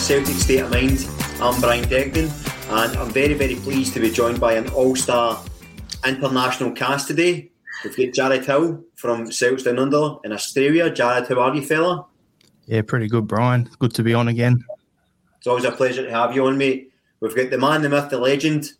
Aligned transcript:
Welcome 0.00 0.24
Celtic 0.24 0.42
State 0.42 0.60
of 0.60 0.70
Mind. 0.70 1.06
I'm 1.42 1.60
Brian 1.60 1.84
Degning 1.84 2.30
and 2.70 2.96
I'm 2.96 3.10
very, 3.10 3.34
very 3.34 3.56
pleased 3.56 3.92
to 3.92 4.00
be 4.00 4.10
joined 4.10 4.40
by 4.40 4.54
an 4.54 4.66
all-star 4.70 5.44
international 6.06 6.72
cast 6.72 7.06
today. 7.06 7.50
We've 7.84 7.94
got 7.94 8.32
Jarrod 8.32 8.46
Hill 8.46 8.82
from 8.94 9.30
Celts 9.30 9.64
Down 9.64 9.78
Under 9.78 10.16
in 10.24 10.32
Australia. 10.32 10.90
Jarrod, 10.90 11.28
how 11.28 11.40
are 11.40 11.54
you, 11.54 11.60
fella? 11.60 12.06
Yeah, 12.64 12.80
pretty 12.80 13.08
good, 13.08 13.26
Brian. 13.26 13.68
Good 13.78 13.92
to 13.96 14.02
be 14.02 14.14
on 14.14 14.28
again. 14.28 14.64
It's 15.36 15.46
always 15.46 15.64
a 15.64 15.72
pleasure 15.72 16.02
to 16.02 16.10
have 16.10 16.34
you 16.34 16.46
on, 16.46 16.56
mate. 16.56 16.90
We've 17.20 17.36
got 17.36 17.50
the 17.50 17.58
man, 17.58 17.82
the 17.82 17.90
myth, 17.90 18.08
the 18.08 18.18
legend, 18.18 18.72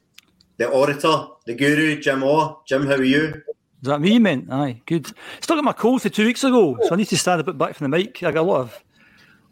the 0.56 0.68
orator, 0.68 1.26
the 1.44 1.54
guru, 1.54 2.00
Jim 2.00 2.22
Orr. 2.22 2.60
Jim, 2.66 2.86
how 2.86 2.94
are 2.94 3.04
you? 3.04 3.42
Is 3.82 3.88
that 3.88 4.00
me, 4.00 4.18
man? 4.18 4.48
Aye, 4.50 4.80
good. 4.86 5.06
Still 5.42 5.56
got 5.56 5.64
my 5.64 5.74
cold 5.74 6.00
for 6.00 6.08
two 6.08 6.24
weeks 6.24 6.44
ago, 6.44 6.78
so 6.80 6.94
I 6.94 6.96
need 6.96 7.08
to 7.08 7.18
stand 7.18 7.42
a 7.42 7.44
bit 7.44 7.58
back 7.58 7.74
from 7.74 7.90
the 7.90 7.98
mic. 7.98 8.22
I 8.22 8.30
got 8.30 8.40
a 8.40 8.42
lot 8.42 8.60
of 8.62 8.82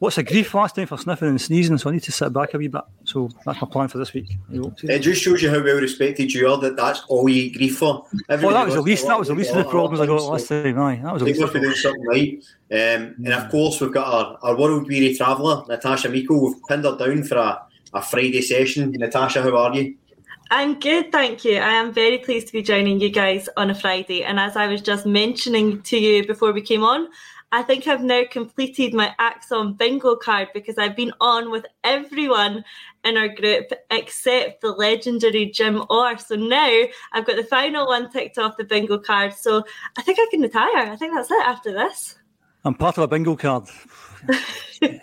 lots 0.01 0.19
a 0.19 0.23
grief 0.23 0.55
last 0.55 0.77
time 0.77 0.87
for 0.87 0.97
sniffing 0.97 1.29
and 1.29 1.41
sneezing, 1.41 1.77
so 1.79 1.91
I 1.91 1.95
need 1.95 2.03
to 2.05 2.13
sit 2.13 2.33
back 2.33 2.55
a 2.55 2.59
wee 2.59 2.69
bit. 2.69 2.83
So 3.05 3.29
that's 3.45 3.61
my 3.61 3.67
plan 3.69 3.89
for 3.89 3.99
this 3.99 4.13
week. 4.15 4.27
I 4.53 4.57
hope 4.57 4.77
to. 4.79 4.93
It 4.93 5.01
just 5.01 5.23
shows 5.23 5.43
you 5.43 5.51
how 5.51 5.63
well 5.63 5.77
respected 5.81 6.33
you 6.33 6.49
are 6.49 6.59
that 6.59 6.77
that's 6.77 7.03
all 7.09 7.29
you 7.29 7.45
eat 7.45 7.57
grief 7.57 7.79
for. 7.79 8.07
Well, 8.29 8.51
that 8.51 8.67
was 8.67 8.75
the 8.75 8.81
least. 8.83 9.07
That 9.07 9.19
was 9.19 9.29
the 9.29 9.35
least 9.35 9.51
of 9.51 9.57
the 9.57 9.65
problems 9.71 10.01
I 10.01 10.07
got 10.07 10.23
last 10.23 10.49
time. 10.49 10.79
Aye, 10.79 11.01
that 11.03 11.13
was 11.13 11.21
the 11.21 11.27
They 11.27 11.33
least. 11.33 11.41
must 11.41 11.55
Of 11.55 11.61
be 11.61 11.61
the 11.61 11.67
doing 11.67 11.77
something 11.77 12.07
right. 12.07 12.45
Um, 12.71 13.15
and 13.25 13.33
of 13.33 13.51
course, 13.51 13.81
we've 13.81 13.93
got 13.93 14.07
our, 14.07 14.39
our 14.43 14.57
world 14.57 14.87
weary 14.89 15.15
traveller, 15.15 15.65
Natasha 15.69 16.09
Meikle. 16.09 16.41
We've 16.41 16.63
pinned 16.69 16.85
her 16.85 16.97
down 16.97 17.25
for 17.25 17.37
a, 17.37 17.63
a 17.95 18.03
Friday 18.03 18.43
session. 18.43 18.93
Natasha, 18.93 19.43
how 19.43 19.57
are 19.57 19.75
you? 19.75 19.97
I'm 20.51 20.81
good, 20.81 21.13
thank 21.13 21.45
you. 21.45 21.57
I 21.57 21.73
am 21.73 21.93
very 21.93 22.17
pleased 22.19 22.47
to 22.47 22.53
be 22.55 22.63
joining 22.63 23.01
you 23.01 23.11
guys 23.11 23.51
on 23.59 23.69
a 23.69 23.75
Friday. 23.75 24.25
And 24.25 24.41
as 24.41 24.57
I 24.57 24.67
was 24.67 24.81
just 24.81 25.05
mentioning 25.05 25.83
to 25.83 25.99
you 25.99 26.27
before 26.27 26.53
we 26.53 26.63
came 26.63 26.83
on, 26.83 27.09
I 27.51 27.63
think 27.63 27.87
I've 27.87 28.03
now 28.03 28.25
completed 28.31 28.93
my 28.93 29.15
ACSOM 29.19 29.79
bingo 29.79 30.17
card 30.17 30.49
because 30.53 30.77
I've 30.77 30.95
been 30.95 31.13
on 31.21 31.51
with 31.51 31.65
everyone 31.83 32.63
in 33.05 33.17
our 33.17 33.29
group 33.29 33.73
except 33.91 34.61
the 34.61 34.73
legendary 34.73 35.47
Jim 35.47 35.83
Orr. 35.89 36.19
So 36.19 36.37
now 36.37 36.83
I've 37.13 37.27
got 37.27 37.37
the 37.37 37.45
final 37.45 37.87
one 37.87 38.11
ticked 38.11 38.37
off 38.37 38.59
the 38.59 38.65
bingo 38.65 38.99
card. 38.99 39.33
So 39.33 39.65
I 39.97 40.03
think 40.03 40.19
I 40.21 40.27
can 40.31 40.43
retire. 40.43 40.93
I 40.93 40.97
think 40.97 41.15
that's 41.15 41.31
it 41.31 41.43
after 41.43 41.73
this. 41.73 42.17
I'm 42.65 42.75
part 42.75 42.99
of 42.99 43.05
a 43.05 43.09
bingo 43.09 43.35
card. 43.35 43.65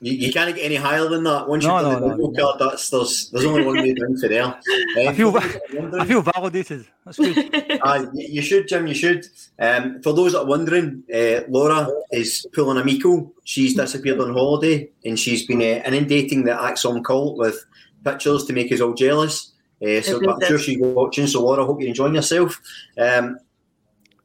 You, 0.00 0.12
you 0.12 0.32
can't 0.32 0.54
get 0.54 0.64
any 0.64 0.76
higher 0.76 1.06
than 1.08 1.24
that. 1.24 1.48
Once 1.48 1.64
No, 1.64 1.78
you've 1.78 1.82
done 1.90 2.00
no, 2.02 2.08
the 2.08 2.16
no, 2.16 2.28
bingo 2.28 2.42
card, 2.42 2.60
that's, 2.60 2.90
there's, 2.90 3.30
there's 3.30 3.44
only 3.44 3.64
one 3.64 3.76
way 3.76 3.92
down 3.94 4.16
for 4.16 4.28
there. 4.28 4.44
Um, 4.44 4.54
I 4.96 5.12
feel, 5.14 5.32
for 5.32 5.40
va- 5.40 5.48
those 5.48 5.52
that 5.52 5.74
are 5.74 5.80
wondering- 5.82 6.00
I 6.02 6.04
feel 6.06 6.22
validated. 6.34 6.86
That's 7.04 7.18
good. 7.18 7.54
Uh, 7.82 8.06
y- 8.12 8.26
you 8.30 8.42
should, 8.42 8.68
Jim. 8.68 8.86
You 8.86 8.94
should. 8.94 9.26
Um, 9.58 10.02
for 10.02 10.12
those 10.14 10.32
that 10.32 10.40
are 10.40 10.46
wondering, 10.46 11.02
uh, 11.14 11.40
Laura 11.48 11.88
is 12.10 12.46
pulling 12.52 12.78
a 12.78 12.84
Meikle. 12.84 13.32
She's 13.44 13.74
disappeared 13.74 14.20
on 14.20 14.32
holiday, 14.32 14.90
and 15.04 15.18
she's 15.18 15.46
been 15.46 15.60
uh, 15.60 15.82
inundating 15.86 16.44
the 16.44 16.52
ACSOM 16.52 17.04
cult 17.04 17.36
with 17.38 17.64
pictures 18.04 18.44
to 18.46 18.52
make 18.54 18.72
us 18.72 18.80
all 18.80 18.94
jealous. 18.94 19.52
Uh, 19.82 20.00
so, 20.00 20.20
I'm 20.30 20.40
sure 20.46 20.58
she's 20.58 20.78
watching. 20.80 21.26
So, 21.26 21.42
Laura, 21.44 21.64
hope 21.66 21.80
you're 21.80 21.88
enjoying 21.90 22.14
yourself. 22.14 22.60
Um, 22.98 23.38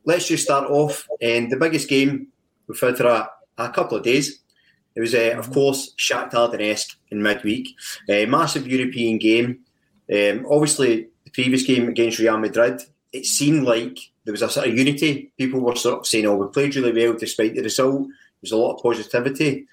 let's 0.06 0.28
just 0.28 0.44
start 0.44 0.70
off. 0.70 1.08
And 1.22 1.52
the 1.52 1.58
biggest 1.58 1.90
game 1.90 2.28
we've 2.68 2.80
had 2.80 2.98
for 2.98 3.08
a, 3.08 3.30
a 3.58 3.70
couple 3.70 3.98
of 3.98 4.04
days. 4.04 4.40
It 4.96 5.02
was, 5.02 5.16
uh, 5.16 5.36
of 5.38 5.52
course, 5.52 5.94
Shakhtar 5.98 6.54
Donetsk 6.54 6.96
in 7.10 7.22
midweek. 7.22 7.70
Uh, 8.10 8.26
massive 8.28 8.68
European 8.68 9.18
game. 9.18 9.60
Um, 10.14 10.46
obviously, 10.50 11.08
the 11.24 11.32
previous 11.32 11.64
game 11.64 11.88
against 11.88 12.20
Real 12.20 12.38
Madrid, 12.38 12.82
it 13.14 13.26
seemed 13.26 13.64
like 13.64 13.98
there 14.26 14.34
was 14.34 14.42
a 14.42 14.50
sort 14.50 14.68
of 14.68 14.78
unity. 14.78 15.32
People 15.38 15.62
were 15.62 15.76
sort 15.76 16.00
of 16.00 16.08
saying, 16.08 16.26
"Oh, 16.26 16.36
we 16.36 16.48
played 16.48 16.76
really 16.76 16.92
well 16.92 17.18
despite 17.18 17.56
the 17.56 17.64
result." 17.64 18.08
There's 18.42 18.52
a 18.52 18.58
lot 18.58 18.76
of 18.76 18.84
positivity. 18.84 19.68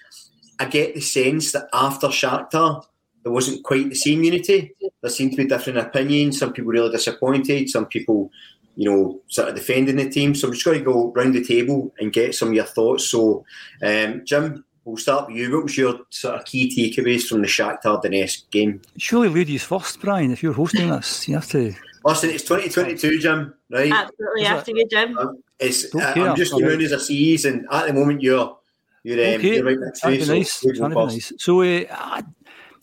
I 0.59 0.65
get 0.65 0.93
the 0.93 1.01
sense 1.01 1.51
that 1.51 1.67
after 1.73 2.07
Shakhtar, 2.07 2.83
there 3.23 3.31
wasn't 3.31 3.63
quite 3.63 3.89
the 3.89 3.95
same 3.95 4.23
unity. 4.23 4.75
There 5.01 5.09
seemed 5.09 5.31
to 5.31 5.37
be 5.37 5.45
different 5.45 5.79
opinions. 5.79 6.39
Some 6.39 6.53
people 6.53 6.71
really 6.71 6.91
disappointed. 6.91 7.69
Some 7.69 7.85
people, 7.85 8.31
you 8.79 8.89
know, 8.89 9.19
sort 9.27 9.49
of 9.49 9.55
defending 9.55 9.97
the 9.97 10.09
team. 10.09 10.33
So 10.33 10.47
I'm 10.47 10.53
just 10.53 10.63
going 10.63 10.79
to 10.79 10.85
go 10.85 11.11
round 11.11 11.35
the 11.35 11.43
table 11.43 11.93
and 11.99 12.13
get 12.13 12.33
some 12.33 12.47
of 12.47 12.53
your 12.53 12.63
thoughts. 12.63 13.09
So, 13.09 13.43
um, 13.83 14.21
Jim, 14.23 14.63
we'll 14.85 14.95
start 14.95 15.27
with 15.27 15.35
you. 15.35 15.53
What 15.53 15.63
was 15.63 15.77
your 15.77 15.99
sort 16.11 16.35
of 16.35 16.45
key 16.45 16.73
takeaways 16.73 17.23
from 17.23 17.41
the 17.41 17.47
Shakhtar 17.49 18.01
Donetsk 18.01 18.49
game? 18.51 18.81
Surely 18.95 19.27
ladies 19.27 19.65
first, 19.65 19.99
Brian. 19.99 20.31
If 20.31 20.41
you're 20.41 20.53
hosting 20.53 20.91
us, 20.91 21.27
you 21.27 21.35
have 21.35 21.49
to. 21.49 21.75
Listen, 22.05 22.29
it's 22.29 22.43
2022, 22.43 23.19
Jim, 23.19 23.53
right? 23.69 23.91
Absolutely 23.91 24.43
Is 24.43 24.47
after 24.47 24.71
you, 24.71 24.87
Jim. 24.87 25.19
It's, 25.59 25.89
Don't 25.89 26.17
uh. 26.17 26.29
I'm 26.29 26.37
just 26.37 26.53
going 26.53 26.63
around 26.63 26.81
as 26.81 26.93
a 26.93 27.01
sees, 27.01 27.43
and 27.43 27.67
at 27.73 27.87
the 27.87 27.93
moment 27.93 28.21
you're 28.21 28.57
you're, 29.03 29.19
um, 29.19 29.33
Okay, 29.41 29.55
you're 29.55 29.65
right 29.65 29.77
next 29.77 29.99
to 29.99 30.09
me. 30.09 30.21
So 30.21 30.33
nice. 30.35 30.63
you 30.63 30.73
go 30.73 30.79
That'd 30.87 30.97
be 30.97 31.03
first. 31.03 31.31
nice. 31.33 31.43
So 31.43 31.61
uh, 31.63 31.85
I, 31.91 32.23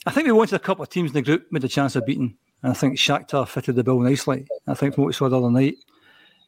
I 0.04 0.10
think 0.10 0.26
we 0.26 0.32
wanted 0.32 0.56
a 0.56 0.58
couple 0.58 0.82
of 0.82 0.90
teams 0.90 1.08
in 1.08 1.14
the 1.14 1.22
group 1.22 1.46
with 1.50 1.64
a 1.64 1.68
chance 1.68 1.96
of 1.96 2.04
beating, 2.04 2.36
and 2.62 2.72
I 2.72 2.74
think 2.74 2.98
Shakhtar 2.98 3.48
fitted 3.48 3.76
the 3.76 3.84
bill 3.84 4.00
nicely. 4.00 4.46
I 4.66 4.74
think 4.74 4.94
from 4.94 5.04
what 5.04 5.08
we 5.08 5.12
saw 5.14 5.28
the 5.30 5.38
other 5.38 5.50
night, 5.50 5.76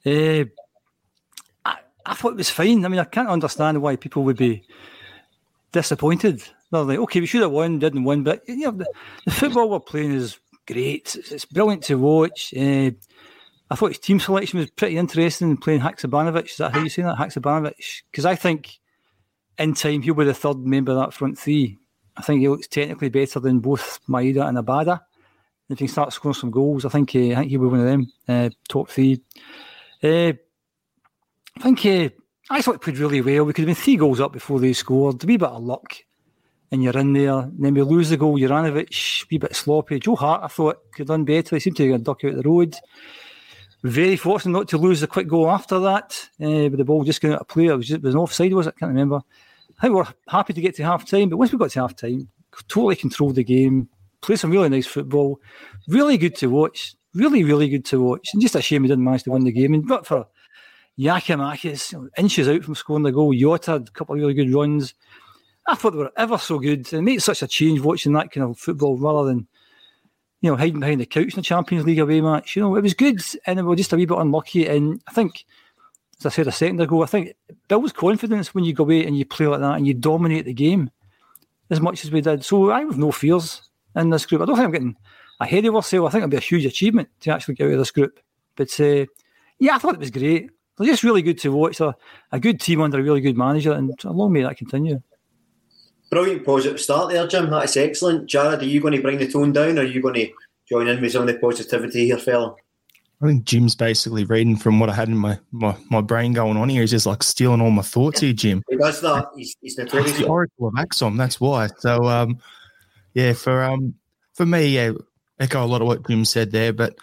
uh, 0.09 0.45
I, 1.65 1.77
I 2.07 2.15
thought 2.15 2.33
it 2.33 2.37
was 2.37 2.51
fine. 2.51 2.85
I 2.85 2.89
mean, 2.89 3.01
I 3.01 3.05
can't 3.05 3.29
understand 3.29 3.81
why 3.83 3.97
people 3.97 4.25
would 4.25 4.37
be 4.37 4.65
disappointed. 5.73 6.43
They're 6.71 6.83
like, 6.83 6.99
okay, 6.99 7.21
we 7.21 7.27
should 7.27 7.43
have 7.43 7.51
won, 7.51 7.79
didn't 7.79 8.05
win, 8.05 8.25
but 8.25 8.43
you 8.49 8.57
know, 8.57 8.73
the, 8.73 8.87
the 9.25 9.31
football 9.31 9.71
we're 9.71 9.81
playing 9.81 10.13
is 10.13 10.39
great. 10.67 11.15
It's, 11.17 11.33
it's 11.33 11.45
brilliant 11.45 11.85
to 11.85 11.97
watch. 11.97 12.53
Uh, 12.55 12.91
I 13.71 13.75
thought 13.75 13.89
his 13.91 13.99
team 13.99 14.21
selection 14.21 14.59
was 14.59 14.71
pretty 14.71 14.97
interesting. 14.97 15.57
Playing 15.57 15.81
Haksabanovic, 15.81 16.51
is 16.51 16.57
that 16.57 16.73
how 16.73 16.83
you 16.83 16.89
say 16.89 17.03
that? 17.03 17.17
Haksabanovic, 17.17 18.03
because 18.11 18.25
I 18.25 18.35
think 18.35 18.79
in 19.59 19.75
time 19.75 20.03
he'll 20.03 20.15
be 20.15 20.25
the 20.25 20.35
third 20.35 20.59
member 20.59 20.93
of 20.93 20.99
that 20.99 21.13
front 21.13 21.39
three. 21.39 21.79
I 22.17 22.23
think 22.23 22.41
he 22.41 22.49
looks 22.49 22.67
technically 22.67 23.11
better 23.11 23.41
than 23.41 23.61
both 23.61 24.01
Maeda 24.09 24.47
and 24.49 24.59
Abada. 24.59 25.01
If 25.69 25.79
he 25.79 25.87
starts 25.87 26.17
scoring 26.17 26.35
some 26.35 26.51
goals, 26.51 26.85
I 26.85 26.89
think 26.89 27.11
I 27.11 27.35
think 27.35 27.51
he'll 27.51 27.61
be 27.61 27.67
one 27.67 27.81
of 27.81 27.87
them 27.87 28.13
uh, 28.27 28.51
top 28.69 28.89
three. 28.89 29.21
Uh, 30.03 30.33
I 31.57 31.61
think 31.61 31.85
uh, 31.87 32.09
I 32.51 32.63
thought 32.63 32.83
played 32.83 32.99
really 32.99 33.21
well. 33.21 33.45
We 33.45 33.53
could 33.53 33.63
have 33.63 33.75
been 33.77 33.83
three 33.83 33.97
goals 33.97 34.21
up 34.21 34.33
before 34.33 34.61
they 34.61 34.73
scored. 34.73 35.23
A 35.23 35.27
wee 35.27 35.37
bit 35.37 35.49
of 35.49 35.63
luck 35.63 35.97
and 36.71 36.83
you're 36.83 36.97
in 36.99 37.13
there. 37.13 37.39
And 37.39 37.59
then 37.59 37.75
we 37.75 37.83
lose 37.83 38.11
the 38.11 38.17
goal. 38.17 38.39
Juranovic, 38.39 39.23
a 39.23 39.27
wee 39.31 39.39
bit 39.39 39.57
sloppy. 39.57 39.99
Joe 39.99 40.17
Hart, 40.17 40.45
I 40.45 40.49
thought, 40.49 40.79
could 40.93 41.01
have 41.01 41.09
done 41.09 41.25
better. 41.25 41.57
He 41.57 41.61
seemed 41.61 41.77
to 41.77 41.93
a 41.93 41.99
duck 41.99 42.25
out 42.25 42.35
the 42.35 42.43
road. 42.43 42.77
Very 43.85 44.17
fortunate 44.17 44.53
not 44.53 44.69
to 44.69 44.79
lose 44.79 45.01
the 45.01 45.07
quick 45.07 45.29
goal 45.29 45.51
after 45.51 45.79
that, 45.81 46.29
uh, 46.43 46.69
with 46.69 46.79
the 46.79 46.85
ball 46.85 47.05
just 47.05 47.21
going 47.21 47.35
out 47.35 47.43
of 47.43 47.49
play. 47.49 47.67
It 47.67 47.77
was, 47.77 47.87
just, 47.87 47.99
it 47.99 48.03
was 48.03 48.15
an 48.15 48.21
offside, 48.21 48.53
was 48.53 48.67
it? 48.67 48.75
I 48.77 48.79
can't 48.79 48.91
remember. 48.91 49.21
I 49.79 49.81
think 49.81 49.95
we 49.95 50.01
are 50.01 50.15
happy 50.29 50.53
to 50.53 50.61
get 50.61 50.75
to 50.77 50.85
half 50.85 51.09
time, 51.09 51.29
but 51.29 51.37
once 51.37 51.53
we 51.53 51.59
got 51.59 51.71
to 51.71 51.81
half 51.81 51.95
time, 51.95 52.29
totally 52.67 52.97
controlled 52.97 53.37
the 53.37 53.45
game, 53.45 53.89
played 54.21 54.41
some 54.41 54.51
really 54.51 54.69
nice 54.69 54.87
football, 54.87 55.41
really 55.87 56.19
good 56.19 56.35
to 56.37 56.49
watch, 56.49 56.97
really, 57.19 57.45
really 57.45 57.69
good 57.69 57.85
to 57.87 58.01
watch. 58.01 58.31
And 58.33 58.41
just 58.41 58.55
a 58.55 58.63
shame 58.63 58.83
we 58.83 58.89
didn't 58.89 59.05
manage 59.05 59.25
to 59.25 59.31
win 59.31 59.45
the 59.45 59.53
game. 59.53 59.75
And 59.75 59.87
but 59.87 60.07
for 60.07 60.27
know, 60.99 62.09
inches 62.17 62.49
out 62.49 62.65
from 62.65 62.75
scoring 62.75 63.05
the 63.05 63.13
goal, 63.13 63.33
Jota 63.33 63.73
had 63.73 63.89
a 63.89 63.93
couple 63.93 64.15
of 64.15 64.21
really 64.21 64.35
good 64.35 64.53
runs. 64.53 64.95
I 65.67 65.75
thought 65.75 65.93
they 65.93 65.99
were 65.99 66.13
ever 66.17 66.39
so 66.39 66.59
good. 66.59 66.93
It 66.93 67.03
made 67.03 67.23
such 67.23 67.43
a 67.43 67.47
change 67.47 67.81
watching 67.81 68.13
that 68.15 68.31
kind 68.31 68.49
of 68.49 68.59
football 68.59 68.97
rather 68.97 69.29
than, 69.29 69.47
you 70.41 70.51
know, 70.51 70.57
hiding 70.57 70.81
behind 70.81 71.01
the 71.01 71.07
couch 71.07 71.35
in 71.35 71.37
the 71.37 71.43
Champions 71.43 71.85
League 71.85 71.99
away 71.99 72.21
match. 72.21 72.57
You 72.57 72.63
know, 72.63 72.75
it 72.75 72.83
was 72.83 72.95
good 72.95 73.21
and 73.47 73.59
we 73.59 73.65
were 73.65 73.77
just 73.77 73.93
a 73.93 73.97
wee 73.97 74.07
bit 74.07 74.19
unlucky. 74.19 74.67
And 74.67 75.01
I 75.07 75.13
think, 75.13 75.45
as 76.19 76.27
I 76.27 76.31
said 76.31 76.47
a 76.47 76.53
second 76.53 76.81
ago, 76.81 77.03
I 77.03 77.07
think 77.07 77.35
builds 77.69 77.93
confidence 77.93 78.55
when 78.55 78.65
you 78.65 78.73
go 78.73 78.85
away 78.85 79.07
and 79.07 79.17
you 79.17 79.25
play 79.25 79.47
like 79.47 79.61
that 79.61 79.77
and 79.77 79.87
you 79.87 79.95
dominate 79.95 80.47
the 80.47 80.55
game 80.55 80.91
as 81.71 81.81
much 81.81 82.05
as 82.05 82.11
we 82.11 82.23
did. 82.23 82.45
So 82.45 82.73
I 82.73 82.81
have 82.81 82.99
no 82.99 83.13
fears 83.13 83.63
in 83.95 84.11
this 84.11 84.27
group. 84.27 84.43
I 84.43 84.47
don't 84.47 84.57
think 84.57 84.67
I'm 84.67 84.73
getting 84.73 84.97
ahead 85.41 85.65
of 85.65 85.77
ourselves. 85.77 86.09
I 86.09 86.11
think 86.13 86.23
it'll 86.23 86.31
be 86.31 86.37
a 86.37 86.41
huge 86.41 86.65
achievement 86.65 87.09
to 87.21 87.31
actually 87.31 87.55
get 87.55 87.67
out 87.67 87.73
of 87.73 87.79
this 87.79 87.91
group. 87.91 88.19
But 88.57 88.79
uh, 88.81 89.07
yeah, 89.59 89.75
I 89.75 89.79
thought 89.79 89.95
it 89.95 90.01
was 90.01 90.11
great. 90.11 90.51
They're 90.77 90.87
just 90.87 91.03
really 91.03 91.23
good 91.23 91.39
to 91.39 91.53
watch. 91.53 91.79
They're 91.79 91.95
a 92.33 92.41
good 92.41 92.61
team 92.61 92.81
under 92.81 92.99
a 92.99 93.03
really 93.03 93.21
good 93.21 93.37
manager, 93.37 93.73
and 93.73 93.93
long 94.05 94.33
may 94.33 94.43
that 94.43 94.57
continue. 94.57 95.03
Brilliant 96.11 96.47
positive 96.47 96.81
start 96.81 97.11
there, 97.11 97.27
Jim. 97.27 97.51
That's 97.51 97.77
excellent. 97.77 98.31
Jarrod, 98.31 98.63
are 98.63 98.65
you 98.65 98.81
going 98.81 98.95
to 98.95 99.03
bring 99.03 99.19
the 99.19 99.31
tone 99.31 99.53
down 99.53 99.79
or 99.79 99.83
are 99.83 99.85
you 99.85 100.01
going 100.01 100.15
to 100.15 100.29
join 100.69 100.89
in 100.89 101.01
with 101.03 101.13
some 101.13 101.23
of 101.23 101.29
the 101.29 101.39
positivity 101.39 102.07
here, 102.07 102.17
fella? 102.17 102.55
I 103.21 103.27
think 103.27 103.45
Jim's 103.45 103.75
basically 103.75 104.25
reading 104.25 104.57
from 104.57 104.79
what 104.79 104.89
I 104.89 104.95
had 104.95 105.09
in 105.09 105.17
my, 105.17 105.39
my, 105.51 105.77
my 105.91 106.01
brain 106.01 106.33
going 106.33 106.57
on 106.57 106.69
here. 106.69 106.83
He's 106.83 106.93
just 106.93 107.05
like 107.05 107.23
stealing 107.23 107.61
all 107.61 107.73
my 107.73 107.83
thoughts 107.83 108.21
here, 108.21 108.33
Jim. 108.33 108.63
He 108.71 108.77
does 108.77 109.01
that. 109.01 109.27
He's, 109.37 109.57
he's 109.61 109.77
the 109.77 110.27
oracle 110.27 110.69
of 110.69 110.75
ACSOM, 110.75 111.19
that's 111.19 111.41
why. 111.41 111.69
So, 111.79 112.05
um, 112.05 112.39
yeah, 113.15 113.33
for 113.33 113.65
um, 113.65 113.95
for 114.35 114.47
me, 114.47 114.69
yeah, 114.69 114.93
echo 115.41 115.65
a 115.65 115.67
lot 115.67 115.81
of 115.81 115.87
what 115.87 116.07
Jim 116.07 116.25
said 116.25 116.51
there, 116.51 116.73
but 116.73 116.97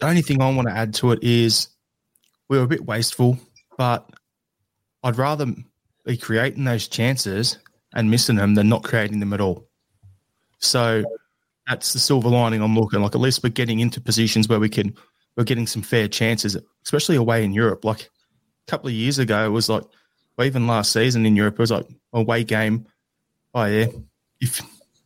the 0.00 0.06
only 0.06 0.22
thing 0.22 0.42
I 0.42 0.50
want 0.50 0.68
to 0.68 0.74
add 0.74 0.94
to 0.94 1.12
it 1.12 1.22
is 1.22 1.68
we 2.48 2.58
were 2.58 2.64
a 2.64 2.68
bit 2.68 2.84
wasteful, 2.84 3.38
but 3.78 4.08
I'd 5.02 5.18
rather 5.18 5.46
be 6.04 6.16
creating 6.16 6.64
those 6.64 6.88
chances 6.88 7.58
and 7.94 8.10
missing 8.10 8.36
them 8.36 8.54
than 8.54 8.68
not 8.68 8.82
creating 8.82 9.20
them 9.20 9.32
at 9.32 9.40
all. 9.40 9.68
So 10.58 11.04
that's 11.66 11.92
the 11.92 11.98
silver 11.98 12.28
lining 12.28 12.62
I'm 12.62 12.78
looking 12.78 13.00
like. 13.00 13.14
At 13.14 13.20
least 13.20 13.42
we're 13.42 13.50
getting 13.50 13.80
into 13.80 14.00
positions 14.00 14.48
where 14.48 14.60
we 14.60 14.68
can 14.68 14.94
we're 15.36 15.44
getting 15.44 15.66
some 15.66 15.82
fair 15.82 16.08
chances, 16.08 16.56
especially 16.84 17.16
away 17.16 17.44
in 17.44 17.52
Europe. 17.52 17.84
Like 17.84 18.02
a 18.02 18.70
couple 18.70 18.88
of 18.88 18.94
years 18.94 19.18
ago, 19.18 19.44
it 19.46 19.50
was 19.50 19.68
like, 19.68 19.82
well, 20.36 20.46
even 20.46 20.66
last 20.66 20.92
season 20.92 21.26
in 21.26 21.36
Europe, 21.36 21.54
it 21.54 21.60
was 21.60 21.70
like 21.70 21.86
away 22.12 22.44
game. 22.44 22.86
Oh 23.54 23.64
yeah, 23.64 23.86
if 24.40 24.60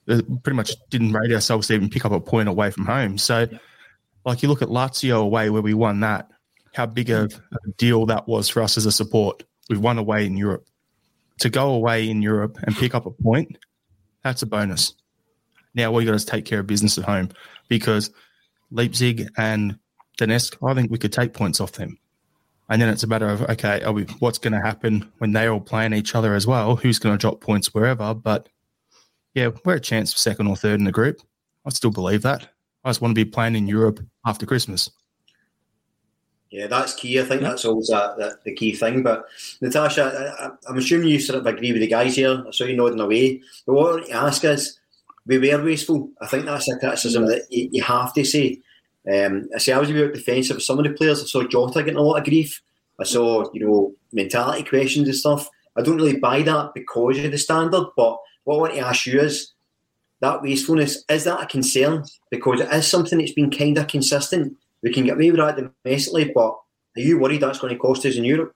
Uh, 0.09 0.23
pretty 0.43 0.57
much 0.57 0.73
didn't 0.91 1.13
rate 1.13 1.33
ourselves 1.33 1.67
to 1.69 1.75
even 1.75 1.91
pick 1.91 2.05
up 2.05 2.13
a 2.13 2.21
point 2.21 2.49
away 2.49 2.71
from 2.71 2.87
home. 2.87 3.19
So, 3.19 3.47
like 4.25 4.43
you 4.43 4.49
look 4.49 4.63
at 4.63 4.69
Lazio 4.69 5.21
away 5.21 5.51
where 5.51 5.63
we 5.63 5.75
won 5.75 6.01
that, 6.01 6.31
how 6.75 6.87
big 6.87 7.11
of 7.11 7.41
a 7.53 7.71
deal 7.77 8.07
that 8.07 8.27
was 8.27 8.49
for 8.49 8.63
us 8.63 8.77
as 8.77 8.87
a 8.87 8.93
support. 8.93 9.43
We've 9.69 9.81
won 9.81 9.99
away 9.99 10.25
in 10.25 10.37
Europe 10.37 10.67
to 11.41 11.51
go 11.51 11.71
away 11.71 12.09
in 12.09 12.23
Europe 12.23 12.59
and 12.63 12.77
pick 12.77 12.95
up 12.95 13.07
a 13.07 13.11
point, 13.11 13.59
that's 14.23 14.43
a 14.43 14.47
bonus. 14.47 14.95
Now 15.75 15.93
we 15.93 16.05
got 16.05 16.19
to 16.19 16.27
take 16.27 16.45
care 16.45 16.61
of 16.61 16.67
business 16.67 16.99
at 16.99 17.05
home 17.05 17.31
because 17.69 18.11
Leipzig 18.71 19.29
and 19.37 19.79
Donetsk, 20.19 20.57
I 20.69 20.75
think 20.75 20.91
we 20.91 20.99
could 20.99 21.13
take 21.13 21.33
points 21.33 21.61
off 21.61 21.73
them. 21.73 21.99
And 22.69 22.83
then 22.83 22.89
it's 22.89 23.05
a 23.05 23.07
matter 23.07 23.29
of 23.29 23.43
okay, 23.43 23.89
we, 23.91 24.03
what's 24.19 24.39
going 24.39 24.53
to 24.53 24.61
happen 24.61 25.11
when 25.19 25.33
they're 25.33 25.53
all 25.53 25.61
playing 25.61 25.95
each 25.95 26.15
other 26.15 26.35
as 26.35 26.47
well? 26.47 26.77
Who's 26.77 26.99
going 26.99 27.17
to 27.17 27.21
drop 27.21 27.41
points 27.41 27.73
wherever? 27.73 28.13
But 28.13 28.49
yeah, 29.39 29.51
we're 29.65 29.77
a 29.77 29.81
chance 29.81 30.13
for 30.13 30.19
second 30.19 30.49
or 30.49 30.57
third 30.57 30.81
in 30.81 30.85
the 30.85 30.93
group. 30.93 31.21
I 31.65 31.71
still 31.71 31.93
believe 31.93 32.23
that. 32.23 32.49
I 32.85 32.89
just 32.89 33.01
want 33.01 33.13
to 33.13 33.25
be 33.25 33.31
playing 33.31 33.55
in 33.55 33.69
Europe 33.69 34.01
after 34.27 34.47
Christmas. 34.47 34.91
Yeah, 36.51 36.67
that's 36.67 36.95
key. 36.95 37.21
I 37.21 37.25
think 37.25 37.43
that's 37.43 37.65
always 37.65 37.91
a, 37.91 38.15
the, 38.19 38.39
the 38.45 38.55
key 38.55 38.73
thing. 38.73 39.05
But 39.05 39.27
Natasha, 39.61 40.57
I, 40.67 40.71
am 40.71 40.79
assuming 40.79 41.09
you 41.09 41.21
sort 41.21 41.39
of 41.39 41.47
agree 41.47 41.73
with 41.73 41.83
the 41.83 41.87
guys 41.87 42.17
here. 42.17 42.43
I 42.47 42.51
saw 42.51 42.65
you 42.65 42.77
nodding 42.77 42.99
away. 42.99 43.41
But 43.65 43.75
what 43.75 43.87
I 43.87 43.93
want 43.93 44.07
to 44.07 44.13
ask 44.13 44.45
is, 44.45 44.81
we 45.27 45.39
were 45.39 45.63
wasteful. 45.63 46.11
I 46.21 46.27
think 46.27 46.47
that's 46.47 46.69
a 46.69 46.79
criticism 46.79 47.27
that 47.27 47.43
you, 47.51 47.69
you 47.71 47.83
have 47.83 48.15
to 48.15 48.25
say. 48.25 48.61
Um, 49.13 49.49
I 49.55 49.59
say 49.59 49.73
I 49.73 49.79
was 49.79 49.91
a 49.91 49.93
bit 49.93 50.15
defensive 50.15 50.63
some 50.63 50.79
of 50.79 50.85
the 50.85 50.91
players. 50.91 51.23
I 51.23 51.27
saw 51.27 51.47
Jota 51.47 51.83
getting 51.83 51.97
a 51.97 52.03
lot 52.03 52.19
of 52.19 52.25
grief. 52.25 52.61
I 52.99 53.05
saw, 53.05 53.45
you 53.53 53.65
know, 53.65 53.95
mentality 54.13 54.65
questions 54.65 55.07
and 55.07 55.17
stuff. 55.17 55.49
I 55.77 55.83
don't 55.83 55.97
really 55.97 56.19
buy 56.19 56.43
that 56.43 56.73
because 56.75 57.19
of 57.19 57.31
the 57.31 57.39
standard. 57.39 57.85
But 57.97 58.19
what 58.49 58.57
I 58.57 58.61
want 58.61 58.75
to 58.75 58.81
ask 58.81 59.07
you 59.07 59.21
is, 59.21 59.53
that 60.21 60.43
wastefulness, 60.43 61.05
is 61.09 61.25
that 61.25 61.43
a 61.43 61.47
concern? 61.47 62.05
Because 62.31 62.61
it 62.61 62.73
is 62.73 62.87
something 62.87 63.19
that's 63.19 63.33
been 63.33 63.51
kind 63.51 63.79
of 63.79 63.87
consistent 63.87 64.57
we 64.83 64.93
can 64.93 65.05
get 65.05 65.15
away 65.15 65.31
with 65.31 65.41
that 65.41 65.73
domestically, 65.85 66.33
but 66.35 66.51
are 66.97 67.01
you 67.01 67.19
worried 67.19 67.41
that's 67.41 67.59
going 67.59 67.73
to 67.73 67.79
cost 67.79 68.07
us 68.07 68.17
in 68.17 68.25
Europe? 68.25 68.55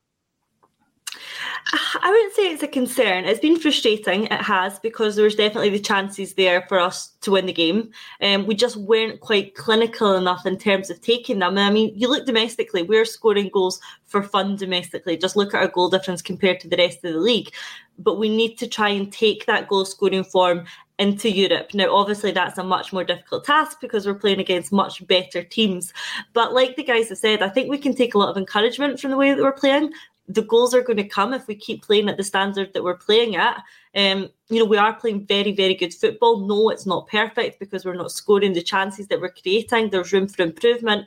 I 2.03 2.11
wouldn't 2.11 2.35
say 2.35 2.53
it's 2.53 2.63
a 2.63 2.69
concern. 2.69 3.25
It's 3.25 3.41
been 3.41 3.59
frustrating. 3.59 4.25
It 4.25 4.43
has 4.43 4.79
because 4.81 5.17
there 5.17 5.25
was 5.25 5.37
definitely 5.37 5.71
the 5.71 5.79
chances 5.79 6.35
there 6.35 6.63
for 6.69 6.79
us 6.79 7.13
to 7.23 7.31
win 7.31 7.47
the 7.47 7.53
game. 7.53 7.91
Um, 8.21 8.47
we 8.47 8.55
just 8.55 8.77
weren't 8.77 9.21
quite 9.21 9.55
clinical 9.55 10.15
enough 10.17 10.45
in 10.45 10.59
terms 10.59 10.91
of 10.91 11.01
taking 11.01 11.39
them. 11.39 11.57
I 11.57 11.71
mean, 11.71 11.93
you 11.95 12.09
look 12.09 12.27
domestically, 12.27 12.83
we're 12.83 13.05
scoring 13.05 13.51
goals 13.53 13.81
for 14.07 14.23
fun 14.23 14.57
domestically. 14.57 15.17
Just 15.17 15.37
look 15.37 15.55
at 15.55 15.63
our 15.63 15.69
goal 15.69 15.89
difference 15.89 16.21
compared 16.21 16.61
to 16.61 16.69
the 16.69 16.77
rest 16.77 17.05
of 17.05 17.15
the 17.15 17.21
league. 17.21 17.51
But 17.99 18.19
we 18.19 18.29
need 18.29 18.57
to 18.59 18.67
try 18.67 18.89
and 18.89 19.13
take 19.13 19.47
that 19.47 19.69
goal 19.69 19.85
scoring 19.85 20.25
form 20.25 20.65
into 20.99 21.31
Europe. 21.31 21.75
Now, 21.75 21.95
obviously, 21.95 22.31
that's 22.31 22.59
a 22.59 22.65
much 22.65 22.93
more 22.93 23.05
difficult 23.05 23.45
task 23.45 23.81
because 23.81 24.07
we're 24.07 24.15
playing 24.15 24.41
against 24.41 24.73
much 24.73 25.05
better 25.07 25.43
teams. 25.43 25.93
But 26.33 26.55
like 26.55 26.77
the 26.77 26.85
guys 26.85 27.09
have 27.09 27.19
said, 27.19 27.43
I 27.43 27.49
think 27.49 27.69
we 27.69 27.79
can 27.79 27.95
take 27.95 28.15
a 28.15 28.19
lot 28.19 28.29
of 28.29 28.37
encouragement 28.37 29.01
from 29.01 29.11
the 29.11 29.17
way 29.17 29.35
that 29.35 29.43
we're 29.43 29.53
playing. 29.53 29.93
The 30.29 30.43
goals 30.43 30.75
are 30.75 30.83
going 30.83 30.99
to 30.99 31.05
come 31.05 31.35
if 31.35 31.49
we 31.49 31.57
keep 31.57 31.83
playing 31.83 32.09
at 32.09 32.17
the 32.17 32.23
standard 32.23 32.73
that 32.73 32.85
we're 32.85 32.97
playing 32.97 33.35
at. 33.37 33.63
Um, 33.95 34.31
you 34.49 34.61
know, 34.61 34.65
we 34.65 34.77
are 34.77 34.95
playing 34.95 35.27
very, 35.27 35.53
very 35.53 35.75
good 35.75 35.93
football. 35.93 36.47
No, 36.47 36.71
it's 36.71 36.87
not 36.87 37.09
perfect 37.09 37.59
because 37.59 37.85
we're 37.85 37.95
not 37.95 38.13
scoring 38.13 38.53
the 38.53 38.63
chances 38.63 39.09
that 39.09 39.21
we're 39.21 39.33
creating. 39.33 39.91
There's 39.91 40.13
room 40.13 40.29
for 40.29 40.43
improvement. 40.43 41.07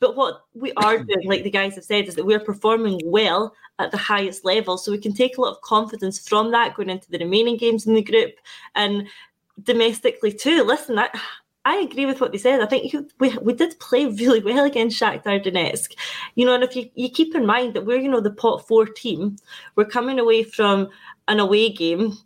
But 0.00 0.16
what 0.16 0.44
we 0.54 0.72
are 0.74 0.98
doing, 0.98 1.28
like 1.28 1.44
the 1.44 1.50
guys 1.50 1.74
have 1.76 1.84
said, 1.84 2.06
is 2.06 2.14
that 2.16 2.26
we're 2.26 2.40
performing 2.40 3.00
well 3.04 3.54
at 3.78 3.90
the 3.90 3.96
highest 3.96 4.44
level. 4.44 4.78
So 4.78 4.92
we 4.92 4.98
can 4.98 5.12
take 5.12 5.38
a 5.38 5.40
lot 5.40 5.52
of 5.52 5.60
confidence 5.62 6.26
from 6.28 6.50
that 6.52 6.74
going 6.74 6.90
into 6.90 7.10
the 7.10 7.18
remaining 7.18 7.56
games 7.56 7.86
in 7.86 7.94
the 7.94 8.02
group 8.02 8.32
and 8.74 9.06
domestically 9.62 10.32
too. 10.32 10.64
Listen, 10.64 10.98
I, 10.98 11.08
I 11.64 11.76
agree 11.76 12.06
with 12.06 12.20
what 12.20 12.32
they 12.32 12.38
said. 12.38 12.60
I 12.60 12.66
think 12.66 12.94
we, 13.20 13.36
we 13.38 13.52
did 13.52 13.78
play 13.78 14.06
really 14.06 14.40
well 14.40 14.64
against 14.64 15.00
Shakhtar 15.00 15.44
Donetsk. 15.44 15.94
You 16.34 16.46
know, 16.46 16.54
and 16.54 16.64
if 16.64 16.74
you, 16.74 16.90
you 16.94 17.10
keep 17.10 17.34
in 17.34 17.46
mind 17.46 17.74
that 17.74 17.86
we're, 17.86 18.00
you 18.00 18.08
know, 18.08 18.20
the 18.20 18.30
pot 18.30 18.66
four 18.66 18.86
team, 18.86 19.36
we're 19.76 19.84
coming 19.84 20.18
away 20.18 20.42
from 20.42 20.88
an 21.28 21.40
away 21.40 21.70
game 21.70 22.16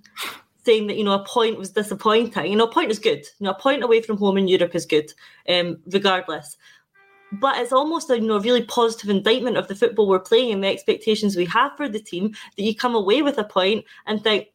saying 0.65 0.87
that, 0.87 0.97
you 0.97 1.03
know, 1.03 1.13
a 1.13 1.25
point 1.25 1.59
was 1.59 1.71
disappointing. 1.71 2.51
You 2.51 2.57
know, 2.57 2.65
a 2.65 2.73
point 2.73 2.91
is 2.91 2.99
good. 2.99 3.27
You 3.39 3.45
know, 3.45 3.51
a 3.51 3.59
point 3.59 3.83
away 3.83 4.01
from 4.01 4.17
home 4.17 4.39
in 4.39 4.49
Europe 4.49 4.75
is 4.75 4.87
good, 4.87 5.13
um, 5.49 5.79
regardless 5.87 6.57
but 7.33 7.57
it's 7.59 7.73
almost 7.73 8.11
a 8.11 8.19
you 8.19 8.27
know 8.27 8.39
really 8.39 8.63
positive 8.63 9.11
indictment 9.11 9.57
of 9.57 9.69
the 9.69 9.75
football 9.75 10.07
we're 10.07 10.21
playing 10.21 10.53
and 10.53 10.63
the 10.63 10.69
expectations 10.69 11.37
we 11.37 11.47
have 11.47 11.77
for 11.77 11.89
the 11.89 12.01
team 12.01 12.33
that 12.57 12.63
you 12.63 12.75
come 12.75 12.95
away 12.95 13.23
with 13.23 13.39
a 13.39 13.45
point 13.45 13.85
and 14.07 14.23
think 14.23 14.49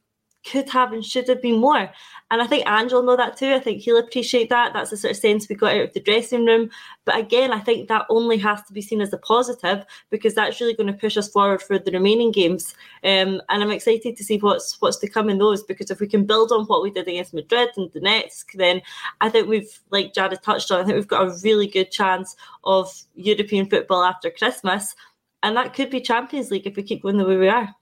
could 0.49 0.69
have 0.69 0.93
and 0.93 1.05
should 1.05 1.27
have 1.27 1.41
been 1.41 1.59
more. 1.59 1.89
And 2.29 2.41
I 2.41 2.47
think 2.47 2.67
Angel 2.67 3.03
know 3.03 3.15
that 3.15 3.37
too. 3.37 3.53
I 3.53 3.59
think 3.59 3.81
he'll 3.81 3.97
appreciate 3.97 4.49
that. 4.49 4.73
That's 4.73 4.89
the 4.89 4.97
sort 4.97 5.11
of 5.11 5.17
sense 5.17 5.47
we 5.47 5.55
got 5.55 5.73
out 5.73 5.81
of 5.81 5.93
the 5.93 6.01
dressing 6.01 6.45
room. 6.45 6.69
But 7.05 7.17
again, 7.17 7.53
I 7.53 7.59
think 7.59 7.87
that 7.87 8.05
only 8.09 8.37
has 8.39 8.63
to 8.63 8.73
be 8.73 8.81
seen 8.81 8.99
as 8.99 9.13
a 9.13 9.17
positive 9.17 9.85
because 10.09 10.35
that's 10.35 10.59
really 10.59 10.73
going 10.73 10.91
to 10.91 10.99
push 10.99 11.15
us 11.15 11.29
forward 11.29 11.61
for 11.61 11.79
the 11.79 11.91
remaining 11.91 12.31
games. 12.31 12.73
Um, 13.03 13.41
and 13.49 13.63
I'm 13.63 13.71
excited 13.71 14.17
to 14.17 14.23
see 14.23 14.37
what's 14.37 14.79
what's 14.81 14.97
to 14.97 15.09
come 15.09 15.29
in 15.29 15.37
those 15.37 15.63
because 15.63 15.89
if 15.89 15.99
we 15.99 16.07
can 16.07 16.25
build 16.25 16.51
on 16.51 16.65
what 16.65 16.83
we 16.83 16.91
did 16.91 17.07
against 17.07 17.33
Madrid 17.33 17.69
and 17.77 17.91
Donetsk, 17.91 18.53
then 18.55 18.81
I 19.21 19.29
think 19.29 19.47
we've, 19.47 19.79
like 19.89 20.13
Jarrod 20.13 20.41
touched 20.41 20.71
on, 20.71 20.81
I 20.81 20.83
think 20.83 20.95
we've 20.95 21.07
got 21.07 21.27
a 21.27 21.37
really 21.43 21.67
good 21.67 21.91
chance 21.91 22.35
of 22.63 22.91
European 23.15 23.69
football 23.69 24.03
after 24.03 24.29
Christmas. 24.29 24.95
And 25.43 25.55
that 25.55 25.73
could 25.73 25.89
be 25.89 26.01
Champions 26.01 26.51
League 26.51 26.67
if 26.67 26.75
we 26.75 26.83
keep 26.83 27.03
going 27.03 27.17
the 27.17 27.25
way 27.25 27.37
we 27.37 27.47
are. 27.47 27.73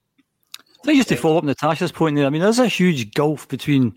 I 0.86 0.90
think 0.90 0.98
just 1.00 1.10
to 1.10 1.16
follow 1.16 1.40
up 1.40 1.44
Natasha's 1.44 1.92
point 1.92 2.16
there, 2.16 2.28
I 2.28 2.30
mean, 2.30 2.44
there's 2.44 2.60
a 2.60 2.68
huge 2.68 3.16
gulf 3.16 3.48
between 3.48 3.96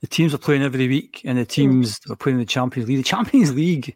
the 0.00 0.06
teams 0.06 0.32
are 0.32 0.38
playing 0.38 0.62
every 0.62 0.88
week 0.88 1.20
and 1.26 1.36
the 1.36 1.42
hmm. 1.42 1.48
teams 1.48 1.98
that 1.98 2.12
are 2.14 2.16
playing 2.16 2.36
in 2.36 2.40
the 2.40 2.46
Champions 2.46 2.88
League. 2.88 2.96
The 2.96 3.02
Champions 3.02 3.54
League, 3.54 3.94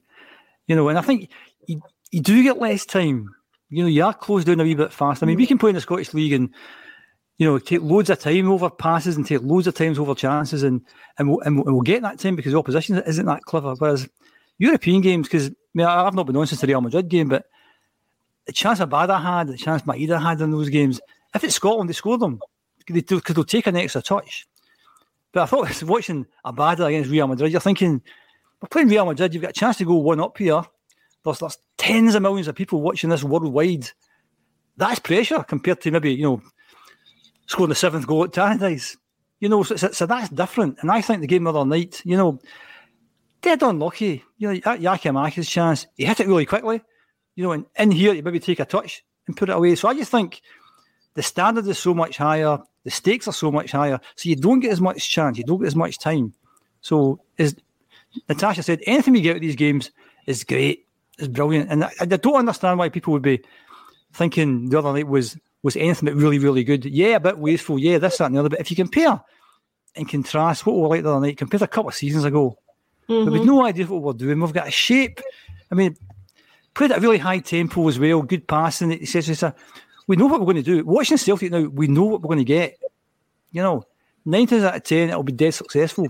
you 0.67 0.77
know, 0.77 0.91
and 0.91 0.99
I 0.99 1.01
think 1.01 1.31
you, 1.67 1.81
you 2.11 2.21
do 2.21 2.43
get 2.43 2.59
less 2.59 2.85
time. 2.85 3.31
You 3.71 3.85
know, 3.85 3.89
you 3.89 4.05
are 4.05 4.13
closed 4.13 4.47
down 4.47 4.61
a 4.61 4.63
wee 4.63 4.75
bit 4.75 4.93
fast. 4.93 5.23
I 5.23 5.27
mean, 5.27 5.39
we 5.39 5.45
hmm. 5.45 5.49
can 5.49 5.59
play 5.59 5.71
in 5.71 5.75
the 5.75 5.81
Scottish 5.81 6.13
League 6.13 6.35
and, 6.35 6.51
you 7.39 7.47
know, 7.47 7.59
take 7.59 7.81
loads 7.81 8.11
of 8.11 8.19
time 8.19 8.51
over 8.51 8.69
passes 8.69 9.17
and 9.17 9.27
take 9.27 9.41
loads 9.41 9.67
of 9.67 9.75
times 9.75 9.99
over 9.99 10.15
chances, 10.15 10.63
and 10.65 10.83
and 11.19 11.31
we'll, 11.31 11.41
and 11.41 11.65
we'll 11.65 11.81
get 11.81 12.03
that 12.03 12.19
time 12.19 12.37
because 12.37 12.53
the 12.53 12.59
opposition 12.59 12.99
isn't 12.99 13.25
that 13.25 13.45
clever. 13.45 13.75
Whereas 13.79 14.07
European 14.59 15.01
games, 15.01 15.29
because 15.29 15.49
I 15.49 15.55
mean, 15.73 15.87
I've 15.87 16.15
not 16.15 16.27
been 16.27 16.37
on 16.37 16.47
since 16.47 16.61
the 16.61 16.67
Real 16.67 16.83
Madrid 16.83 17.09
game, 17.09 17.31
but 17.31 17.47
the 18.47 18.53
chance 18.53 18.81
Abada 18.81 19.21
had, 19.21 19.47
the 19.47 19.57
chance 19.57 19.81
Maeda 19.83 20.21
had 20.21 20.43
in 20.43 20.51
those 20.51 20.69
games, 20.69 21.01
if 21.35 21.45
it's 21.45 21.55
Scotland, 21.55 21.89
they 21.89 21.95
score 21.95 22.19
them 22.19 22.41
because 22.87 23.35
they'll 23.35 23.45
take 23.45 23.67
an 23.67 23.77
extra 23.77 24.03
touch. 24.03 24.47
But 25.33 25.43
I 25.43 25.47
thought 25.47 25.83
watching 25.85 26.27
Abada 26.45 26.87
against 26.87 27.11
Real 27.11 27.27
Madrid, 27.27 27.53
you're 27.53 27.61
thinking, 27.61 28.03
we're 28.61 28.69
playing 28.69 28.89
Real 28.89 29.07
Madrid, 29.07 29.35
you've 29.35 29.43
got 29.43 29.51
a 29.51 29.55
chance 29.55 29.79
to 29.79 29.85
go 29.85 29.95
one 29.95 30.21
up 30.21 30.39
here. 30.39 30.63
There's, 31.25 31.39
there's 31.39 31.59
tens 31.79 32.15
of 32.15 32.23
millions 32.23 32.49
of 32.49 32.55
people 32.55 32.81
watching 32.81 33.11
this 33.11 33.25
worldwide. 33.25 33.91
That's 34.77 34.99
pressure 34.99 35.43
compared 35.43 35.81
to 35.83 35.91
maybe, 35.91 36.15
you 36.15 36.23
know, 36.23 36.43
scoring 37.47 37.69
the 37.69 37.75
seventh 37.75 38.07
goal 38.07 38.25
at 38.25 38.33
Tannadice. 38.33 38.97
You 39.41 39.49
know, 39.49 39.63
so, 39.63 39.77
so, 39.77 40.07
that's 40.07 40.29
different. 40.29 40.79
And 40.81 40.91
I 40.91 41.01
think 41.01 41.21
the 41.21 41.27
game 41.27 41.45
the 41.45 41.51
other 41.51 41.65
night, 41.65 42.01
you 42.05 42.17
know, 42.17 42.39
dead 43.41 43.63
unlucky. 43.63 44.25
You 44.39 44.53
know, 44.53 44.61
Giakoumakis 44.61 45.49
chance, 45.49 45.87
he 45.97 46.05
hit 46.05 46.21
it 46.21 46.29
really 46.29 46.47
quickly. 46.47 46.81
You 47.35 47.45
know, 47.45 47.53
and 47.53 47.67
in 47.77 47.91
here, 47.91 48.13
you 48.13 48.23
maybe 48.23 48.39
take 48.39 48.61
a 48.61 48.65
touch 48.65 49.05
and 49.27 49.37
put 49.37 49.49
it 49.49 49.57
away. 49.57 49.75
So 49.75 49.89
I 49.89 49.95
just 49.95 50.11
think 50.11 50.43
the 51.15 51.23
standard 51.23 51.67
is 51.67 51.79
so 51.79 51.95
much 51.95 52.17
higher, 52.17 52.59
the 52.85 52.91
stakes 52.91 53.29
are 53.29 53.33
so 53.33 53.51
much 53.51 53.73
higher, 53.73 54.01
so 54.17 54.29
you 54.29 54.37
don't 54.37 54.61
get 54.61 54.73
as 54.73 54.81
much 54.81 55.09
chance, 55.11 55.39
you 55.39 55.45
don't 55.45 55.61
get 55.61 55.67
as 55.67 55.77
much 55.77 55.99
time. 55.99 56.33
So 56.81 57.21
as 57.39 57.55
Natasha 58.29 58.63
said, 58.63 58.81
anything 58.87 59.15
we 59.15 59.21
get 59.21 59.37
at 59.37 59.43
these 59.43 59.57
games 59.57 59.91
is 60.27 60.45
great, 60.45 60.87
is 61.19 61.29
brilliant, 61.29 61.71
and 61.71 61.85
I, 61.85 61.91
I 62.01 62.05
don't 62.07 62.37
understand 62.37 62.79
why 62.79 62.89
people 62.89 63.13
would 63.13 63.23
be 63.23 63.43
thinking 64.13 64.69
the 64.69 64.79
other 64.79 64.93
night 64.93 65.09
was 65.09 65.37
was 65.63 65.77
anything 65.77 66.07
but 66.07 66.17
really, 66.17 66.41
really 66.41 66.65
good. 66.65 66.85
Yeah, 66.85 67.17
a 67.17 67.21
bit 67.21 67.39
wasteful. 67.39 67.79
Yeah, 67.79 67.99
this, 67.99 68.19
that, 68.19 68.27
and 68.27 68.35
the 68.35 68.41
other. 68.41 68.49
But 68.49 68.61
if 68.61 68.71
you 68.71 68.77
compare 68.77 69.21
and 69.95 70.09
contrast 70.09 70.67
what 70.67 70.75
we 70.75 70.83
were 70.83 70.89
like 70.89 71.03
the 71.05 71.11
other 71.11 71.25
night 71.25 71.37
compared 71.37 71.61
to 71.61 71.67
a 71.67 71.69
couple 71.69 71.91
of 71.91 71.95
seasons 71.95 72.25
ago, 72.25 72.59
mm-hmm. 73.09 73.31
we've 73.31 73.45
no 73.45 73.65
idea 73.65 73.87
what 73.87 74.03
we're 74.03 74.13
doing. 74.13 74.41
We've 74.41 74.53
got 74.53 74.67
a 74.67 74.73
shape. 74.73 75.21
I 75.71 75.77
mean, 75.77 75.97
played 76.75 76.91
at 76.91 76.99
a 76.99 77.01
really 77.01 77.19
high 77.19 77.39
tempo 77.39 77.87
as 77.87 77.99
well, 77.99 78.23
good 78.23 78.49
passing, 78.49 78.93
etc 78.93 79.55
we 80.13 80.17
know 80.17 80.27
what 80.27 80.41
we're 80.41 80.53
going 80.53 80.63
to 80.63 80.63
do. 80.63 80.85
Watching 80.85 81.17
Celtic 81.17 81.51
now, 81.51 81.63
we 81.63 81.87
know 81.87 82.05
what 82.05 82.21
we're 82.21 82.29
going 82.29 82.39
to 82.39 82.45
get. 82.45 82.79
You 83.51 83.63
know, 83.63 83.87
nine 84.27 84.47
times 84.47 84.63
out 84.63 84.77
of 84.77 84.83
ten, 84.83 85.09
it'll 85.09 85.23
be 85.23 85.33
dead 85.33 85.55
successful. 85.55 86.07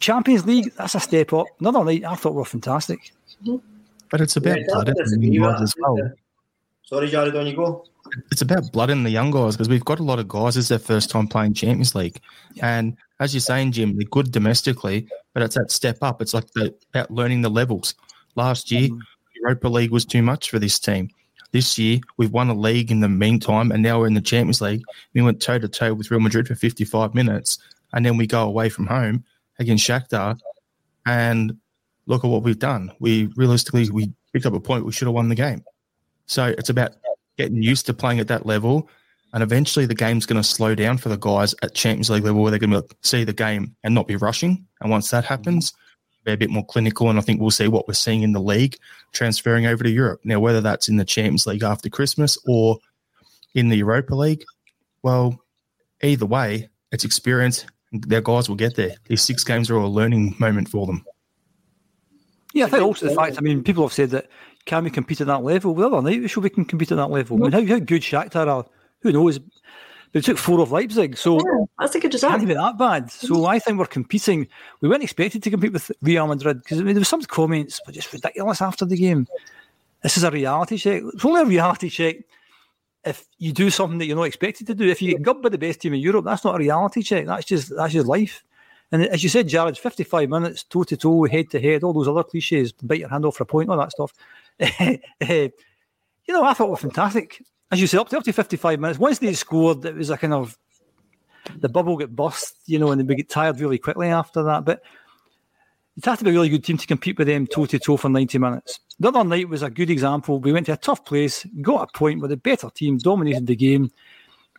Champions 0.00 0.46
League, 0.46 0.72
that's 0.72 0.94
a 0.94 1.00
step 1.00 1.30
up. 1.34 1.48
Another 1.60 1.84
night, 1.84 2.04
I 2.04 2.14
thought 2.14 2.32
we 2.32 2.38
were 2.38 2.46
fantastic. 2.46 3.12
But 4.10 4.22
it's 4.22 4.38
about 4.38 4.60
yeah, 4.60 4.64
blood 4.68 4.88
in 4.88 5.20
the 5.20 5.28
young 5.28 5.52
guys 5.52 5.60
as 5.60 5.74
well. 5.78 5.98
Sorry, 6.84 7.10
Jarrod, 7.10 7.38
on 7.38 7.46
you 7.46 7.54
go. 7.54 7.84
It's 8.32 8.40
about 8.40 8.72
blood 8.72 8.88
in 8.88 9.02
the 9.02 9.10
young 9.10 9.30
guys 9.30 9.56
because 9.56 9.68
we've 9.68 9.84
got 9.84 10.00
a 10.00 10.04
lot 10.04 10.18
of 10.18 10.26
guys 10.26 10.56
as 10.56 10.68
their 10.68 10.78
first 10.78 11.10
time 11.10 11.28
playing 11.28 11.52
Champions 11.52 11.94
League. 11.94 12.20
And 12.62 12.96
as 13.20 13.34
you're 13.34 13.42
saying, 13.42 13.72
Jim, 13.72 13.94
they're 13.98 14.08
good 14.08 14.32
domestically, 14.32 15.06
but 15.34 15.42
it's 15.42 15.56
that 15.56 15.70
step 15.70 15.98
up. 16.00 16.22
It's 16.22 16.32
like 16.32 16.50
the, 16.52 16.74
about 16.94 17.10
learning 17.10 17.42
the 17.42 17.50
levels. 17.50 17.94
Last 18.36 18.70
year, 18.70 18.88
mm-hmm. 18.88 19.00
Europa 19.36 19.68
League 19.68 19.90
was 19.90 20.06
too 20.06 20.22
much 20.22 20.48
for 20.48 20.58
this 20.58 20.78
team. 20.78 21.10
This 21.54 21.78
year, 21.78 22.00
we've 22.16 22.32
won 22.32 22.48
a 22.48 22.52
league 22.52 22.90
in 22.90 22.98
the 22.98 23.08
meantime, 23.08 23.70
and 23.70 23.80
now 23.80 24.00
we're 24.00 24.08
in 24.08 24.14
the 24.14 24.20
Champions 24.20 24.60
League. 24.60 24.82
We 25.14 25.22
went 25.22 25.40
toe 25.40 25.60
to 25.60 25.68
toe 25.68 25.94
with 25.94 26.10
Real 26.10 26.18
Madrid 26.18 26.48
for 26.48 26.56
55 26.56 27.14
minutes, 27.14 27.60
and 27.92 28.04
then 28.04 28.16
we 28.16 28.26
go 28.26 28.42
away 28.42 28.68
from 28.68 28.88
home 28.88 29.22
against 29.60 29.88
Shakhtar, 29.88 30.36
and 31.06 31.56
look 32.06 32.24
at 32.24 32.28
what 32.28 32.42
we've 32.42 32.58
done. 32.58 32.90
We 32.98 33.26
realistically 33.36 33.88
we 33.88 34.12
picked 34.32 34.46
up 34.46 34.52
a 34.52 34.58
point. 34.58 34.84
We 34.84 34.90
should 34.90 35.06
have 35.06 35.14
won 35.14 35.28
the 35.28 35.36
game. 35.36 35.62
So 36.26 36.46
it's 36.58 36.70
about 36.70 36.96
getting 37.38 37.62
used 37.62 37.86
to 37.86 37.94
playing 37.94 38.18
at 38.18 38.26
that 38.26 38.46
level, 38.46 38.88
and 39.32 39.40
eventually 39.40 39.86
the 39.86 39.94
game's 39.94 40.26
going 40.26 40.42
to 40.42 40.48
slow 40.48 40.74
down 40.74 40.98
for 40.98 41.08
the 41.08 41.18
guys 41.18 41.54
at 41.62 41.76
Champions 41.76 42.10
League 42.10 42.24
level, 42.24 42.42
where 42.42 42.50
they're 42.50 42.58
going 42.58 42.70
to 42.72 42.84
see 43.02 43.22
the 43.22 43.32
game 43.32 43.76
and 43.84 43.94
not 43.94 44.08
be 44.08 44.16
rushing. 44.16 44.66
And 44.80 44.90
once 44.90 45.08
that 45.10 45.24
happens, 45.24 45.72
be 46.24 46.32
a 46.32 46.36
bit 46.36 46.50
more 46.50 46.64
clinical. 46.64 47.10
And 47.10 47.18
I 47.18 47.22
think 47.22 47.40
we'll 47.40 47.50
see 47.50 47.68
what 47.68 47.86
we're 47.86 47.94
seeing 47.94 48.22
in 48.22 48.32
the 48.32 48.40
league 48.40 48.76
transferring 49.12 49.66
over 49.66 49.84
to 49.84 49.90
Europe. 49.90 50.20
Now, 50.24 50.40
whether 50.40 50.60
that's 50.60 50.88
in 50.88 50.96
the 50.96 51.04
Champions 51.04 51.46
League 51.46 51.62
after 51.62 51.88
Christmas 51.88 52.38
or 52.46 52.78
in 53.54 53.68
the 53.68 53.76
Europa 53.76 54.14
League, 54.14 54.44
well, 55.02 55.38
either 56.02 56.26
way, 56.26 56.68
it's 56.92 57.04
experience. 57.04 57.66
Their 57.92 58.22
guys 58.22 58.48
will 58.48 58.56
get 58.56 58.74
there. 58.74 58.96
These 59.06 59.22
six 59.22 59.44
games 59.44 59.70
are 59.70 59.76
a 59.76 59.86
learning 59.86 60.34
moment 60.38 60.68
for 60.68 60.86
them. 60.86 61.04
Yeah, 62.52 62.66
I 62.66 62.68
think 62.68 62.82
also 62.82 63.08
the 63.08 63.14
fact, 63.14 63.36
I 63.36 63.40
mean, 63.40 63.62
people 63.62 63.84
have 63.84 63.92
said 63.92 64.10
that 64.10 64.28
can 64.64 64.84
we 64.84 64.90
compete 64.90 65.20
at 65.20 65.26
that 65.26 65.42
level? 65.42 65.74
Well, 65.74 65.94
other 65.94 66.08
night 66.08 66.20
we 66.20 66.28
sure 66.28 66.42
we 66.42 66.50
can 66.50 66.64
compete 66.64 66.92
at 66.92 66.96
that 66.96 67.10
level. 67.10 67.36
I 67.36 67.40
mean, 67.40 67.52
how, 67.52 67.74
how 67.74 67.80
good 67.80 68.02
Shakhtar 68.02 68.46
are, 68.46 68.64
who 69.00 69.12
knows? 69.12 69.40
They 70.14 70.20
took 70.20 70.38
four 70.38 70.60
of 70.60 70.70
Leipzig, 70.70 71.16
so 71.16 71.40
yeah, 71.40 71.64
that's 71.76 71.96
a 71.96 71.98
good 71.98 72.14
result. 72.14 72.34
Can't 72.34 72.46
be 72.46 72.54
that 72.54 72.78
bad. 72.78 73.10
So 73.10 73.46
I 73.46 73.58
think 73.58 73.80
we're 73.80 73.86
competing. 73.86 74.46
We 74.80 74.88
weren't 74.88 75.02
expected 75.02 75.42
to 75.42 75.50
compete 75.50 75.72
with 75.72 75.90
Real 76.02 76.28
Madrid 76.28 76.62
because 76.62 76.78
I 76.78 76.84
mean, 76.84 76.94
there 76.94 77.00
was 77.00 77.08
some 77.08 77.22
comments 77.22 77.80
but 77.84 77.96
just 77.96 78.12
ridiculous 78.12 78.62
after 78.62 78.84
the 78.84 78.96
game. 78.96 79.26
This 80.04 80.16
is 80.16 80.22
a 80.22 80.30
reality 80.30 80.78
check. 80.78 81.02
It's 81.12 81.24
only 81.24 81.40
a 81.40 81.44
reality 81.44 81.88
check 81.88 82.18
if 83.04 83.26
you 83.38 83.52
do 83.52 83.70
something 83.70 83.98
that 83.98 84.06
you're 84.06 84.16
not 84.16 84.22
expected 84.22 84.68
to 84.68 84.74
do. 84.76 84.88
If 84.88 85.02
you 85.02 85.14
get 85.14 85.22
gubbed 85.22 85.42
by 85.42 85.48
the 85.48 85.58
best 85.58 85.80
team 85.80 85.94
in 85.94 86.00
Europe, 86.00 86.26
that's 86.26 86.44
not 86.44 86.54
a 86.54 86.58
reality 86.58 87.02
check. 87.02 87.26
That's 87.26 87.44
just 87.44 87.74
that's 87.74 87.92
just 87.92 88.06
life. 88.06 88.44
And 88.92 89.04
as 89.06 89.24
you 89.24 89.28
said, 89.28 89.48
Jarrod, 89.48 89.76
55 89.76 90.28
minutes, 90.28 90.62
toe 90.62 90.84
to 90.84 90.96
toe, 90.96 91.24
head 91.24 91.50
to 91.50 91.60
head, 91.60 91.82
all 91.82 91.92
those 91.92 92.06
other 92.06 92.22
cliches, 92.22 92.70
bite 92.70 93.00
your 93.00 93.08
hand 93.08 93.24
off 93.24 93.38
for 93.38 93.42
a 93.42 93.46
point, 93.46 93.68
all 93.68 93.78
that 93.78 93.90
stuff. 93.90 94.12
Eh, 95.20 95.48
you 96.26 96.32
know, 96.32 96.44
I 96.44 96.54
thought 96.54 96.66
we 96.66 96.70
were 96.70 96.76
fantastic 96.76 97.42
as 97.70 97.80
you 97.80 97.86
say, 97.86 97.98
up 97.98 98.08
to, 98.10 98.18
up 98.18 98.24
to 98.24 98.32
55 98.32 98.80
minutes. 98.80 98.98
Once 98.98 99.18
they 99.18 99.32
scored, 99.32 99.84
it 99.84 99.94
was 99.94 100.10
a 100.10 100.16
kind 100.16 100.32
of 100.32 100.56
the 101.56 101.68
bubble 101.68 101.96
got 101.96 102.14
burst, 102.14 102.56
you 102.66 102.78
know, 102.78 102.90
and 102.90 103.08
they 103.08 103.14
get 103.14 103.28
tired 103.28 103.60
really 103.60 103.78
quickly 103.78 104.08
after 104.08 104.42
that. 104.44 104.64
But 104.64 104.82
it 105.96 106.04
has 106.04 106.18
to 106.18 106.24
be 106.24 106.30
a 106.30 106.32
really 106.32 106.48
good 106.48 106.64
team 106.64 106.76
to 106.76 106.86
compete 106.86 107.18
with 107.18 107.26
them 107.26 107.46
toe 107.46 107.66
to 107.66 107.78
toe 107.78 107.96
for 107.96 108.08
90 108.08 108.38
minutes. 108.38 108.80
The 108.98 109.08
other 109.08 109.24
night 109.24 109.48
was 109.48 109.62
a 109.62 109.70
good 109.70 109.90
example. 109.90 110.40
We 110.40 110.52
went 110.52 110.66
to 110.66 110.72
a 110.72 110.76
tough 110.76 111.04
place, 111.04 111.44
got 111.60 111.88
a 111.88 111.98
point 111.98 112.20
with 112.20 112.32
a 112.32 112.36
better 112.36 112.70
team, 112.70 112.98
dominated 112.98 113.46
the 113.46 113.56
game. 113.56 113.90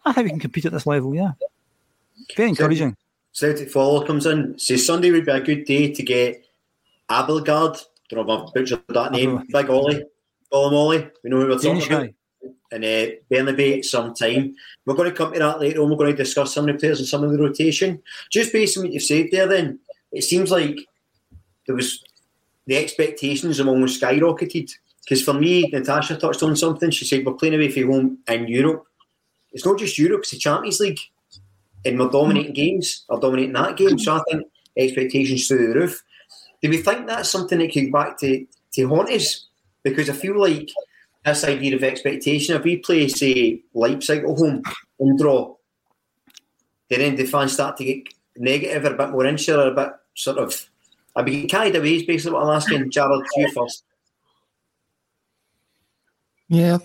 I 0.05 0.13
think 0.13 0.25
we 0.25 0.29
can 0.31 0.39
compete 0.39 0.65
at 0.65 0.71
this 0.71 0.85
level, 0.85 1.15
yeah. 1.15 1.31
Very 2.35 2.49
encouraging. 2.49 2.95
Celtic 3.33 3.69
follower 3.69 4.05
comes 4.05 4.25
in, 4.25 4.57
says 4.57 4.85
Sunday 4.85 5.11
would 5.11 5.25
be 5.25 5.31
a 5.31 5.41
good 5.41 5.65
day 5.65 5.91
to 5.91 6.03
get 6.03 6.45
Abildgaard. 7.09 7.83
Don't 8.09 8.25
know 8.25 8.33
if 8.33 8.47
I've 8.47 8.53
butchered 8.53 8.83
that 8.89 9.11
name. 9.11 9.45
Big 9.49 9.69
Ollie. 9.69 10.03
Ollie 10.51 10.71
Molly. 10.71 11.09
We 11.23 11.29
know 11.29 11.41
who 11.41 11.47
we're 11.47 11.57
talking 11.57 11.83
about 11.83 12.09
and 12.71 12.83
uh, 12.83 13.07
Bernabei 13.31 13.79
at 13.79 13.85
some 13.85 14.13
time. 14.13 14.55
We're 14.85 14.95
going 14.95 15.09
to 15.09 15.15
come 15.15 15.33
to 15.33 15.39
that 15.39 15.59
later 15.59 15.81
on. 15.81 15.89
We're 15.89 15.97
going 15.97 16.11
to 16.11 16.23
discuss 16.23 16.53
some 16.53 16.67
of 16.67 16.75
the 16.75 16.79
players 16.79 16.99
and 16.99 17.07
some 17.07 17.23
of 17.23 17.31
the 17.31 17.37
rotation. 17.37 18.01
Just 18.31 18.51
based 18.51 18.77
on 18.77 18.83
what 18.83 18.93
you've 18.93 19.03
said 19.03 19.27
there, 19.31 19.47
then 19.47 19.79
it 20.11 20.23
seems 20.23 20.51
like 20.51 20.79
there 21.65 21.75
was 21.75 22.03
the 22.67 22.77
expectations 22.77 23.57
have 23.57 23.67
almost 23.67 24.01
skyrocketed. 24.01 24.71
Because 25.03 25.23
for 25.23 25.33
me, 25.33 25.69
Natasha 25.71 26.17
touched 26.17 26.41
on 26.41 26.55
something. 26.55 26.89
She 26.89 27.05
said 27.05 27.25
we're 27.25 27.33
playing 27.33 27.55
away 27.55 27.69
from 27.69 27.91
home 27.91 28.17
in 28.27 28.47
Europe. 28.47 28.85
It's 29.51 29.65
not 29.65 29.77
just 29.77 29.97
Europe; 29.97 30.21
it's 30.21 30.31
the 30.31 30.37
Champions 30.37 30.79
League, 30.79 30.99
and 31.85 31.99
we're 31.99 32.09
dominating 32.09 32.53
games. 32.53 33.05
We're 33.07 33.19
dominating 33.19 33.53
that 33.53 33.77
game. 33.77 33.99
So 33.99 34.15
I 34.15 34.21
think 34.29 34.47
expectations 34.75 35.47
through 35.47 35.67
the 35.67 35.79
roof. 35.79 36.03
Do 36.61 36.69
we 36.69 36.77
think 36.77 37.05
that's 37.05 37.29
something 37.29 37.59
that 37.59 37.71
could 37.71 37.91
back 37.91 38.17
to 38.19 38.45
to 38.73 38.87
haunt 38.87 39.11
us? 39.11 39.45
Because 39.83 40.09
I 40.09 40.13
feel 40.13 40.39
like 40.39 40.69
this 41.25 41.43
idea 41.43 41.75
of 41.75 41.83
expectation. 41.83 42.55
If 42.55 42.63
we 42.63 42.77
play, 42.77 43.07
say, 43.07 43.61
Leipzig 43.73 44.23
at 44.23 44.25
home 44.25 44.61
and 44.99 45.17
draw, 45.17 45.55
then 46.89 47.15
the 47.15 47.25
fans 47.25 47.53
start 47.53 47.77
to 47.77 47.85
get 47.85 48.07
negative 48.37 48.85
or 48.85 48.93
a 48.93 48.97
bit 48.97 49.09
more 49.09 49.25
insular, 49.25 49.65
or 49.65 49.71
a 49.71 49.75
bit 49.75 49.89
sort 50.13 50.37
of. 50.37 50.69
I'd 51.15 51.25
be 51.25 51.47
carried 51.47 51.75
away, 51.75 51.95
is 51.95 52.03
basically 52.03 52.33
what 52.33 52.43
I'm 52.43 52.55
asking. 52.55 52.91
Jarrod, 52.91 53.23
you 53.35 53.51
first. 53.51 53.83
Yeah, 56.47 56.77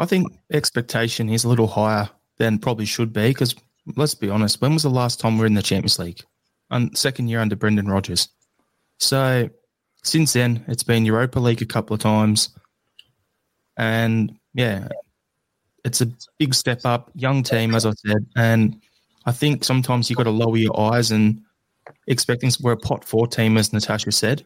I 0.00 0.06
think 0.06 0.32
expectation 0.52 1.28
is 1.28 1.44
a 1.44 1.48
little 1.48 1.68
higher 1.68 2.08
than 2.38 2.58
probably 2.58 2.86
should 2.86 3.12
be 3.12 3.28
because 3.28 3.54
let's 3.96 4.14
be 4.14 4.28
honest, 4.28 4.60
when 4.60 4.72
was 4.72 4.82
the 4.82 4.90
last 4.90 5.20
time 5.20 5.36
we 5.36 5.44
are 5.44 5.46
in 5.46 5.54
the 5.54 5.62
Champions 5.62 5.98
League? 5.98 6.22
And 6.70 6.96
second 6.96 7.28
year 7.28 7.40
under 7.40 7.54
Brendan 7.54 7.88
Rodgers. 7.88 8.28
So 8.98 9.50
since 10.02 10.32
then, 10.32 10.64
it's 10.68 10.82
been 10.82 11.04
Europa 11.04 11.38
League 11.38 11.62
a 11.62 11.66
couple 11.66 11.94
of 11.94 12.00
times. 12.00 12.48
And 13.80 14.38
yeah, 14.52 14.88
it's 15.86 16.02
a 16.02 16.08
big 16.38 16.52
step 16.52 16.82
up, 16.84 17.10
young 17.14 17.42
team, 17.42 17.74
as 17.74 17.86
I 17.86 17.92
said. 17.92 18.26
And 18.36 18.78
I 19.24 19.32
think 19.32 19.64
sometimes 19.64 20.10
you've 20.10 20.18
got 20.18 20.24
to 20.24 20.30
lower 20.30 20.58
your 20.58 20.78
eyes 20.78 21.10
and 21.10 21.40
expecting 22.06 22.52
we're 22.60 22.72
a 22.72 22.76
pot 22.76 23.06
four 23.06 23.26
team, 23.26 23.56
as 23.56 23.72
Natasha 23.72 24.12
said. 24.12 24.44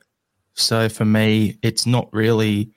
So 0.55 0.89
for 0.89 1.05
me, 1.05 1.59
it's 1.63 1.85
not 1.85 2.09
really 2.13 2.71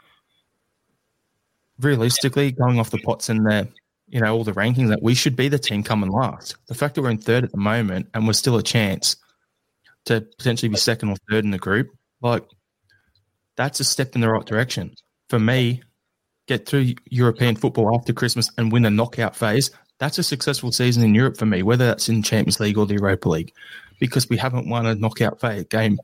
realistically 1.79 2.51
going 2.51 2.79
off 2.79 2.89
the 2.89 2.97
pots 2.97 3.29
and 3.29 3.45
the 3.45 3.67
you 4.07 4.19
know 4.19 4.35
all 4.35 4.43
the 4.43 4.53
rankings 4.53 4.89
that 4.89 5.03
we 5.03 5.13
should 5.13 5.35
be 5.35 5.49
the 5.49 5.59
team 5.59 5.83
coming 5.83 6.09
last. 6.09 6.55
The 6.69 6.73
fact 6.73 6.95
that 6.95 7.03
we're 7.03 7.11
in 7.11 7.19
third 7.19 7.43
at 7.43 7.51
the 7.51 7.57
moment 7.57 8.07
and 8.15 8.25
we're 8.25 8.33
still 8.33 8.57
a 8.57 8.63
chance 8.63 9.15
to 10.05 10.21
potentially 10.39 10.69
be 10.69 10.77
second 10.77 11.09
or 11.09 11.17
third 11.29 11.45
in 11.45 11.51
the 11.51 11.59
group, 11.59 11.91
like 12.19 12.43
that's 13.57 13.79
a 13.79 13.83
step 13.83 14.15
in 14.15 14.21
the 14.21 14.29
right 14.29 14.45
direction. 14.45 14.95
For 15.29 15.37
me, 15.37 15.83
get 16.47 16.67
through 16.67 16.93
European 17.09 17.55
football 17.55 17.95
after 17.95 18.13
Christmas 18.13 18.49
and 18.57 18.71
win 18.71 18.85
a 18.85 18.89
knockout 18.89 19.35
phase, 19.35 19.71
that's 19.99 20.17
a 20.17 20.23
successful 20.23 20.71
season 20.71 21.03
in 21.03 21.15
Europe 21.15 21.37
for 21.37 21.45
me, 21.45 21.63
whether 21.63 21.85
that's 21.85 22.09
in 22.09 22.23
Champions 22.23 22.59
League 22.59 22.77
or 22.77 22.85
the 22.85 22.95
Europa 22.95 23.29
League, 23.29 23.53
because 23.99 24.29
we 24.29 24.37
haven't 24.37 24.69
won 24.69 24.85
a 24.85 24.95
knockout 24.95 25.39
phase 25.41 25.65
game 25.65 25.97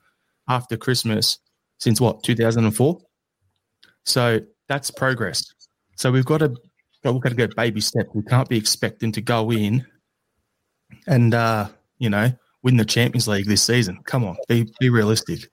after 0.47 0.77
Christmas 0.77 1.39
since 1.77 2.01
what 2.01 2.23
2004. 2.23 2.99
So 4.05 4.39
that's 4.67 4.91
progress. 4.91 5.53
So 5.95 6.11
we've 6.11 6.25
got 6.25 6.39
to 6.39 6.55
we've 7.03 7.21
got 7.21 7.29
to 7.29 7.35
go 7.35 7.47
baby 7.55 7.81
step. 7.81 8.07
We 8.13 8.23
can't 8.23 8.49
be 8.49 8.57
expecting 8.57 9.11
to 9.13 9.21
go 9.21 9.51
in 9.51 9.85
and 11.07 11.33
uh, 11.33 11.69
you 11.99 12.09
know 12.09 12.31
win 12.63 12.77
the 12.77 12.85
Champions 12.85 13.27
League 13.27 13.47
this 13.47 13.61
season. 13.61 13.99
Come 14.05 14.23
on, 14.23 14.37
be 14.47 14.71
be 14.79 14.89
realistic. 14.89 15.49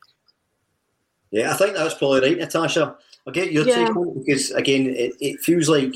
Yeah, 1.31 1.53
I 1.53 1.57
think 1.57 1.77
that's 1.77 1.95
probably 1.95 2.21
right, 2.21 2.39
Natasha. 2.39 2.97
I'll 3.27 3.33
get 3.33 3.53
your 3.53 3.67
yeah. 3.67 3.87
take 3.87 3.97
on 3.97 4.09
it 4.09 4.15
because 4.25 4.51
again, 4.53 4.87
it, 4.87 5.13
it 5.21 5.41
feels 5.41 5.69
like, 5.69 5.95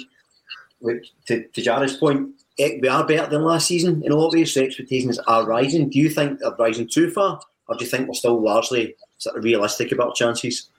to, 1.26 1.42
to 1.42 1.62
Jarrod's 1.62 1.96
point, 1.96 2.30
it, 2.58 2.80
we 2.80 2.88
are 2.88 3.06
better 3.06 3.28
than 3.28 3.42
last 3.42 3.66
season 3.66 4.02
in 4.04 4.12
a 4.12 4.16
lot 4.16 4.28
of 4.28 4.34
ways. 4.34 4.52
So 4.52 4.62
expectations 4.62 5.18
are 5.20 5.46
rising. 5.46 5.90
Do 5.90 5.98
you 5.98 6.10
think 6.10 6.38
they're 6.38 6.54
rising 6.58 6.88
too 6.88 7.10
far, 7.10 7.40
or 7.68 7.76
do 7.76 7.84
you 7.84 7.90
think 7.90 8.06
we're 8.06 8.14
still 8.14 8.40
largely 8.40 8.94
sort 9.18 9.36
of 9.36 9.44
realistic 9.44 9.90
about 9.92 10.14
chances? 10.14 10.70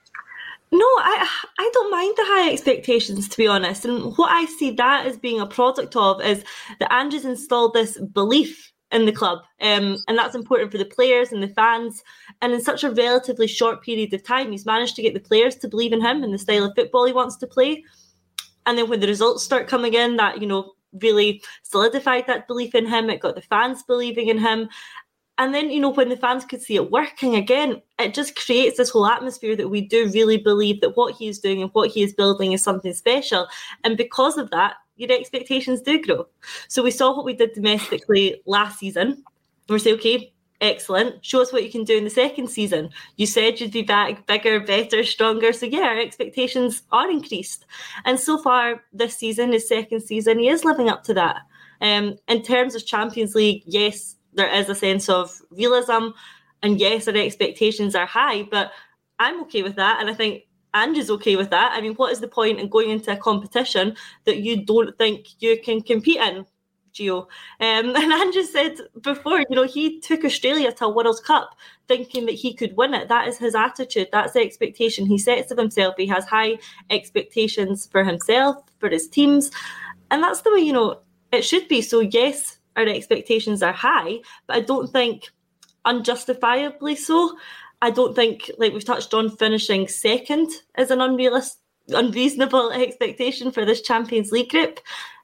No, 0.72 0.84
I 0.84 1.28
I 1.58 1.70
don't 1.72 1.90
mind 1.90 2.14
the 2.16 2.24
high 2.24 2.52
expectations 2.52 3.28
to 3.28 3.36
be 3.36 3.46
honest. 3.46 3.84
And 3.84 4.16
what 4.16 4.32
I 4.32 4.46
see 4.46 4.70
that 4.72 5.06
as 5.06 5.16
being 5.16 5.40
a 5.40 5.46
product 5.46 5.94
of 5.96 6.20
is 6.20 6.44
that 6.80 6.92
Ange's 6.92 7.24
installed 7.24 7.74
this 7.74 7.98
belief 7.98 8.72
in 8.92 9.04
the 9.04 9.12
club. 9.12 9.40
Um, 9.60 9.96
and 10.08 10.16
that's 10.16 10.34
important 10.34 10.70
for 10.70 10.78
the 10.78 10.84
players 10.84 11.32
and 11.32 11.42
the 11.42 11.48
fans. 11.48 12.02
And 12.40 12.52
in 12.52 12.60
such 12.60 12.84
a 12.84 12.90
relatively 12.90 13.46
short 13.46 13.82
period 13.82 14.14
of 14.14 14.22
time, 14.22 14.52
he's 14.52 14.66
managed 14.66 14.96
to 14.96 15.02
get 15.02 15.14
the 15.14 15.20
players 15.20 15.56
to 15.56 15.68
believe 15.68 15.92
in 15.92 16.00
him 16.00 16.22
and 16.22 16.32
the 16.32 16.38
style 16.38 16.64
of 16.64 16.74
football 16.76 17.06
he 17.06 17.12
wants 17.12 17.36
to 17.36 17.46
play. 17.46 17.84
And 18.64 18.76
then 18.76 18.88
when 18.88 19.00
the 19.00 19.06
results 19.06 19.44
start 19.44 19.68
coming 19.68 19.94
in, 19.94 20.16
that, 20.16 20.40
you 20.40 20.46
know, 20.46 20.72
really 21.02 21.42
solidified 21.62 22.26
that 22.26 22.46
belief 22.46 22.74
in 22.74 22.86
him. 22.86 23.10
It 23.10 23.20
got 23.20 23.34
the 23.34 23.42
fans 23.42 23.82
believing 23.82 24.28
in 24.28 24.38
him. 24.38 24.68
And 25.38 25.54
then, 25.54 25.70
you 25.70 25.80
know, 25.80 25.90
when 25.90 26.08
the 26.08 26.16
fans 26.16 26.46
could 26.46 26.62
see 26.62 26.76
it 26.76 26.90
working 26.90 27.34
again, 27.34 27.82
it 27.98 28.14
just 28.14 28.36
creates 28.36 28.78
this 28.78 28.88
whole 28.88 29.06
atmosphere 29.06 29.54
that 29.56 29.68
we 29.68 29.82
do 29.82 30.10
really 30.10 30.38
believe 30.38 30.80
that 30.80 30.96
what 30.96 31.14
he 31.14 31.28
is 31.28 31.38
doing 31.38 31.60
and 31.60 31.70
what 31.74 31.90
he 31.90 32.02
is 32.02 32.14
building 32.14 32.52
is 32.52 32.62
something 32.62 32.94
special. 32.94 33.46
And 33.84 33.98
because 33.98 34.38
of 34.38 34.50
that, 34.50 34.76
your 34.96 35.12
expectations 35.12 35.80
do 35.80 36.02
grow. 36.02 36.26
So 36.68 36.82
we 36.82 36.90
saw 36.90 37.14
what 37.14 37.24
we 37.24 37.34
did 37.34 37.52
domestically 37.52 38.42
last 38.46 38.78
season. 38.78 39.22
We're 39.68 39.78
saying, 39.78 39.96
okay, 39.96 40.32
excellent. 40.60 41.24
Show 41.24 41.42
us 41.42 41.52
what 41.52 41.64
you 41.64 41.70
can 41.70 41.84
do 41.84 41.96
in 41.96 42.04
the 42.04 42.10
second 42.10 42.48
season. 42.48 42.90
You 43.16 43.26
said 43.26 43.60
you'd 43.60 43.72
be 43.72 43.82
back 43.82 44.26
bigger, 44.26 44.60
better, 44.60 45.04
stronger. 45.04 45.52
So 45.52 45.66
yeah, 45.66 45.80
our 45.80 45.98
expectations 45.98 46.82
are 46.92 47.10
increased. 47.10 47.66
And 48.04 48.18
so 48.18 48.38
far 48.38 48.82
this 48.92 49.16
season, 49.16 49.52
his 49.52 49.68
second 49.68 50.00
season, 50.00 50.38
he 50.38 50.48
is 50.48 50.64
living 50.64 50.88
up 50.88 51.04
to 51.04 51.14
that. 51.14 51.42
Um, 51.80 52.16
in 52.28 52.42
terms 52.42 52.74
of 52.74 52.86
Champions 52.86 53.34
League, 53.34 53.62
yes, 53.66 54.16
there 54.32 54.48
is 54.48 54.68
a 54.68 54.74
sense 54.74 55.08
of 55.08 55.40
realism. 55.50 56.08
And 56.62 56.80
yes, 56.80 57.06
our 57.06 57.16
expectations 57.16 57.94
are 57.94 58.06
high, 58.06 58.44
but 58.44 58.72
I'm 59.18 59.42
okay 59.42 59.62
with 59.62 59.76
that. 59.76 60.00
And 60.00 60.08
I 60.08 60.14
think 60.14 60.44
Ange's 60.76 61.10
okay 61.10 61.36
with 61.36 61.50
that. 61.50 61.72
I 61.74 61.80
mean, 61.80 61.94
what 61.94 62.12
is 62.12 62.20
the 62.20 62.28
point 62.28 62.60
in 62.60 62.68
going 62.68 62.90
into 62.90 63.12
a 63.12 63.16
competition 63.16 63.96
that 64.24 64.38
you 64.38 64.64
don't 64.64 64.96
think 64.98 65.26
you 65.40 65.60
can 65.60 65.80
compete 65.80 66.18
in? 66.18 66.46
Gio. 66.96 67.26
Um, 67.60 67.94
and 67.96 68.12
Ange 68.12 68.44
said 68.46 68.78
before, 69.00 69.40
you 69.40 69.56
know, 69.56 69.64
he 69.64 70.00
took 70.00 70.24
Australia 70.24 70.72
to 70.72 70.86
a 70.86 70.88
World 70.88 71.20
Cup 71.24 71.50
thinking 71.88 72.26
that 72.26 72.34
he 72.34 72.54
could 72.54 72.76
win 72.76 72.94
it. 72.94 73.08
That 73.08 73.28
is 73.28 73.38
his 73.38 73.54
attitude. 73.54 74.08
That's 74.12 74.32
the 74.32 74.40
expectation 74.40 75.06
he 75.06 75.18
sets 75.18 75.50
of 75.50 75.58
himself. 75.58 75.94
He 75.96 76.06
has 76.06 76.24
high 76.24 76.58
expectations 76.90 77.86
for 77.86 78.02
himself, 78.02 78.56
for 78.78 78.88
his 78.88 79.08
teams. 79.08 79.50
And 80.10 80.22
that's 80.22 80.42
the 80.42 80.52
way, 80.52 80.60
you 80.60 80.72
know, 80.72 81.00
it 81.32 81.42
should 81.42 81.68
be. 81.68 81.82
So, 81.82 82.00
yes, 82.00 82.58
our 82.76 82.86
expectations 82.86 83.62
are 83.62 83.72
high, 83.72 84.18
but 84.46 84.56
I 84.56 84.60
don't 84.60 84.90
think 84.90 85.30
unjustifiably 85.84 86.96
so. 86.96 87.36
I 87.82 87.90
don't 87.90 88.14
think, 88.14 88.50
like 88.58 88.72
we've 88.72 88.84
touched 88.84 89.12
on, 89.14 89.36
finishing 89.36 89.86
second 89.88 90.50
is 90.78 90.90
an 90.90 91.00
unrealistic, 91.00 91.60
unreasonable 91.88 92.72
expectation 92.72 93.50
for 93.50 93.64
this 93.64 93.82
Champions 93.82 94.32
League 94.32 94.50
group. 94.50 94.80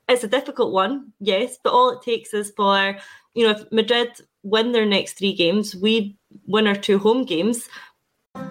It's 0.08 0.24
a 0.24 0.28
difficult 0.28 0.72
one, 0.72 1.12
yes, 1.20 1.58
but 1.62 1.72
all 1.72 1.90
it 1.90 2.02
takes 2.02 2.34
is 2.34 2.52
for, 2.56 2.96
you 3.34 3.44
know, 3.44 3.52
if 3.52 3.72
Madrid 3.72 4.10
win 4.42 4.72
their 4.72 4.86
next 4.86 5.14
three 5.14 5.32
games, 5.32 5.74
we 5.74 6.16
win 6.46 6.66
our 6.66 6.74
two 6.74 6.98
home 6.98 7.24
games. 7.24 7.68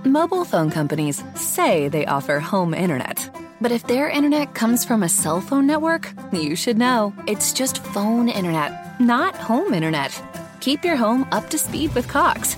Mobile 0.04 0.46
phone 0.46 0.70
companies 0.70 1.24
say 1.36 1.88
they 1.88 2.06
offer 2.06 2.40
home 2.40 2.74
internet. 2.74 3.30
But 3.62 3.72
if 3.72 3.86
their 3.86 4.10
internet 4.10 4.56
comes 4.56 4.84
from 4.84 5.04
a 5.04 5.10
cell 5.10 5.40
phone 5.40 5.68
network, 5.68 6.12
you 6.32 6.56
should 6.56 6.78
know. 6.78 7.14
It's 7.28 7.54
just 7.54 7.84
phone 7.86 8.28
internet, 8.28 9.00
not 9.00 9.36
home 9.36 9.74
internet. 9.74 10.20
Keep 10.60 10.84
your 10.84 10.96
home 10.96 11.28
up 11.32 11.50
to 11.52 11.58
speed 11.58 11.94
with 11.94 12.08
Cox. 12.08 12.58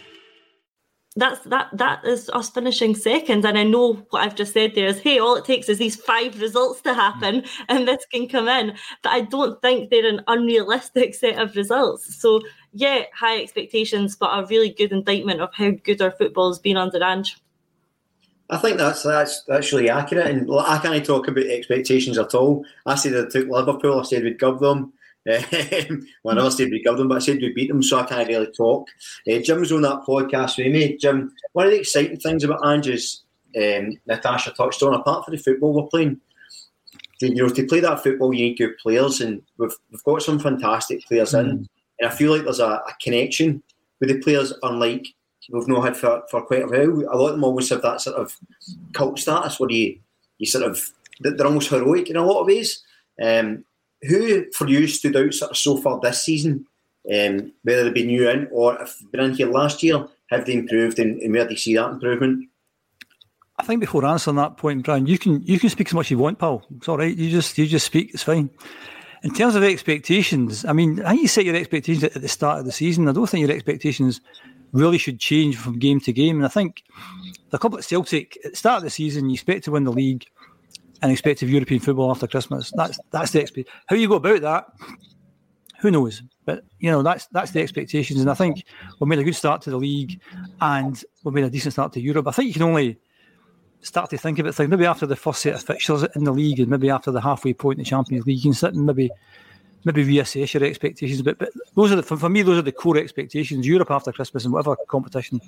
that's 1.17 1.41
that 1.45 1.67
that 1.73 2.05
is 2.05 2.29
us 2.29 2.49
finishing 2.49 2.95
second 2.95 3.43
and 3.43 3.57
i 3.57 3.63
know 3.63 3.93
what 4.11 4.21
i've 4.21 4.35
just 4.35 4.53
said 4.53 4.73
there 4.73 4.87
is 4.87 4.99
hey 4.99 5.19
all 5.19 5.35
it 5.35 5.43
takes 5.43 5.67
is 5.67 5.77
these 5.77 5.97
five 5.97 6.39
results 6.39 6.81
to 6.81 6.93
happen 6.93 7.41
mm. 7.41 7.49
and 7.67 7.85
this 7.85 8.05
can 8.13 8.29
come 8.29 8.47
in 8.47 8.73
but 9.03 9.09
i 9.09 9.19
don't 9.19 9.61
think 9.61 9.89
they're 9.89 10.07
an 10.07 10.21
unrealistic 10.27 11.13
set 11.13 11.37
of 11.37 11.53
results 11.57 12.15
so 12.15 12.39
yeah 12.71 13.03
high 13.13 13.41
expectations 13.41 14.15
but 14.15 14.27
a 14.27 14.45
really 14.47 14.69
good 14.69 14.93
indictment 14.93 15.41
of 15.41 15.49
how 15.53 15.71
good 15.83 16.01
our 16.01 16.11
football 16.11 16.49
has 16.49 16.59
been 16.59 16.77
under 16.77 17.03
Ange. 17.03 17.37
I 18.49 18.57
think 18.57 18.77
that's 18.77 19.03
that's 19.03 19.45
actually 19.49 19.89
accurate, 19.89 20.27
and 20.27 20.49
I 20.51 20.77
can't 20.79 21.05
talk 21.05 21.29
about 21.29 21.45
expectations 21.45 22.17
at 22.17 22.35
all. 22.35 22.65
I 22.85 22.95
said 22.95 23.15
I 23.15 23.29
took 23.29 23.47
Liverpool. 23.47 23.99
I 23.99 24.03
said 24.03 24.23
we'd 24.23 24.39
give 24.39 24.59
them. 24.59 24.91
Well, 25.25 26.33
I 26.33 26.33
never 26.33 26.51
said 26.51 26.71
we 26.71 26.81
killed 26.81 26.99
them, 26.99 27.07
but 27.07 27.17
I 27.17 27.19
said 27.19 27.41
we 27.41 27.53
beat 27.53 27.67
them, 27.67 27.83
so 27.83 27.99
I 27.99 28.05
can't 28.05 28.27
really 28.27 28.51
talk. 28.51 28.87
Uh, 29.29 29.39
Jim 29.39 29.59
was 29.59 29.71
on 29.71 29.81
that 29.83 30.01
podcast 30.07 30.57
with 30.57 30.73
me. 30.73 30.97
Jim, 30.97 31.31
one 31.53 31.67
of 31.67 31.71
the 31.71 31.79
exciting 31.79 32.17
things 32.17 32.43
about 32.43 32.65
Ange's, 32.65 33.23
um, 33.55 33.97
Natasha 34.07 34.51
touched 34.51 34.81
on, 34.81 34.93
apart 34.93 35.25
from 35.25 35.35
the 35.35 35.41
football 35.41 35.73
we're 35.73 35.87
playing, 35.87 36.19
you 37.21 37.35
know, 37.35 37.49
to 37.49 37.67
play 37.67 37.79
that 37.81 38.01
football, 38.01 38.33
you 38.33 38.47
need 38.47 38.57
good 38.57 38.77
players, 38.77 39.21
and 39.21 39.41
we've, 39.57 39.75
we've 39.91 40.03
got 40.03 40.21
some 40.21 40.39
fantastic 40.39 41.05
players 41.05 41.33
mm. 41.33 41.41
in. 41.41 41.69
And 41.99 42.09
I 42.09 42.09
feel 42.09 42.31
like 42.31 42.43
there's 42.43 42.59
a, 42.59 42.65
a, 42.65 42.93
connection 43.01 43.61
with 43.99 44.09
the 44.09 44.19
players, 44.19 44.53
unlike 44.63 45.07
we've 45.51 45.67
not 45.67 45.83
had 45.83 45.97
for, 45.97 46.23
for 46.31 46.41
quite 46.41 46.63
a 46.63 46.67
while. 46.67 47.13
A 47.13 47.17
lot 47.17 47.27
of 47.27 47.33
them 47.33 47.43
always 47.43 47.69
have 47.69 47.83
that 47.83 48.01
sort 48.01 48.15
of 48.15 48.35
cult 48.93 49.19
status 49.19 49.59
where 49.59 49.69
you, 49.69 49.99
you 50.39 50.47
sort 50.47 50.63
of, 50.63 50.91
they're 51.19 51.45
almost 51.45 51.69
heroic 51.69 52.09
in 52.09 52.15
a 52.15 52.25
lot 52.25 52.41
of 52.41 52.47
ways. 52.47 52.83
Um, 53.21 53.65
who 54.03 54.51
for 54.51 54.67
you 54.67 54.87
stood 54.87 55.15
out 55.15 55.33
sort 55.33 55.51
of 55.51 55.57
so 55.57 55.77
far 55.77 55.99
this 55.99 56.23
season? 56.23 56.65
Um, 57.11 57.51
whether 57.63 57.85
they 57.85 57.89
be 57.89 58.05
new 58.05 58.29
in 58.29 58.47
or 58.51 58.79
if 58.79 59.01
been 59.11 59.21
in 59.21 59.33
here 59.33 59.49
last 59.49 59.81
year, 59.81 60.05
have 60.29 60.45
they 60.45 60.53
improved 60.53 60.99
and, 60.99 61.19
and 61.19 61.33
where 61.33 61.45
do 61.45 61.51
you 61.51 61.57
see 61.57 61.75
that 61.75 61.89
improvement? 61.89 62.47
I 63.57 63.63
think 63.63 63.79
before 63.79 64.05
answering 64.05 64.37
that 64.37 64.57
point, 64.57 64.83
Brian, 64.83 65.05
you 65.05 65.17
can 65.17 65.41
you 65.43 65.59
can 65.59 65.69
speak 65.69 65.87
as 65.87 65.93
much 65.93 66.07
as 66.07 66.11
you 66.11 66.17
want, 66.17 66.39
Paul. 66.39 66.63
It's 66.77 66.89
all 66.89 66.97
right. 66.97 67.15
You 67.15 67.29
just 67.29 67.57
you 67.57 67.67
just 67.67 67.85
speak. 67.85 68.11
It's 68.13 68.23
fine. 68.23 68.49
In 69.23 69.33
terms 69.33 69.55
of 69.55 69.63
expectations, 69.63 70.65
I 70.65 70.73
mean, 70.73 70.97
think 70.97 71.21
you 71.21 71.27
set 71.27 71.45
your 71.45 71.55
expectations 71.55 72.03
at 72.03 72.19
the 72.19 72.27
start 72.27 72.59
of 72.59 72.65
the 72.65 72.71
season. 72.71 73.07
I 73.07 73.11
don't 73.11 73.29
think 73.29 73.45
your 73.45 73.55
expectations 73.55 74.19
really 74.73 74.97
should 74.97 75.19
change 75.19 75.57
from 75.57 75.77
game 75.77 75.99
to 76.01 76.13
game. 76.13 76.37
And 76.37 76.45
I 76.45 76.49
think 76.49 76.83
the 77.51 77.59
couple 77.59 77.77
at 77.77 77.83
Celtic 77.83 78.39
at 78.43 78.51
the 78.51 78.57
start 78.57 78.77
of 78.77 78.83
the 78.83 78.89
season, 78.89 79.29
you 79.29 79.33
expect 79.33 79.65
to 79.65 79.71
win 79.71 79.83
the 79.83 79.91
league 79.91 80.25
and 81.01 81.11
expected 81.11 81.49
European 81.49 81.79
football 81.79 82.11
after 82.11 82.27
Christmas. 82.27 82.71
That's 82.75 82.99
that's 83.11 83.31
the 83.31 83.41
expectation. 83.41 83.79
How 83.87 83.95
you 83.95 84.07
go 84.07 84.15
about 84.15 84.41
that, 84.41 84.65
who 85.79 85.91
knows? 85.91 86.23
But 86.45 86.63
you 86.79 86.91
know 86.91 87.01
that's 87.01 87.27
that's 87.27 87.51
the 87.51 87.61
expectations, 87.61 88.19
and 88.21 88.29
I 88.29 88.33
think 88.33 88.63
we 88.99 89.07
made 89.07 89.19
a 89.19 89.23
good 89.23 89.35
start 89.35 89.61
to 89.63 89.71
the 89.71 89.77
league, 89.77 90.19
and 90.59 91.03
we 91.23 91.31
made 91.31 91.43
a 91.43 91.49
decent 91.49 91.73
start 91.73 91.93
to 91.93 92.01
Europe. 92.01 92.27
I 92.27 92.31
think 92.31 92.47
you 92.47 92.53
can 92.53 92.63
only 92.63 92.97
start 93.81 94.09
to 94.11 94.17
think 94.17 94.39
about 94.39 94.55
things. 94.55 94.69
Maybe 94.69 94.85
after 94.85 95.05
the 95.05 95.15
first 95.15 95.41
set 95.41 95.55
of 95.55 95.63
fixtures 95.63 96.03
in 96.15 96.23
the 96.23 96.31
league, 96.31 96.59
and 96.59 96.69
maybe 96.69 96.89
after 96.89 97.11
the 97.11 97.21
halfway 97.21 97.53
point 97.53 97.79
in 97.79 97.83
the 97.83 97.89
Champions 97.89 98.25
League, 98.25 98.37
you 98.37 98.43
can 98.43 98.53
sit 98.53 98.73
and 98.73 98.85
maybe 98.85 99.09
maybe 99.83 100.05
reassess 100.05 100.53
your 100.53 100.63
expectations. 100.63 101.21
But 101.21 101.39
but 101.39 101.49
those 101.75 101.91
are 101.91 101.95
the, 101.95 102.03
for, 102.03 102.29
me, 102.29 102.43
those 102.43 102.59
are 102.59 102.63
the 102.63 102.71
core 102.71 102.97
expectations. 102.97 103.67
Europe 103.67 103.91
after 103.91 104.11
Christmas 104.11 104.45
and 104.45 104.53
whatever 104.53 104.75
competition 104.87 105.41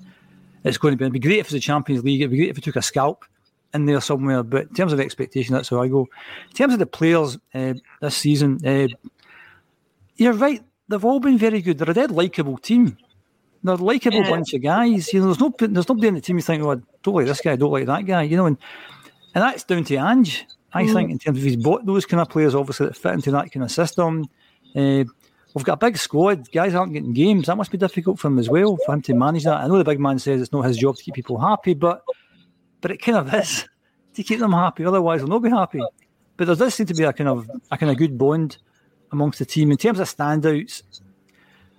it's 0.63 0.78
going 0.78 0.94
to 0.94 0.98
be. 0.98 1.04
It'd 1.04 1.13
be 1.13 1.20
great 1.20 1.39
if 1.39 1.48
it's 1.48 1.54
the 1.54 1.60
Champions 1.60 2.04
League. 2.04 2.22
It'd 2.22 2.32
be 2.32 2.38
great 2.38 2.50
if 2.50 2.58
it 2.58 2.63
took 2.63 2.76
a 2.76 2.82
scalp 2.82 3.26
in 3.74 3.86
there 3.86 4.02
somewhere. 4.02 4.44
But 4.44 4.68
in 4.68 4.74
terms 4.74 4.94
of 4.94 5.00
expectation, 5.00 5.54
that's 5.54 5.70
how 5.70 5.82
I 5.82 5.88
go. 5.88 6.08
In 6.50 6.56
terms 6.56 6.74
of 6.74 6.80
the 6.80 6.86
players 6.86 7.38
uh, 7.54 7.74
this 8.02 8.16
season, 8.16 8.60
uh, 8.66 8.88
you're 10.16 10.34
right. 10.34 10.62
They've 10.88 11.06
all 11.06 11.20
been 11.20 11.38
very 11.38 11.62
good. 11.62 11.78
They're 11.78 11.90
a 11.90 11.94
dead 11.94 12.12
likable 12.12 12.58
team. 12.58 12.98
They're 13.64 13.76
a 13.76 13.78
likable 13.78 14.20
yeah. 14.20 14.30
bunch 14.30 14.54
of 14.54 14.62
guys. 14.62 15.14
You 15.14 15.22
know, 15.22 15.28
there's 15.28 15.40
no 15.40 15.54
there's 15.58 15.90
nobody 15.90 16.08
in 16.10 16.16
the 16.16 16.22
team 16.22 16.36
you 16.36 16.42
think, 16.42 16.64
oh, 16.64 16.72
I 16.72 16.76
don't 17.02 17.16
like 17.16 17.26
this 17.26 17.42
guy, 17.42 17.54
I 17.54 17.56
don't 17.56 17.72
like 17.72 17.86
that 17.86 18.06
guy. 18.06 18.24
You 18.24 18.38
know, 18.38 18.46
and 18.46 18.58
and 19.34 19.42
that's 19.42 19.64
down 19.64 19.86
to 19.86 19.96
Ange. 19.96 20.46
I 20.74 20.84
mm. 20.84 20.94
think 20.94 21.12
in 21.12 21.20
terms 21.20 21.38
of 21.38 21.44
he's 21.44 21.56
bought 21.56 21.86
those 21.86 22.06
kind 22.06 22.20
of 22.22 22.30
players, 22.30 22.56
obviously 22.56 22.88
that 22.88 22.98
fit 22.98 23.14
into 23.14 23.32
that 23.32 23.52
kind 23.52 23.64
of 23.64 23.72
system. 23.72 24.26
Uh, 24.76 25.06
we've 25.54 25.66
got 25.66 25.74
a 25.74 25.86
big 25.86 25.98
squad. 25.98 26.52
Guys 26.52 26.74
aren't 26.74 26.94
getting 26.94 27.14
games. 27.14 27.48
That 27.48 27.58
must 27.58 27.72
be 27.72 27.78
difficult 27.78 28.20
for 28.20 28.28
him 28.28 28.40
as 28.40 28.50
well, 28.50 28.78
for 28.86 28.94
him 28.94 29.02
to 29.04 29.14
manage 29.14 29.44
that. 29.44 29.62
I 29.62 29.68
know 29.68 29.78
the 29.78 29.84
big 29.84 30.00
man 30.00 30.20
says 30.20 30.42
it's 30.42 30.52
not 30.52 30.66
his 30.66 30.78
job 30.78 30.96
to 30.96 31.04
keep 31.04 31.14
people 31.14 31.38
happy, 31.40 31.74
but 31.74 32.04
but 32.84 32.91
it 32.91 33.02
kind 33.02 33.17
of 33.17 33.34
is 33.34 33.65
to 34.13 34.22
keep 34.22 34.39
them 34.39 34.52
happy. 34.52 34.86
Otherwise, 34.86 35.22
they'll 35.22 35.30
not 35.30 35.41
be 35.41 35.50
happy. 35.50 35.82
But 36.36 36.46
there 36.46 36.56
does 36.56 36.76
seem 36.76 36.86
to 36.88 36.93
be 36.93 37.04
a 37.04 37.13
kind 37.13 37.30
of 37.30 37.50
a 37.72 37.78
kind 37.78 37.89
of 37.91 37.98
good 37.98 38.17
bond 38.17 38.58
amongst 39.12 39.39
the 39.39 39.46
team 39.46 39.72
in 39.72 39.78
terms 39.78 40.00
of 40.00 40.08
standouts. 40.08 40.84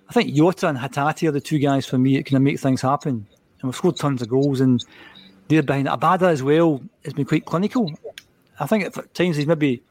I 0.09 0.13
think 0.13 0.33
Jota 0.33 0.67
and 0.67 0.77
Hatate 0.77 1.27
are 1.27 1.31
the 1.31 1.39
two 1.39 1.59
guys 1.59 1.85
for 1.85 1.97
me 1.97 2.17
that 2.17 2.25
kind 2.25 2.37
of 2.37 2.41
make 2.41 2.59
things 2.59 2.81
happen. 2.81 3.27
And 3.59 3.63
we've 3.63 3.75
scored 3.75 3.97
tons 3.97 4.21
of 4.23 4.29
goals, 4.29 4.61
and 4.61 4.83
they're 5.47 5.61
behind 5.61 5.87
Abada 5.87 6.29
as 6.29 6.41
well 6.41 6.81
has 7.03 7.13
been 7.13 7.25
quite 7.25 7.45
clinical. 7.45 7.93
I 8.59 8.65
think 8.65 8.85
at 8.85 9.13
times 9.13 9.37
he's 9.37 9.47
maybe 9.47 9.83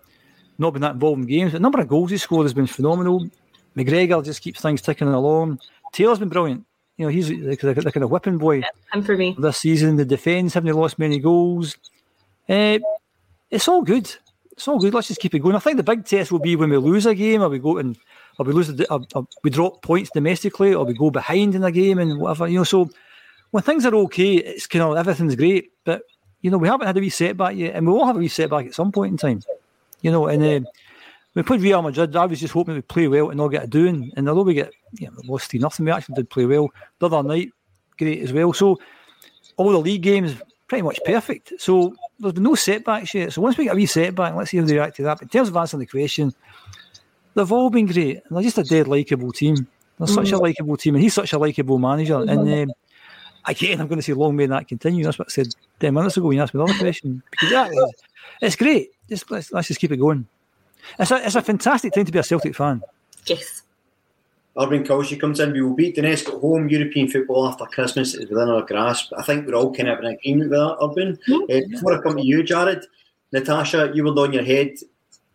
not 0.58 0.72
been 0.72 0.82
that 0.82 0.94
involved 0.94 1.20
in 1.20 1.28
games, 1.28 1.52
but 1.52 1.58
the 1.58 1.62
number 1.62 1.80
of 1.80 1.86
goals 1.86 2.10
he 2.10 2.18
scored 2.18 2.44
has 2.44 2.54
been 2.54 2.66
phenomenal. 2.66 3.28
McGregor 3.76 4.24
just 4.24 4.42
keeps 4.42 4.60
things 4.60 4.82
ticking 4.82 5.08
along. 5.08 5.60
Taylor's 5.92 6.18
been 6.18 6.28
brilliant. 6.28 6.64
You 6.96 7.06
know, 7.06 7.10
he's 7.10 7.28
the, 7.28 7.56
the, 7.56 7.74
the 7.74 7.92
kind 7.92 8.04
of 8.04 8.10
whipping 8.10 8.38
boy 8.38 8.62
and 8.92 9.04
for 9.04 9.16
me 9.16 9.34
this 9.38 9.58
season. 9.58 9.96
The 9.96 10.04
defence 10.04 10.54
haven't 10.54 10.74
lost 10.74 10.98
many 10.98 11.18
goals. 11.18 11.76
Uh, 12.48 12.78
it's 13.50 13.66
all 13.66 13.82
good. 13.82 14.14
It's 14.52 14.68
all 14.68 14.78
good. 14.78 14.94
Let's 14.94 15.08
just 15.08 15.20
keep 15.20 15.34
it 15.34 15.40
going. 15.40 15.56
I 15.56 15.58
think 15.58 15.76
the 15.76 15.82
big 15.82 16.04
test 16.04 16.30
will 16.30 16.38
be 16.38 16.54
when 16.54 16.70
we 16.70 16.76
lose 16.76 17.06
a 17.06 17.14
game, 17.14 17.42
or 17.42 17.48
we 17.48 17.58
go 17.58 17.78
and 17.78 17.98
or 18.38 18.46
we 18.46 18.52
lose, 18.52 18.68
the, 18.68 18.92
or, 18.92 19.00
or 19.14 19.26
we 19.42 19.50
drop 19.50 19.82
points 19.82 20.10
domestically, 20.14 20.74
or 20.74 20.84
we 20.84 20.94
go 20.94 21.10
behind 21.10 21.54
in 21.54 21.64
a 21.64 21.72
game 21.72 21.98
and 21.98 22.18
whatever. 22.18 22.46
You 22.46 22.58
know, 22.58 22.64
so 22.64 22.90
when 23.50 23.62
things 23.62 23.84
are 23.84 23.94
okay, 23.94 24.34
it's 24.34 24.66
kind 24.66 24.84
of 24.84 24.96
everything's 24.96 25.34
great. 25.34 25.72
But 25.84 26.02
you 26.42 26.50
know, 26.50 26.58
we 26.58 26.68
haven't 26.68 26.86
had 26.86 26.96
a 26.96 27.00
wee 27.00 27.10
setback 27.10 27.56
yet, 27.56 27.74
and 27.74 27.86
we 27.86 27.92
will 27.92 28.06
have 28.06 28.16
a 28.16 28.20
wee 28.20 28.28
setback 28.28 28.66
at 28.66 28.74
some 28.74 28.92
point 28.92 29.12
in 29.12 29.16
time. 29.16 29.42
You 30.02 30.12
know, 30.12 30.28
and 30.28 30.66
uh, 30.66 30.70
we 31.34 31.42
played 31.42 31.60
Real 31.60 31.82
Madrid. 31.82 32.14
I 32.14 32.26
was 32.26 32.40
just 32.40 32.54
hoping 32.54 32.74
we'd 32.74 32.88
play 32.88 33.08
well 33.08 33.30
and 33.30 33.38
not 33.38 33.48
get 33.48 33.64
a 33.64 33.66
doing. 33.66 34.12
And 34.16 34.28
although 34.28 34.42
we 34.42 34.54
get 34.54 34.72
you 34.92 35.08
know, 35.08 35.14
lost 35.24 35.52
nothing, 35.54 35.86
we 35.86 35.92
actually 35.92 36.14
did 36.14 36.30
play 36.30 36.46
well. 36.46 36.70
The 36.98 37.06
other 37.06 37.26
night, 37.26 37.50
great 37.98 38.22
as 38.22 38.32
well. 38.32 38.52
So 38.52 38.78
all 39.56 39.72
the 39.72 39.78
league 39.78 40.02
games 40.02 40.36
pretty 40.68 40.82
much 40.82 41.00
perfect. 41.04 41.54
So 41.58 41.94
there's 42.18 42.34
been 42.34 42.44
no 42.44 42.54
setbacks 42.54 43.14
yet. 43.14 43.32
So 43.32 43.42
once 43.42 43.58
we 43.58 43.64
get 43.64 43.74
a 43.74 43.76
wee 43.76 43.86
setback, 43.86 44.34
let's 44.34 44.50
see 44.50 44.58
how 44.58 44.64
they 44.64 44.74
react 44.74 44.96
to 44.96 45.02
that. 45.04 45.18
But 45.18 45.22
in 45.22 45.28
terms 45.28 45.48
of 45.48 45.56
answering 45.56 45.80
the 45.80 45.86
question, 45.86 46.32
they've 47.34 47.52
all 47.52 47.70
been 47.70 47.86
great. 47.86 48.22
And 48.28 48.36
they're 48.36 48.42
just 48.42 48.58
a 48.58 48.64
dead 48.64 48.86
likeable 48.88 49.32
team. 49.32 49.56
They're 49.98 50.06
mm. 50.06 50.14
such 50.14 50.32
a 50.32 50.38
likeable 50.38 50.76
team, 50.76 50.94
and 50.94 51.02
he's 51.02 51.14
such 51.14 51.32
a 51.32 51.38
likeable 51.38 51.78
manager. 51.78 52.20
And 52.20 52.70
um, 52.70 52.72
again, 53.44 53.80
I'm 53.80 53.86
going 53.86 53.98
to 53.98 54.02
say 54.02 54.12
long 54.12 54.34
may 54.34 54.46
that 54.46 54.66
continue. 54.66 55.04
That's 55.04 55.18
what 55.18 55.28
I 55.28 55.32
said 55.32 55.54
ten 55.78 55.94
minutes 55.94 56.16
ago 56.16 56.26
when 56.26 56.36
you 56.36 56.42
asked 56.42 56.54
me 56.54 56.58
the 56.58 56.64
other 56.64 56.78
question. 56.78 57.22
Because 57.30 57.68
it's, 57.72 58.02
it's 58.40 58.56
great. 58.56 58.90
Just 59.08 59.30
let's, 59.30 59.52
let's 59.52 59.68
just 59.68 59.80
keep 59.80 59.92
it 59.92 59.98
going. 59.98 60.26
It's 60.98 61.10
a, 61.10 61.24
it's 61.24 61.34
a 61.34 61.42
fantastic 61.42 61.92
time 61.92 62.04
to 62.04 62.12
be 62.12 62.18
a 62.18 62.22
Celtic 62.22 62.54
fan. 62.54 62.82
Yes. 63.26 63.62
Urban 64.58 64.84
Culture 64.84 65.16
comes 65.16 65.40
in. 65.40 65.52
We 65.52 65.62
will 65.62 65.74
beat 65.74 65.96
Donetsk 65.96 66.28
at 66.28 66.40
home. 66.40 66.68
European 66.68 67.08
football 67.08 67.48
after 67.48 67.64
Christmas 67.66 68.14
is 68.14 68.28
within 68.30 68.48
our 68.48 68.62
grasp. 68.62 69.12
I 69.16 69.22
think 69.22 69.46
we're 69.46 69.54
all 69.54 69.74
kind 69.74 69.88
of 69.88 69.98
in 69.98 70.06
agreement 70.06 70.50
with 70.50 70.58
that, 70.58 70.76
Urban. 70.80 71.18
Mm-hmm. 71.28 71.42
Uh, 71.42 71.68
before 71.70 71.98
I 71.98 72.02
come 72.02 72.16
to 72.16 72.24
you, 72.24 72.42
Jarrod, 72.42 72.84
Natasha, 73.32 73.90
you 73.94 74.04
were 74.04 74.10
on 74.10 74.32
your 74.32 74.44
head 74.44 74.74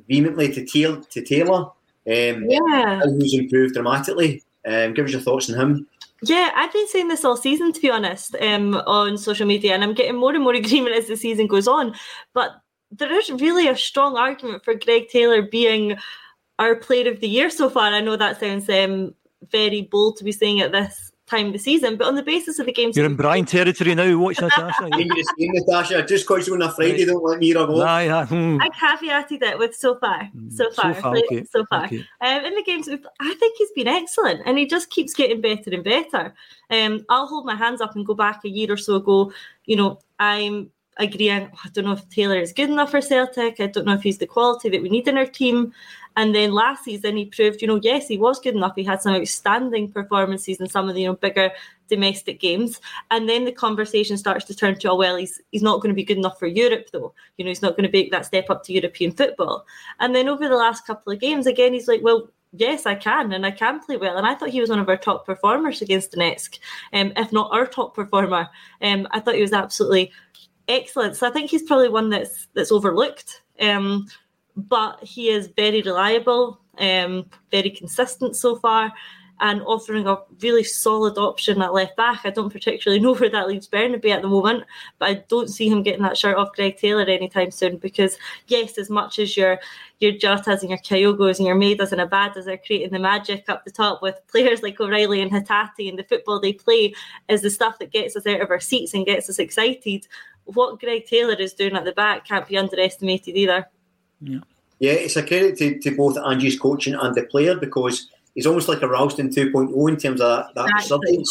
vehemently 0.07 0.53
to, 0.53 0.65
Taylor. 0.65 1.01
To 1.01 1.21
Taylor. 1.21 1.65
Um, 2.07 2.45
yeah. 2.47 3.01
Who's 3.01 3.33
improved 3.33 3.73
dramatically. 3.73 4.43
Um, 4.65 4.93
give 4.93 5.05
us 5.05 5.11
your 5.11 5.21
thoughts 5.21 5.49
on 5.49 5.59
him. 5.59 5.87
Yeah, 6.21 6.51
I've 6.55 6.73
been 6.73 6.87
saying 6.87 7.07
this 7.07 7.23
all 7.23 7.37
season, 7.37 7.71
to 7.71 7.79
be 7.79 7.89
honest, 7.89 8.35
um, 8.41 8.75
on 8.85 9.17
social 9.17 9.47
media, 9.47 9.73
and 9.73 9.83
I'm 9.83 9.93
getting 9.93 10.17
more 10.17 10.33
and 10.33 10.43
more 10.43 10.53
agreement 10.55 10.95
as 10.95 11.07
the 11.07 11.15
season 11.15 11.47
goes 11.47 11.67
on. 11.67 11.95
But 12.33 12.51
there 12.91 13.13
is 13.13 13.29
really 13.29 13.67
a 13.67 13.77
strong 13.77 14.17
argument 14.17 14.63
for 14.63 14.73
Greg 14.73 15.09
Taylor 15.09 15.41
being 15.41 15.97
our 16.57 16.75
player 16.75 17.11
of 17.11 17.19
the 17.19 17.27
year 17.27 17.49
so 17.49 17.69
far. 17.69 17.93
I 17.93 18.01
know 18.01 18.15
that 18.15 18.39
sounds 18.39 18.69
um, 18.69 19.13
very 19.51 19.83
bold 19.83 20.17
to 20.17 20.23
be 20.23 20.31
saying 20.31 20.61
at 20.61 20.71
this 20.71 21.11
time 21.27 21.47
of 21.47 21.53
the 21.53 21.59
season, 21.59 21.95
but 21.95 22.07
on 22.07 22.15
the 22.15 22.23
basis 22.23 22.57
of 22.57 22.65
the 22.65 22.73
games, 22.73 22.97
you're 22.97 23.05
in 23.05 23.15
Brian 23.15 23.45
territory 23.45 23.93
now. 23.93 24.17
Watch 24.17 24.41
Natasha. 24.41 24.89
you 24.97 25.15
just 25.15 25.31
Natasha. 25.37 26.03
Just 26.03 26.27
because 26.27 26.47
you're 26.47 26.55
on 26.55 26.63
a 26.63 26.71
Friday, 26.71 27.05
don't 27.05 27.23
let 27.23 27.39
me 27.39 27.53
rub 27.53 27.69
off. 27.69 27.77
Nah, 27.77 27.99
yeah. 27.99 28.25
Hmm. 28.25 28.57
I 28.59 28.69
caveated 28.69 29.43
it 29.43 29.59
with 29.59 29.75
so 29.75 29.97
far, 29.99 30.25
hmm. 30.25 30.49
so 30.49 30.71
far, 30.71 30.95
so 30.95 31.01
far. 31.01 31.17
Okay. 31.17 31.43
So 31.45 31.65
far. 31.65 31.85
Okay. 31.85 32.03
Um, 32.21 32.45
in 32.45 32.55
the 32.55 32.63
games, 32.63 32.89
I 32.89 33.33
think 33.35 33.55
he's 33.57 33.71
been 33.71 33.87
excellent, 33.87 34.41
and 34.45 34.57
he 34.57 34.65
just 34.65 34.89
keeps 34.89 35.13
getting 35.13 35.41
better 35.41 35.69
and 35.71 35.83
better. 35.83 36.33
Um, 36.71 37.05
I'll 37.09 37.27
hold 37.27 37.45
my 37.45 37.55
hands 37.55 37.81
up 37.81 37.95
and 37.95 38.05
go 38.05 38.15
back 38.15 38.41
a 38.43 38.49
year 38.49 38.73
or 38.73 38.77
so 38.77 38.95
ago. 38.95 39.31
You 39.65 39.75
know, 39.75 39.99
I'm 40.17 40.71
agreeing, 40.99 41.49
I 41.63 41.69
don't 41.69 41.85
know 41.85 41.93
if 41.93 42.07
Taylor 42.09 42.37
is 42.37 42.53
good 42.53 42.69
enough 42.69 42.91
for 42.91 43.01
Celtic. 43.01 43.59
I 43.59 43.67
don't 43.67 43.85
know 43.85 43.93
if 43.93 44.03
he's 44.03 44.19
the 44.19 44.27
quality 44.27 44.69
that 44.69 44.81
we 44.81 44.89
need 44.89 45.07
in 45.07 45.17
our 45.17 45.25
team. 45.25 45.73
And 46.17 46.35
then 46.35 46.51
last 46.51 46.83
season, 46.83 47.15
he 47.15 47.25
proved, 47.25 47.61
you 47.61 47.67
know, 47.67 47.79
yes, 47.81 48.07
he 48.07 48.17
was 48.17 48.39
good 48.39 48.55
enough. 48.55 48.73
He 48.75 48.83
had 48.83 49.01
some 49.01 49.15
outstanding 49.15 49.91
performances 49.91 50.59
in 50.59 50.67
some 50.67 50.89
of 50.89 50.95
the, 50.95 51.01
you 51.01 51.07
know, 51.07 51.15
bigger 51.15 51.51
domestic 51.87 52.39
games. 52.39 52.81
And 53.09 53.29
then 53.29 53.45
the 53.45 53.51
conversation 53.51 54.17
starts 54.17 54.45
to 54.45 54.55
turn 54.55 54.77
to, 54.79 54.91
oh, 54.91 54.95
well, 54.95 55.15
he's 55.15 55.39
he's 55.51 55.61
not 55.61 55.77
going 55.77 55.89
to 55.89 55.95
be 55.95 56.03
good 56.03 56.17
enough 56.17 56.37
for 56.37 56.47
Europe, 56.47 56.87
though. 56.91 57.13
You 57.37 57.45
know, 57.45 57.49
he's 57.49 57.61
not 57.61 57.77
going 57.77 57.89
to 57.89 57.97
make 57.97 58.11
that 58.11 58.25
step 58.25 58.49
up 58.49 58.63
to 58.63 58.73
European 58.73 59.11
football. 59.11 59.65
And 59.99 60.13
then 60.13 60.27
over 60.27 60.49
the 60.49 60.55
last 60.55 60.85
couple 60.85 61.13
of 61.13 61.19
games, 61.19 61.47
again, 61.47 61.73
he's 61.73 61.87
like, 61.87 62.01
well, 62.03 62.29
yes, 62.53 62.85
I 62.85 62.95
can, 62.95 63.31
and 63.31 63.45
I 63.45 63.51
can 63.51 63.79
play 63.79 63.97
well. 63.97 64.17
And 64.17 64.25
I 64.25 64.35
thought 64.35 64.49
he 64.49 64.61
was 64.61 64.69
one 64.69 64.79
of 64.79 64.89
our 64.89 64.97
top 64.97 65.25
performers 65.25 65.81
against 65.81 66.13
Donetsk, 66.13 66.59
um, 66.93 67.13
if 67.15 67.31
not 67.31 67.51
our 67.53 67.65
top 67.65 67.95
performer. 67.95 68.49
Um, 68.81 69.07
I 69.11 69.19
thought 69.19 69.35
he 69.35 69.41
was 69.41 69.53
absolutely 69.53 70.11
excellent. 70.69 71.17
So 71.17 71.27
I 71.27 71.31
think 71.31 71.49
he's 71.49 71.63
probably 71.63 71.89
one 71.89 72.09
that's 72.09 72.47
that's 72.53 72.71
overlooked. 72.71 73.41
Um, 73.59 74.07
but 74.55 75.03
he 75.03 75.29
is 75.29 75.47
very 75.47 75.81
reliable, 75.81 76.59
um, 76.77 77.25
very 77.51 77.69
consistent 77.69 78.35
so 78.35 78.55
far, 78.55 78.93
and 79.41 79.61
offering 79.61 80.05
a 80.05 80.17
really 80.41 80.63
solid 80.63 81.17
option 81.17 81.61
at 81.61 81.73
left 81.73 81.95
back. 81.95 82.21
I 82.23 82.29
don't 82.29 82.51
particularly 82.51 82.99
know 83.03 83.15
where 83.15 83.29
that 83.29 83.47
leaves 83.47 83.67
Bernabei 83.67 84.11
at 84.11 84.21
the 84.21 84.27
moment, 84.27 84.65
but 84.97 85.09
I 85.09 85.13
don't 85.29 85.49
see 85.49 85.69
him 85.69 85.83
getting 85.83 86.03
that 86.03 86.17
shirt 86.17 86.37
off 86.37 86.53
Greg 86.53 86.77
Taylor 86.77 87.03
anytime 87.03 87.51
soon. 87.51 87.77
Because 87.77 88.17
yes, 88.47 88.77
as 88.77 88.89
much 88.89 89.19
as 89.19 89.35
your 89.35 89.59
your 89.99 90.13
Jotas 90.13 90.61
and 90.61 90.69
your 90.69 90.79
Kyogos 90.79 91.37
and 91.37 91.47
your 91.47 91.55
Maedas 91.55 91.91
and 91.91 92.01
Abadas 92.01 92.47
are 92.47 92.57
creating 92.57 92.91
the 92.91 92.99
magic 92.99 93.49
up 93.49 93.65
the 93.65 93.71
top 93.71 94.01
with 94.01 94.15
players 94.27 94.61
like 94.61 94.79
O'Riley 94.79 95.21
and 95.21 95.31
Hatate 95.31 95.89
and 95.89 95.99
the 95.99 96.03
football 96.03 96.39
they 96.39 96.53
play 96.53 96.93
is 97.27 97.41
the 97.41 97.49
stuff 97.49 97.79
that 97.79 97.91
gets 97.91 98.15
us 98.15 98.25
out 98.25 98.41
of 98.41 98.49
our 98.49 98.61
seats 98.61 98.93
and 98.93 99.05
gets 99.05 99.29
us 99.29 99.39
excited 99.39 100.07
what 100.53 100.79
Greg 100.79 101.05
Taylor 101.05 101.35
is 101.35 101.53
doing 101.53 101.75
at 101.75 101.85
the 101.85 101.91
back 101.91 102.27
can't 102.27 102.47
be 102.47 102.57
underestimated 102.57 103.35
either. 103.35 103.67
Yeah, 104.21 104.39
yeah 104.79 104.93
it's 104.93 105.15
a 105.15 105.25
credit 105.25 105.57
to, 105.57 105.79
to 105.79 105.95
both 105.95 106.17
Ange's 106.17 106.59
coaching 106.59 106.95
and 106.95 107.15
the 107.15 107.23
player 107.23 107.55
because 107.55 108.09
he's 108.35 108.47
almost 108.47 108.67
like 108.67 108.81
a 108.81 108.87
Ralston 108.87 109.29
2.0 109.29 109.89
in 109.89 109.97
terms 109.97 110.21
of 110.21 110.27
that, 110.29 110.55
that 110.55 110.69
exactly. 110.79 111.23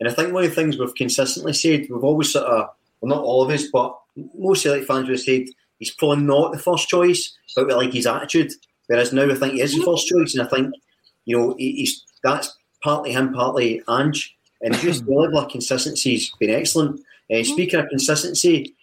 And 0.00 0.08
I 0.08 0.12
think 0.12 0.32
one 0.32 0.44
of 0.44 0.50
the 0.50 0.56
things 0.56 0.78
we've 0.78 0.94
consistently 0.94 1.52
said, 1.52 1.86
we've 1.88 2.04
always 2.04 2.32
sort 2.32 2.46
of, 2.46 2.70
well, 3.00 3.16
not 3.16 3.24
all 3.24 3.42
of 3.42 3.50
us, 3.50 3.68
but 3.72 3.96
most 4.36 4.62
Celtic 4.62 4.86
fans 4.86 5.08
would 5.08 5.16
have 5.16 5.20
said 5.20 5.44
he's 5.78 5.92
probably 5.92 6.24
not 6.24 6.52
the 6.52 6.58
first 6.58 6.88
choice, 6.88 7.36
but 7.54 7.66
we 7.66 7.74
like 7.74 7.92
his 7.92 8.06
attitude. 8.06 8.52
Whereas 8.86 9.12
now 9.12 9.30
I 9.30 9.34
think 9.34 9.54
he 9.54 9.60
is 9.60 9.74
the 9.74 9.82
first 9.84 10.06
choice, 10.06 10.34
and 10.34 10.46
I 10.46 10.50
think 10.50 10.74
you 11.24 11.38
know 11.38 11.54
he's 11.58 12.04
that's 12.22 12.56
partly 12.82 13.12
him, 13.12 13.32
partly 13.32 13.82
Ange, 13.88 14.36
and 14.60 14.74
just 14.74 15.04
the 15.06 15.12
level 15.12 15.38
of 15.38 15.50
consistency 15.50 16.14
has 16.14 16.30
been 16.38 16.50
excellent. 16.50 17.00
Uh, 17.32 17.42
speaking 17.42 17.80
of 17.80 17.88
consistency, 17.88 18.74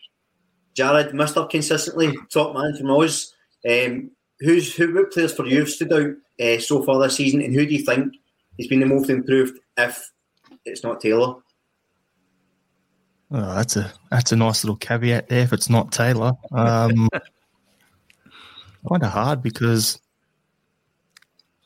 Jarrod, 0.76 1.14
Mister 1.14 1.46
Consistently, 1.46 2.16
top 2.32 2.56
man 2.56 2.76
from 2.76 2.92
Oz. 2.92 3.34
Um, 3.70 4.12
who's 4.40 4.76
who? 4.76 4.94
What 4.94 5.12
players 5.12 5.34
for 5.34 5.46
you 5.46 5.60
have 5.60 5.70
stood 5.70 5.94
out 5.94 6.14
uh, 6.40 6.60
so 6.60 6.84
far 6.84 7.00
this 7.00 7.18
season, 7.18 7.42
and 7.42 7.54
who 7.54 7.66
do 7.66 7.74
you 7.74 7.84
think 7.84 8.14
has 8.58 8.68
been 8.68 8.80
the 8.80 8.86
most 8.86 9.10
improved? 9.10 9.60
If 9.78 10.12
it's 10.66 10.84
not 10.84 11.02
Taylor. 11.02 11.36
Oh, 13.34 13.56
that's 13.56 13.78
a 13.78 13.92
that's 14.10 14.32
a 14.32 14.36
nice 14.36 14.64
little 14.64 14.76
caveat 14.76 15.30
there. 15.30 15.44
If 15.44 15.54
it's 15.54 15.70
not 15.70 15.92
Taylor, 15.92 16.34
um, 16.52 17.10
kind 18.90 19.04
of 19.04 19.10
hard 19.10 19.42
because, 19.42 20.00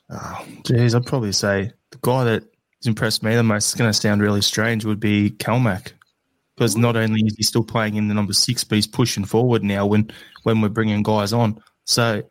oh, 0.10 0.48
geez, 0.64 0.94
I'd 0.94 1.06
probably 1.06 1.32
say 1.32 1.72
the 1.90 1.98
guy 2.02 2.24
that 2.26 2.44
has 2.44 2.88
impressed 2.88 3.24
me 3.24 3.36
the 3.36 3.44
most. 3.44 3.66
It's 3.66 3.76
going 3.76 3.90
to 3.90 3.94
sound 3.94 4.22
really 4.22 4.42
strange. 4.42 4.86
Would 4.86 5.00
be 5.00 5.32
Calmac. 5.32 5.94
Because 6.56 6.78
not 6.78 6.96
only 6.96 7.22
is 7.22 7.36
he 7.36 7.44
still 7.44 7.64
playing 7.64 7.96
in 7.96 8.08
the 8.08 8.14
number 8.14 8.34
six, 8.34 8.64
but 8.64 8.76
he's 8.76 8.88
pushing 8.88 9.26
forward 9.26 9.64
now 9.64 9.86
when 9.86 10.12
when 10.44 10.62
we're 10.62 10.70
bringing 10.70 11.04
guys 11.04 11.34
on. 11.34 11.62
So 11.84 12.24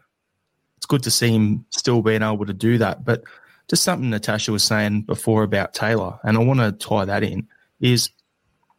it's 0.77 0.87
good 0.87 1.03
to 1.03 1.11
see 1.11 1.31
him 1.31 1.65
still 1.71 2.03
being 2.03 2.23
able 2.23 2.47
to 2.47 2.55
do 2.55 2.79
that. 2.79 3.05
But 3.05 3.25
just 3.69 3.83
something 3.83 4.11
Natasha 4.11 4.53
was 4.53 4.65
saying 4.65 5.03
before 5.03 5.43
about 5.43 5.75
Taylor, 5.75 6.19
and 6.25 6.37
I 6.37 6.41
want 6.41 6.61
to 6.61 6.73
tie 6.73 7.05
that 7.05 7.23
in 7.23 7.49
is 7.81 8.11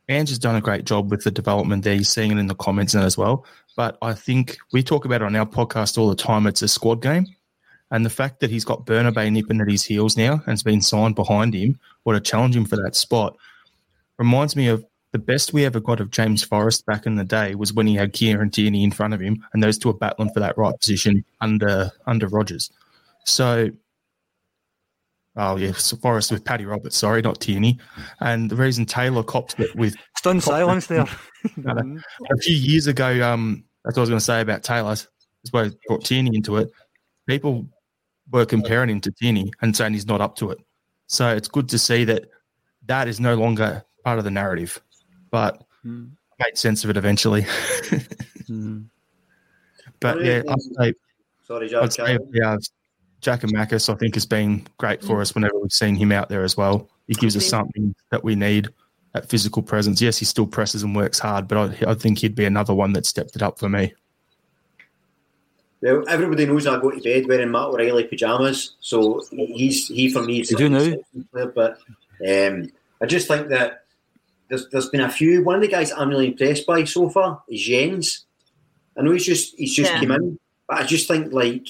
Ange 0.07 0.37
done 0.39 0.55
a 0.55 0.61
great 0.61 0.85
job 0.85 1.09
with 1.09 1.23
the 1.23 1.31
development 1.31 1.83
there. 1.83 1.95
You're 1.95 2.03
seeing 2.03 2.31
it 2.31 2.37
in 2.37 2.47
the 2.47 2.55
comments 2.55 2.93
as 2.93 3.17
well. 3.17 3.45
But 3.75 3.97
I 4.01 4.13
think 4.13 4.57
we 4.71 4.83
talk 4.83 5.05
about 5.05 5.21
it 5.21 5.25
on 5.25 5.35
our 5.35 5.45
podcast 5.45 5.97
all 5.97 6.09
the 6.09 6.15
time. 6.15 6.45
It's 6.45 6.61
a 6.61 6.67
squad 6.67 7.01
game. 7.01 7.25
And 7.91 8.05
the 8.05 8.11
fact 8.11 8.39
that 8.39 8.49
he's 8.49 8.65
got 8.65 8.85
Bernabei 8.85 9.31
nipping 9.31 9.61
at 9.61 9.69
his 9.69 9.83
heels 9.83 10.17
now 10.17 10.33
and 10.33 10.47
has 10.47 10.63
been 10.63 10.81
signed 10.81 11.15
behind 11.15 11.53
him 11.53 11.79
or 12.03 12.13
to 12.13 12.19
challenge 12.19 12.55
him 12.55 12.65
for 12.65 12.75
that 12.77 12.95
spot 12.95 13.35
reminds 14.17 14.55
me 14.55 14.67
of 14.67 14.85
the 15.15 15.19
best 15.19 15.53
we 15.53 15.63
ever 15.63 15.79
got 15.79 16.01
of 16.01 16.11
James 16.11 16.43
Forrest 16.43 16.85
back 16.85 17.05
in 17.05 17.15
the 17.15 17.23
day 17.23 17.55
was 17.55 17.71
when 17.71 17.87
he 17.87 17.95
had 17.95 18.11
Kieran 18.11 18.49
Tierney 18.49 18.83
in 18.83 18.91
front 18.91 19.13
of 19.13 19.21
him 19.21 19.41
and 19.53 19.63
those 19.63 19.77
two 19.77 19.89
are 19.89 19.93
battling 19.93 20.29
for 20.33 20.41
that 20.41 20.57
right 20.57 20.77
position 20.77 21.23
under 21.39 21.89
under 22.05 22.27
Rodgers. 22.27 22.69
So 23.23 23.69
Oh 25.37 25.55
yeah, 25.55 25.71
so 25.71 25.95
Forrest 25.95 26.33
with 26.33 26.43
Paddy 26.43 26.65
Roberts. 26.65 26.97
Sorry, 26.97 27.21
not 27.21 27.39
Tierney. 27.39 27.79
And 28.19 28.49
the 28.49 28.57
reason 28.57 28.85
Taylor 28.85 29.23
copped 29.23 29.57
it 29.57 29.73
with 29.73 29.95
stunned 30.17 30.43
silence 30.43 30.87
there. 30.87 31.07
a 31.65 32.37
few 32.41 32.55
years 32.55 32.87
ago, 32.87 33.25
um, 33.25 33.63
that's 33.85 33.95
what 33.95 34.01
I 34.01 34.03
was 34.03 34.09
going 34.09 34.19
to 34.19 34.25
say 34.25 34.41
about 34.41 34.63
Taylor. 34.63 34.89
That's 34.89 35.51
why 35.51 35.63
I 35.63 35.71
brought 35.87 36.03
Tierney 36.03 36.35
into 36.35 36.57
it. 36.57 36.69
People 37.25 37.69
were 38.31 38.45
comparing 38.45 38.89
him 38.89 38.99
to 38.99 39.11
Tierney 39.11 39.49
and 39.61 39.75
saying 39.75 39.93
he's 39.93 40.07
not 40.07 40.19
up 40.19 40.35
to 40.37 40.51
it. 40.51 40.57
So 41.07 41.33
it's 41.33 41.47
good 41.47 41.69
to 41.69 41.79
see 41.79 42.03
that 42.03 42.29
that 42.87 43.07
is 43.07 43.21
no 43.21 43.35
longer 43.35 43.85
part 44.05 44.19
of 44.19 44.23
the 44.23 44.31
narrative, 44.31 44.81
but 45.35 45.61
mm. 45.85 46.09
made 46.39 46.57
sense 46.57 46.85
of 46.85 46.89
it 46.89 46.95
eventually. 46.95 47.41
mm. 48.47 48.85
But 49.99 50.23
yeah, 50.23 50.43
I'd 50.47 50.61
say, 50.61 50.93
sorry, 51.43 51.67
Jack. 51.67 51.83
I'd 51.83 51.91
say, 51.91 52.17
yeah, 52.31 52.55
Giakoumakis, 53.21 53.93
I 53.93 53.97
think, 53.97 54.13
has 54.13 54.25
been 54.25 54.65
great 54.77 55.03
for 55.03 55.19
us 55.19 55.35
whenever 55.35 55.59
we've 55.59 55.73
seen 55.73 55.95
him 55.95 56.13
out 56.13 56.29
there 56.29 56.45
as 56.45 56.55
well. 56.55 56.89
He 57.07 57.15
gives 57.15 57.35
us 57.35 57.45
something 57.45 57.93
that 58.11 58.23
we 58.23 58.35
need 58.35 58.69
that 59.13 59.27
physical 59.27 59.61
presence. 59.61 60.01
Yes, 60.01 60.17
he 60.17 60.23
still 60.23 60.47
presses 60.47 60.83
and 60.83 60.95
works 60.95 61.19
hard, 61.19 61.49
but 61.49 61.57
I, 61.57 61.91
I 61.91 61.93
think 61.95 62.19
he'd 62.19 62.33
be 62.33 62.45
another 62.45 62.73
one 62.73 62.93
that 62.93 63.05
stepped 63.05 63.35
it 63.35 63.41
up 63.41 63.59
for 63.59 63.67
me. 63.67 63.93
Well, 65.81 66.05
everybody 66.07 66.45
knows 66.45 66.65
I 66.65 66.79
go 66.79 66.91
to 66.91 67.01
bed 67.01 67.27
wearing 67.27 67.51
Matt 67.51 67.63
O'Riley 67.63 68.05
pajamas, 68.05 68.77
so 68.79 69.21
he's 69.31 69.89
he 69.89 70.09
for 70.09 70.21
me. 70.23 70.39
Is 70.39 70.51
you 70.51 70.57
do 70.57 70.69
know, 70.69 71.03
but 71.53 71.77
um, 72.25 72.71
I 73.01 73.05
just 73.05 73.27
think 73.27 73.49
that 73.49 73.84
there's 74.49 74.69
there's 74.69 74.89
been 74.89 75.01
a 75.01 75.09
few. 75.09 75.43
One 75.43 75.55
of 75.55 75.61
the 75.61 75.67
guys 75.67 75.91
I'm 75.91 76.09
really 76.09 76.27
impressed 76.27 76.65
by 76.65 76.83
so 76.83 77.09
far 77.09 77.43
is 77.47 77.61
Jenz. 77.61 78.25
I 78.97 79.01
know 79.01 79.11
he's 79.11 79.25
just 79.25 79.55
he's 79.55 79.73
just 79.73 79.91
yeah. 79.91 79.99
came 79.99 80.11
in, 80.11 80.39
but 80.67 80.79
I 80.79 80.83
just 80.83 81.07
think 81.07 81.33
like 81.33 81.67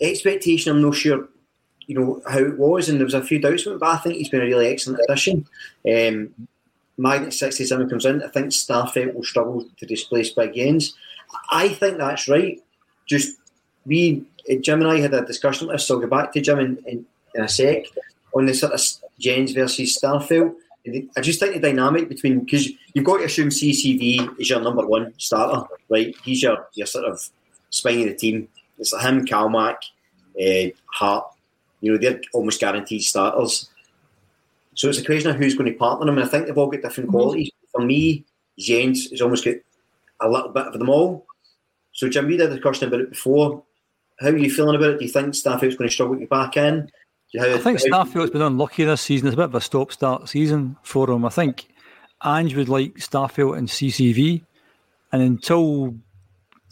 expectation, 0.00 0.72
I'm 0.72 0.82
not 0.82 0.94
sure, 0.94 1.28
you 1.86 1.98
know, 1.98 2.22
how 2.28 2.38
it 2.38 2.58
was, 2.58 2.88
and 2.88 2.98
there 2.98 3.04
was 3.04 3.14
a 3.14 3.22
few 3.22 3.38
doubts 3.38 3.66
about. 3.66 3.80
but 3.80 3.88
I 3.88 3.96
think 3.98 4.16
he's 4.16 4.28
been 4.28 4.42
a 4.42 4.46
really 4.46 4.68
excellent 4.68 5.00
addition. 5.08 5.46
Um, 5.88 6.48
Magnet 6.98 7.32
67 7.32 7.88
comes 7.88 8.04
in, 8.04 8.22
I 8.22 8.28
think 8.28 8.48
Starfelt 8.48 9.14
will 9.14 9.24
struggle 9.24 9.66
to 9.76 9.86
displace 9.86 10.30
Big 10.30 10.54
Jenz. 10.54 10.92
I 11.50 11.68
think 11.68 11.98
that's 11.98 12.28
right. 12.28 12.60
Just 13.06 13.38
we, 13.86 14.24
Jim 14.60 14.82
and 14.82 14.90
I 14.90 15.00
had 15.00 15.14
a 15.14 15.24
discussion 15.24 15.70
I'll 15.70 15.98
go 15.98 16.06
back 16.06 16.32
to 16.32 16.40
Jim 16.40 16.58
in, 16.58 16.78
in, 16.86 17.06
in 17.34 17.44
a 17.44 17.48
sec 17.48 17.84
on 18.34 18.46
the 18.46 18.54
sort 18.54 18.72
of 18.72 18.80
Jenz 19.18 19.54
versus 19.54 19.98
Starfelt. 19.98 20.54
I 20.86 21.20
just 21.20 21.38
think 21.38 21.54
the 21.54 21.60
dynamic 21.60 22.08
between 22.08 22.40
because 22.40 22.68
you've 22.92 23.04
got 23.04 23.18
to 23.18 23.24
assume 23.24 23.50
CCV 23.50 24.40
is 24.40 24.50
your 24.50 24.60
number 24.60 24.84
one 24.84 25.14
starter, 25.16 25.66
right? 25.88 26.14
He's 26.24 26.42
your 26.42 26.68
your 26.74 26.86
sort 26.86 27.04
of 27.04 27.20
spine 27.70 28.00
of 28.00 28.06
the 28.06 28.14
team. 28.14 28.48
It's 28.78 28.92
like 28.92 29.04
him, 29.04 29.24
Calmac, 29.24 29.76
uh, 30.40 30.70
Hart. 30.92 31.26
You 31.80 31.92
know, 31.92 31.98
they're 31.98 32.20
almost 32.32 32.60
guaranteed 32.60 33.02
starters. 33.02 33.70
So 34.74 34.88
it's 34.88 34.98
a 34.98 35.04
question 35.04 35.30
of 35.30 35.36
who's 35.36 35.54
going 35.54 35.70
to 35.70 35.78
partner 35.78 36.06
them. 36.06 36.18
And 36.18 36.26
I 36.26 36.30
think 36.30 36.46
they've 36.46 36.58
all 36.58 36.70
got 36.70 36.82
different 36.82 37.10
mm-hmm. 37.10 37.16
qualities. 37.16 37.50
For 37.72 37.84
me, 37.84 38.24
Jenz 38.58 39.10
has 39.10 39.20
almost 39.20 39.44
got 39.44 39.56
a 40.20 40.28
little 40.28 40.50
bit 40.50 40.66
of 40.66 40.78
them 40.78 40.88
all. 40.88 41.26
So, 41.92 42.08
Jim, 42.08 42.26
we 42.26 42.36
did 42.36 42.50
a 42.50 42.54
discussion 42.54 42.88
about 42.88 43.00
it 43.00 43.10
before. 43.10 43.62
How 44.20 44.28
are 44.28 44.36
you 44.36 44.50
feeling 44.50 44.76
about 44.76 44.90
it? 44.90 44.98
Do 44.98 45.04
you 45.04 45.10
think 45.10 45.28
Starfelt's 45.28 45.76
going 45.76 45.88
to 45.88 45.90
struggle 45.90 46.14
to 46.14 46.20
get 46.20 46.30
back 46.30 46.56
in? 46.56 46.90
I 47.40 47.58
think 47.58 47.78
Starfelt's 47.78 48.30
been 48.30 48.42
unlucky 48.42 48.84
this 48.84 49.00
season. 49.00 49.28
It's 49.28 49.34
a 49.34 49.38
bit 49.38 49.44
of 49.46 49.54
a 49.54 49.60
stop 49.60 49.92
start 49.92 50.28
season 50.28 50.76
for 50.82 51.10
him. 51.10 51.24
I 51.24 51.30
think 51.30 51.68
Ange 52.24 52.54
would 52.56 52.68
like 52.68 52.94
Starfelt 52.96 53.56
and 53.56 53.68
CCV. 53.68 54.44
And 55.12 55.22
until 55.22 55.94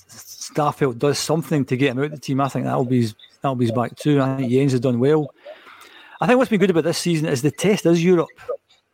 Starfelt 0.09 0.99
does 0.99 1.19
something 1.19 1.65
to 1.67 1.77
get 1.77 1.93
him 1.93 2.01
out 2.01 2.07
of 2.07 2.11
the 2.13 2.19
team, 2.19 2.41
I 2.41 2.49
think 2.49 2.67
that'll 2.67 2.85
be 2.85 3.03
his, 3.03 3.15
that'll 3.41 3.55
be 3.55 3.67
his 3.67 3.73
back 3.73 3.97
too. 3.97 4.21
I 4.21 4.37
think 4.37 4.53
Jenz 4.53 4.73
has 4.73 4.81
done 4.81 4.99
well. 4.99 5.33
I 6.21 6.27
think 6.27 6.37
what's 6.39 6.51
been 6.51 6.61
good 6.61 6.71
about 6.71 6.85
this 6.85 6.99
season 6.99 7.27
is 7.27 7.41
the 7.41 7.51
test 7.51 7.87
is 7.87 8.05
Europe. 8.05 8.29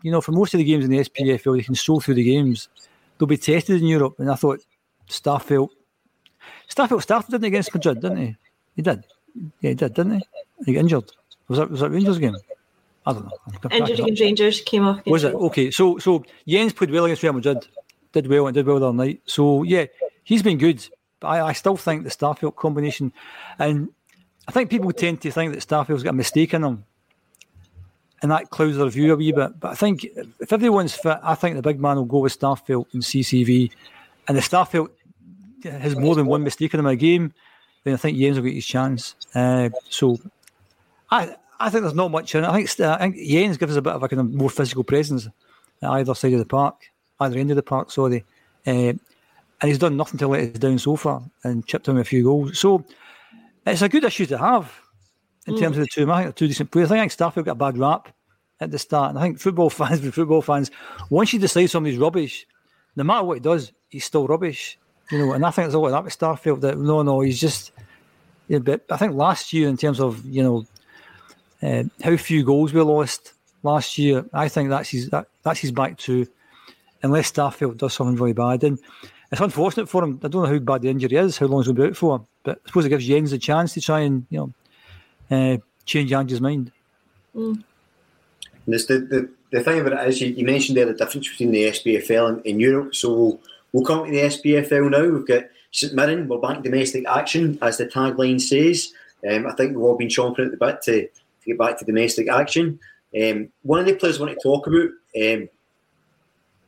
You 0.03 0.13
know, 0.13 0.21
for 0.21 0.33
most 0.33 0.55
of 0.55 0.59
the 0.59 0.65
games 0.65 0.85
in 0.85 0.91
the 0.91 0.99
SPFL, 0.99 1.57
you 1.57 1.65
can 1.65 1.75
stroll 1.75 2.01
through 2.01 2.15
the 2.15 2.25
games. 2.25 2.69
They'll 3.19 3.27
be 3.27 3.37
tested 3.37 3.81
in 3.81 3.89
Europe, 3.89 4.21
and 4.21 4.31
I 4.31 4.37
thought 4.37 4.61
Starfelt, 5.09 5.71
Starfelt 6.69 7.03
started 7.03 7.31
didn't 7.31 7.45
he, 7.45 7.49
against 7.49 7.75
Madrid, 7.75 8.01
didn't 8.01 8.19
he? 8.19 8.37
He 8.77 8.83
did. 8.83 9.05
Yeah, 9.61 9.71
he 9.71 9.75
did, 9.75 9.95
didn't 9.95 10.19
he? 10.19 10.27
He 10.67 10.73
got 10.75 10.81
injured. 10.81 11.11
Was 11.49 11.59
that 11.59 11.71
was 11.71 11.81
that 11.81 11.91
Rangers 11.91 12.19
game? 12.19 12.37
I 13.07 13.13
don't 13.13 13.25
know. 13.25 13.71
Injured 13.71 14.01
against 14.01 14.21
Rangers 14.21 14.61
came 14.63 14.85
off. 14.85 15.07
Was 15.07 15.25
it 15.25 15.35
okay? 15.35 15.71
So 15.71 15.99
so 15.99 16.25
Jenz 16.47 16.75
played 16.75 16.91
well 16.91 17.05
against 17.05 17.23
Real 17.23 17.33
Madrid, 17.33 17.67
did 18.13 18.27
well 18.27 18.47
and 18.47 18.55
did 18.55 18.67
well 18.67 18.81
the 18.81 18.89
other 18.89 18.97
night. 18.97 19.21
So 19.27 19.63
yeah, 19.63 19.87
he's 20.25 20.43
been 20.43 20.59
good. 20.59 20.87
But 21.21 21.29
I, 21.29 21.47
I 21.49 21.53
still 21.53 21.77
think 21.77 22.05
the 22.05 22.11
Starfelt 22.11 22.57
combination, 22.57 23.13
and 23.59 23.89
I 24.49 24.53
think 24.53 24.71
people 24.71 24.93
tend 24.93 25.23
to 25.23 25.31
think 25.31 25.55
that 25.55 25.67
Starfelt's 25.67 26.03
got 26.03 26.11
a 26.11 26.13
mistake 26.15 26.53
in 26.53 26.65
him, 26.65 26.85
and 28.23 28.31
that 28.31 28.51
clouds 28.51 28.77
their 28.77 28.89
view 28.89 29.13
a 29.13 29.17
wee 29.17 29.33
bit. 29.33 29.59
But 29.59 29.73
I 29.73 29.75
think 29.77 30.05
if 30.05 30.53
everyone's 30.53 30.95
fit, 30.95 31.19
I 31.23 31.35
think 31.35 31.57
the 31.57 31.63
big 31.63 31.81
man 31.81 31.97
will 31.97 32.05
go 32.05 32.19
with 32.19 32.39
Starfelt 32.39 32.93
and 32.93 33.03
CCV, 33.03 33.71
and 34.29 34.37
the 34.37 34.43
Starfelt 34.43 34.89
has 35.65 35.97
more 35.97 36.15
than 36.15 36.27
one 36.27 36.43
mistake 36.43 36.75
in 36.75 36.81
him 36.81 36.87
a 36.87 36.97
game, 36.97 37.33
then 37.85 37.95
I 37.95 37.97
think 37.97 38.19
Jenz 38.19 38.37
will 38.37 38.43
get 38.43 38.55
his 38.55 38.67
chance. 38.67 39.15
Uh, 39.35 39.71
so 39.89 40.19
I 41.11 41.37
I 41.59 41.71
think 41.71 41.83
there's 41.83 41.95
not 41.95 42.11
much 42.11 42.35
in 42.35 42.45
it. 42.45 42.49
I 42.49 42.53
think, 42.53 42.81
I 42.81 42.99
think 42.99 43.17
Jenz 43.17 43.59
gives 43.59 43.73
us 43.73 43.79
a 43.79 43.83
bit 43.83 43.95
of 43.95 44.03
a 44.03 44.09
kind 44.09 44.21
of 44.21 44.33
more 44.33 44.51
physical 44.51 44.85
presence 44.85 45.27
at 45.83 45.91
either 45.91 46.15
side 46.15 46.33
of 46.33 46.39
the 46.39 46.45
park, 46.45 46.91
either 47.21 47.39
end 47.39 47.51
of 47.51 47.57
the 47.57 47.63
park, 47.63 47.91
sorry. 47.91 48.25
Uh, 48.67 48.93
and 49.61 49.71
he's 49.71 49.79
done 49.79 49.97
nothing 49.97 50.19
to 50.19 50.29
let 50.29 50.55
us 50.55 50.59
down 50.59 50.79
so 50.79 50.97
far 50.97 51.23
and 51.45 51.67
chipped 51.67 51.89
in 51.89 51.97
a 51.97 52.05
few 52.05 52.25
goals. 52.25 52.59
So 52.59 52.85
it's 53.67 53.83
a 53.83 53.89
good 53.89 54.05
issue 54.05 54.27
to 54.27 54.39
have 54.39 54.73
in 55.47 55.55
mm. 55.55 55.61
terms 55.61 55.79
of 55.79 55.85
the 55.85 55.89
two. 55.89 56.11
I 56.11 56.25
think 56.25 56.37
two 56.37 56.49
decent 56.49 56.71
players. 56.71 56.91
I 56.93 56.99
think 56.99 57.13
Starfelt 57.13 57.45
got 57.45 57.53
a 57.53 57.55
bad 57.55 57.79
rap 57.79 58.13
at 58.61 58.71
the 58.71 58.79
start. 58.79 59.11
And 59.11 59.19
I 59.19 59.23
think 59.23 59.41
football 59.41 59.71
fans, 59.71 60.03
with 60.03 60.15
football 60.15 60.43
fans, 60.43 60.71
once 61.09 61.33
you 61.33 61.39
decide 61.39 61.67
somebody's 61.67 61.99
rubbish, 61.99 62.47
no 62.97 63.05
matter 63.05 63.25
what 63.25 63.35
he 63.35 63.41
does, 63.41 63.73
he's 63.89 64.05
still 64.05 64.27
rubbish. 64.27 64.79
You 65.11 65.19
know, 65.19 65.33
and 65.33 65.47
I 65.47 65.51
think 65.51 65.65
there's 65.65 65.75
a 65.75 65.79
lot 65.79 65.87
of 65.87 65.93
that 65.93 66.05
with 66.05 66.19
Starfelt 66.19 66.61
that 66.63 66.79
no, 66.79 67.03
no, 67.03 67.21
he's 67.21 67.41
just. 67.41 67.73
Yeah, 68.49 68.59
but 68.59 68.85
I 68.91 68.97
think 68.97 69.15
last 69.15 69.53
year, 69.53 69.69
in 69.69 69.77
terms 69.77 70.01
of 70.01 70.25
you 70.25 70.43
know 70.43 70.67
uh, 71.63 71.85
how 72.03 72.17
few 72.17 72.45
goals 72.45 72.73
we 72.73 72.81
lost 72.81 73.33
last 73.63 73.99
year, 73.99 74.25
I 74.33 74.49
think 74.49 74.69
that's 74.69 74.91
his 74.91 75.11
that, 75.11 75.29
that's 75.43 75.61
his 75.61 75.73
back 75.73 75.99
to, 75.99 76.27
unless 77.03 77.33
Starfelt 77.33 77.79
does 77.79 77.95
something 77.95 78.17
really 78.17 78.33
bad. 78.33 78.65
And 78.65 78.79
it's 79.33 79.41
unfortunate 79.41 79.89
for 79.89 80.05
him. 80.05 80.21
I 80.23 80.29
don't 80.29 80.45
know 80.45 80.53
how 80.53 80.59
bad 80.59 80.83
the 80.83 80.89
injury 80.89 81.17
is, 81.17 81.39
how 81.39 81.47
long 81.47 81.61
he's 81.61 81.67
going 81.67 81.77
to 81.77 81.83
be 81.83 81.89
out 81.89 81.97
for, 81.97 82.25
but 82.43 82.61
I 82.65 82.69
suppose 82.69 82.85
it 82.85 82.91
gives 82.91 83.09
Jenz 83.09 83.33
a 83.33 83.39
chance 83.39 83.75
to 83.75 83.81
try 83.81 84.01
and 84.01 84.27
you 84.31 84.39
know 84.39 84.53
uh, 85.31 85.59
change 85.85 86.13
Ange's 86.13 86.41
mind. 86.41 86.73
Mm. 87.35 87.63
the, 88.67 88.79
the, 88.79 89.29
the 89.53 89.63
thing 89.63 89.81
about 89.81 90.05
it 90.05 90.09
is, 90.09 90.21
you, 90.21 90.29
you, 90.29 90.45
mentioned 90.45 90.77
there 90.77 90.87
the 90.87 90.95
difference 90.95 91.29
between 91.29 91.51
the 91.51 91.65
SPFL 91.65 92.29
and, 92.29 92.47
and 92.47 92.61
Europe. 92.61 92.95
So 92.95 93.13
we'll, 93.13 93.41
we'll 93.73 93.85
come 93.85 94.07
to 94.07 94.11
the 94.11 94.23
SPFL 94.23 94.91
now. 94.91 95.09
We've 95.09 95.27
got 95.27 95.45
St 95.71 95.95
Mirren, 95.95 96.29
we're 96.29 96.39
back 96.39 96.63
domestic 96.63 97.07
action, 97.07 97.59
as 97.61 97.77
the 97.77 97.87
tagline 97.87 98.41
says. 98.41 98.93
Um, 99.29 99.47
I 99.47 99.53
think 99.53 99.73
we've 99.73 99.85
all 99.85 99.97
been 99.97 100.09
chomping 100.09 100.47
at 100.47 100.51
the 100.51 100.57
bit 100.57 100.83
to, 100.83 101.09
to 101.47 101.53
get 101.53 101.59
back 101.59 101.79
to 101.79 101.85
domestic 101.85 102.29
action. 102.29 102.79
Um, 103.21 103.49
one 103.63 103.81
of 103.81 103.87
the 103.87 103.95
players 103.95 104.19
I 104.19 104.25
want 104.25 104.35
to 104.37 104.43
talk 104.43 104.67
about 104.67 104.91
um, 105.23 105.49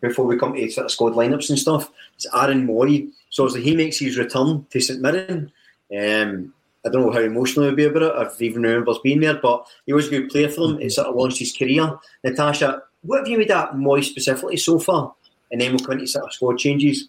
before 0.00 0.26
we 0.26 0.38
come 0.38 0.54
to 0.54 0.70
sort 0.70 0.86
of 0.86 0.90
squad 0.92 1.14
lineups 1.14 1.50
and 1.50 1.58
stuff. 1.58 1.90
is 2.16 2.26
Aaron 2.34 2.66
Mooy. 2.66 3.10
So 3.30 3.46
as 3.46 3.54
he 3.54 3.76
makes 3.76 3.98
his 3.98 4.16
return 4.16 4.66
to 4.70 4.80
St 4.80 5.00
Mirren, 5.00 5.52
um, 5.96 6.54
I 6.86 6.90
don't 6.90 7.02
know 7.02 7.12
how 7.12 7.20
emotional 7.20 7.66
he'll 7.66 7.74
be 7.74 7.84
about 7.84 8.02
it, 8.02 8.12
I've 8.14 8.40
even 8.40 8.62
remembers 8.62 8.98
being 9.02 9.20
there, 9.20 9.38
but 9.38 9.66
he 9.84 9.92
was 9.92 10.06
a 10.06 10.10
good 10.10 10.30
player 10.30 10.48
for 10.48 10.68
them. 10.68 10.80
It 10.80 10.92
sort 10.92 11.08
of 11.08 11.16
launched 11.16 11.38
his 11.38 11.54
career. 11.56 11.98
Natasha, 12.24 12.82
what 13.02 13.18
have 13.18 13.28
you 13.28 13.38
made 13.38 13.48
that 13.48 13.72
Mooy 13.72 14.04
specifically 14.04 14.56
so 14.56 14.78
far? 14.78 15.14
And 15.50 15.60
then 15.60 15.72
we'll 15.72 15.84
come 15.84 15.94
into 15.94 16.06
sort 16.06 16.26
of 16.26 16.32
squad 16.32 16.58
changes. 16.58 17.08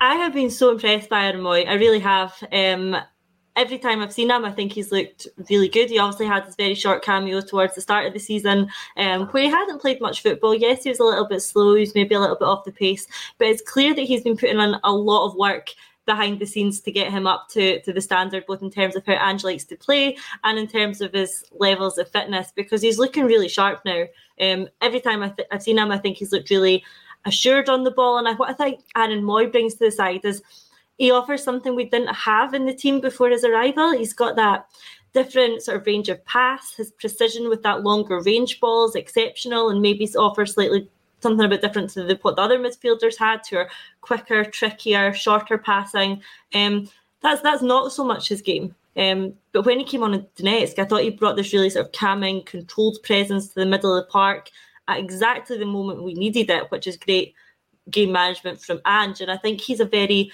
I 0.00 0.14
have 0.14 0.34
been 0.34 0.50
so 0.50 0.70
impressed 0.70 1.08
by 1.08 1.24
Aaron 1.24 1.40
Mooy. 1.40 1.66
I 1.66 1.74
really 1.74 2.00
have. 2.00 2.32
Um, 2.52 2.96
every 3.56 3.78
time 3.78 4.00
I've 4.00 4.12
seen 4.12 4.30
him, 4.30 4.44
I 4.44 4.52
think 4.52 4.72
he's 4.72 4.92
looked 4.92 5.26
really 5.48 5.68
good. 5.68 5.90
He 5.90 5.98
obviously 5.98 6.26
had 6.26 6.44
his 6.44 6.56
very 6.56 6.74
short 6.74 7.02
cameo 7.02 7.40
towards 7.40 7.74
the 7.74 7.80
start 7.80 8.06
of 8.06 8.12
the 8.12 8.18
season 8.18 8.68
um, 8.96 9.26
where 9.28 9.44
he 9.44 9.48
hadn't 9.48 9.80
played 9.80 10.00
much 10.00 10.22
football. 10.22 10.54
Yes, 10.54 10.84
he 10.84 10.90
was 10.90 11.00
a 11.00 11.04
little 11.04 11.26
bit 11.26 11.40
slow, 11.40 11.74
he 11.74 11.80
was 11.80 11.94
maybe 11.94 12.14
a 12.14 12.20
little 12.20 12.36
bit 12.36 12.48
off 12.48 12.64
the 12.64 12.72
pace, 12.72 13.06
but 13.38 13.48
it's 13.48 13.62
clear 13.62 13.94
that 13.94 14.02
he's 14.02 14.22
been 14.22 14.36
putting 14.36 14.58
on 14.58 14.80
a 14.84 14.92
lot 14.92 15.26
of 15.26 15.34
work 15.36 15.70
behind 16.06 16.40
the 16.40 16.46
scenes 16.46 16.80
to 16.80 16.90
get 16.90 17.12
him 17.12 17.26
up 17.26 17.48
to, 17.50 17.80
to 17.82 17.92
the 17.92 18.00
standard, 18.00 18.44
both 18.46 18.62
in 18.62 18.70
terms 18.70 18.96
of 18.96 19.06
how 19.06 19.12
Ange 19.12 19.44
likes 19.44 19.64
to 19.64 19.76
play 19.76 20.16
and 20.42 20.58
in 20.58 20.66
terms 20.66 21.00
of 21.00 21.12
his 21.12 21.44
levels 21.52 21.98
of 21.98 22.10
fitness, 22.10 22.52
because 22.56 22.82
he's 22.82 22.98
looking 22.98 23.26
really 23.26 23.48
sharp 23.48 23.80
now. 23.84 24.04
Um, 24.40 24.68
every 24.80 25.00
time 25.00 25.22
I 25.22 25.32
I've 25.52 25.62
seen 25.62 25.78
him, 25.78 25.92
I 25.92 25.98
think 25.98 26.16
he's 26.16 26.32
looked 26.32 26.50
really 26.50 26.82
assured 27.26 27.68
on 27.68 27.84
the 27.84 27.90
ball. 27.90 28.18
And 28.18 28.26
I, 28.26 28.32
what 28.32 28.50
I 28.50 28.54
think 28.54 28.80
Aaron 28.96 29.22
Mooy 29.22 29.52
brings 29.52 29.74
to 29.74 29.84
the 29.84 29.92
side 29.92 30.24
is 30.24 30.42
he 31.00 31.10
offers 31.10 31.42
something 31.42 31.74
we 31.74 31.86
didn't 31.86 32.14
have 32.14 32.52
in 32.52 32.66
the 32.66 32.74
team 32.74 33.00
before 33.00 33.30
his 33.30 33.42
arrival. 33.42 33.90
He's 33.90 34.12
got 34.12 34.36
that 34.36 34.66
different 35.14 35.62
sort 35.62 35.78
of 35.78 35.86
range 35.86 36.10
of 36.10 36.22
pass. 36.26 36.74
His 36.74 36.90
precision 36.90 37.48
with 37.48 37.62
that 37.62 37.82
longer 37.82 38.20
range 38.20 38.60
ball 38.60 38.86
is 38.86 38.94
exceptional, 38.94 39.70
and 39.70 39.80
maybe 39.80 40.06
offers 40.14 40.52
slightly 40.52 40.90
something 41.20 41.46
a 41.46 41.48
bit 41.48 41.62
different 41.62 41.88
to 41.90 42.02
the, 42.02 42.18
what 42.20 42.36
the 42.36 42.42
other 42.42 42.58
midfielders 42.58 43.16
had, 43.16 43.40
who 43.48 43.56
are 43.56 43.70
quicker, 44.02 44.44
trickier, 44.44 45.14
shorter 45.14 45.56
passing. 45.56 46.20
Um, 46.52 46.90
that's 47.22 47.40
that's 47.40 47.62
not 47.62 47.92
so 47.92 48.04
much 48.04 48.28
his 48.28 48.42
game. 48.42 48.74
Um, 48.94 49.32
but 49.52 49.64
when 49.64 49.78
he 49.78 49.86
came 49.86 50.02
on 50.02 50.12
at 50.12 50.34
Donetsk, 50.34 50.78
I 50.78 50.84
thought 50.84 51.02
he 51.02 51.08
brought 51.08 51.36
this 51.36 51.54
really 51.54 51.70
sort 51.70 51.86
of 51.86 51.92
calming, 51.92 52.42
controlled 52.44 53.02
presence 53.02 53.48
to 53.48 53.54
the 53.54 53.64
middle 53.64 53.96
of 53.96 54.04
the 54.04 54.12
park 54.12 54.50
at 54.86 54.98
exactly 54.98 55.56
the 55.56 55.64
moment 55.64 56.02
we 56.02 56.12
needed 56.12 56.50
it, 56.50 56.70
which 56.70 56.86
is 56.86 56.98
great 56.98 57.32
game 57.90 58.12
management 58.12 58.60
from 58.60 58.82
Ange. 58.84 59.22
And 59.22 59.30
I 59.30 59.38
think 59.38 59.62
he's 59.62 59.80
a 59.80 59.86
very 59.86 60.30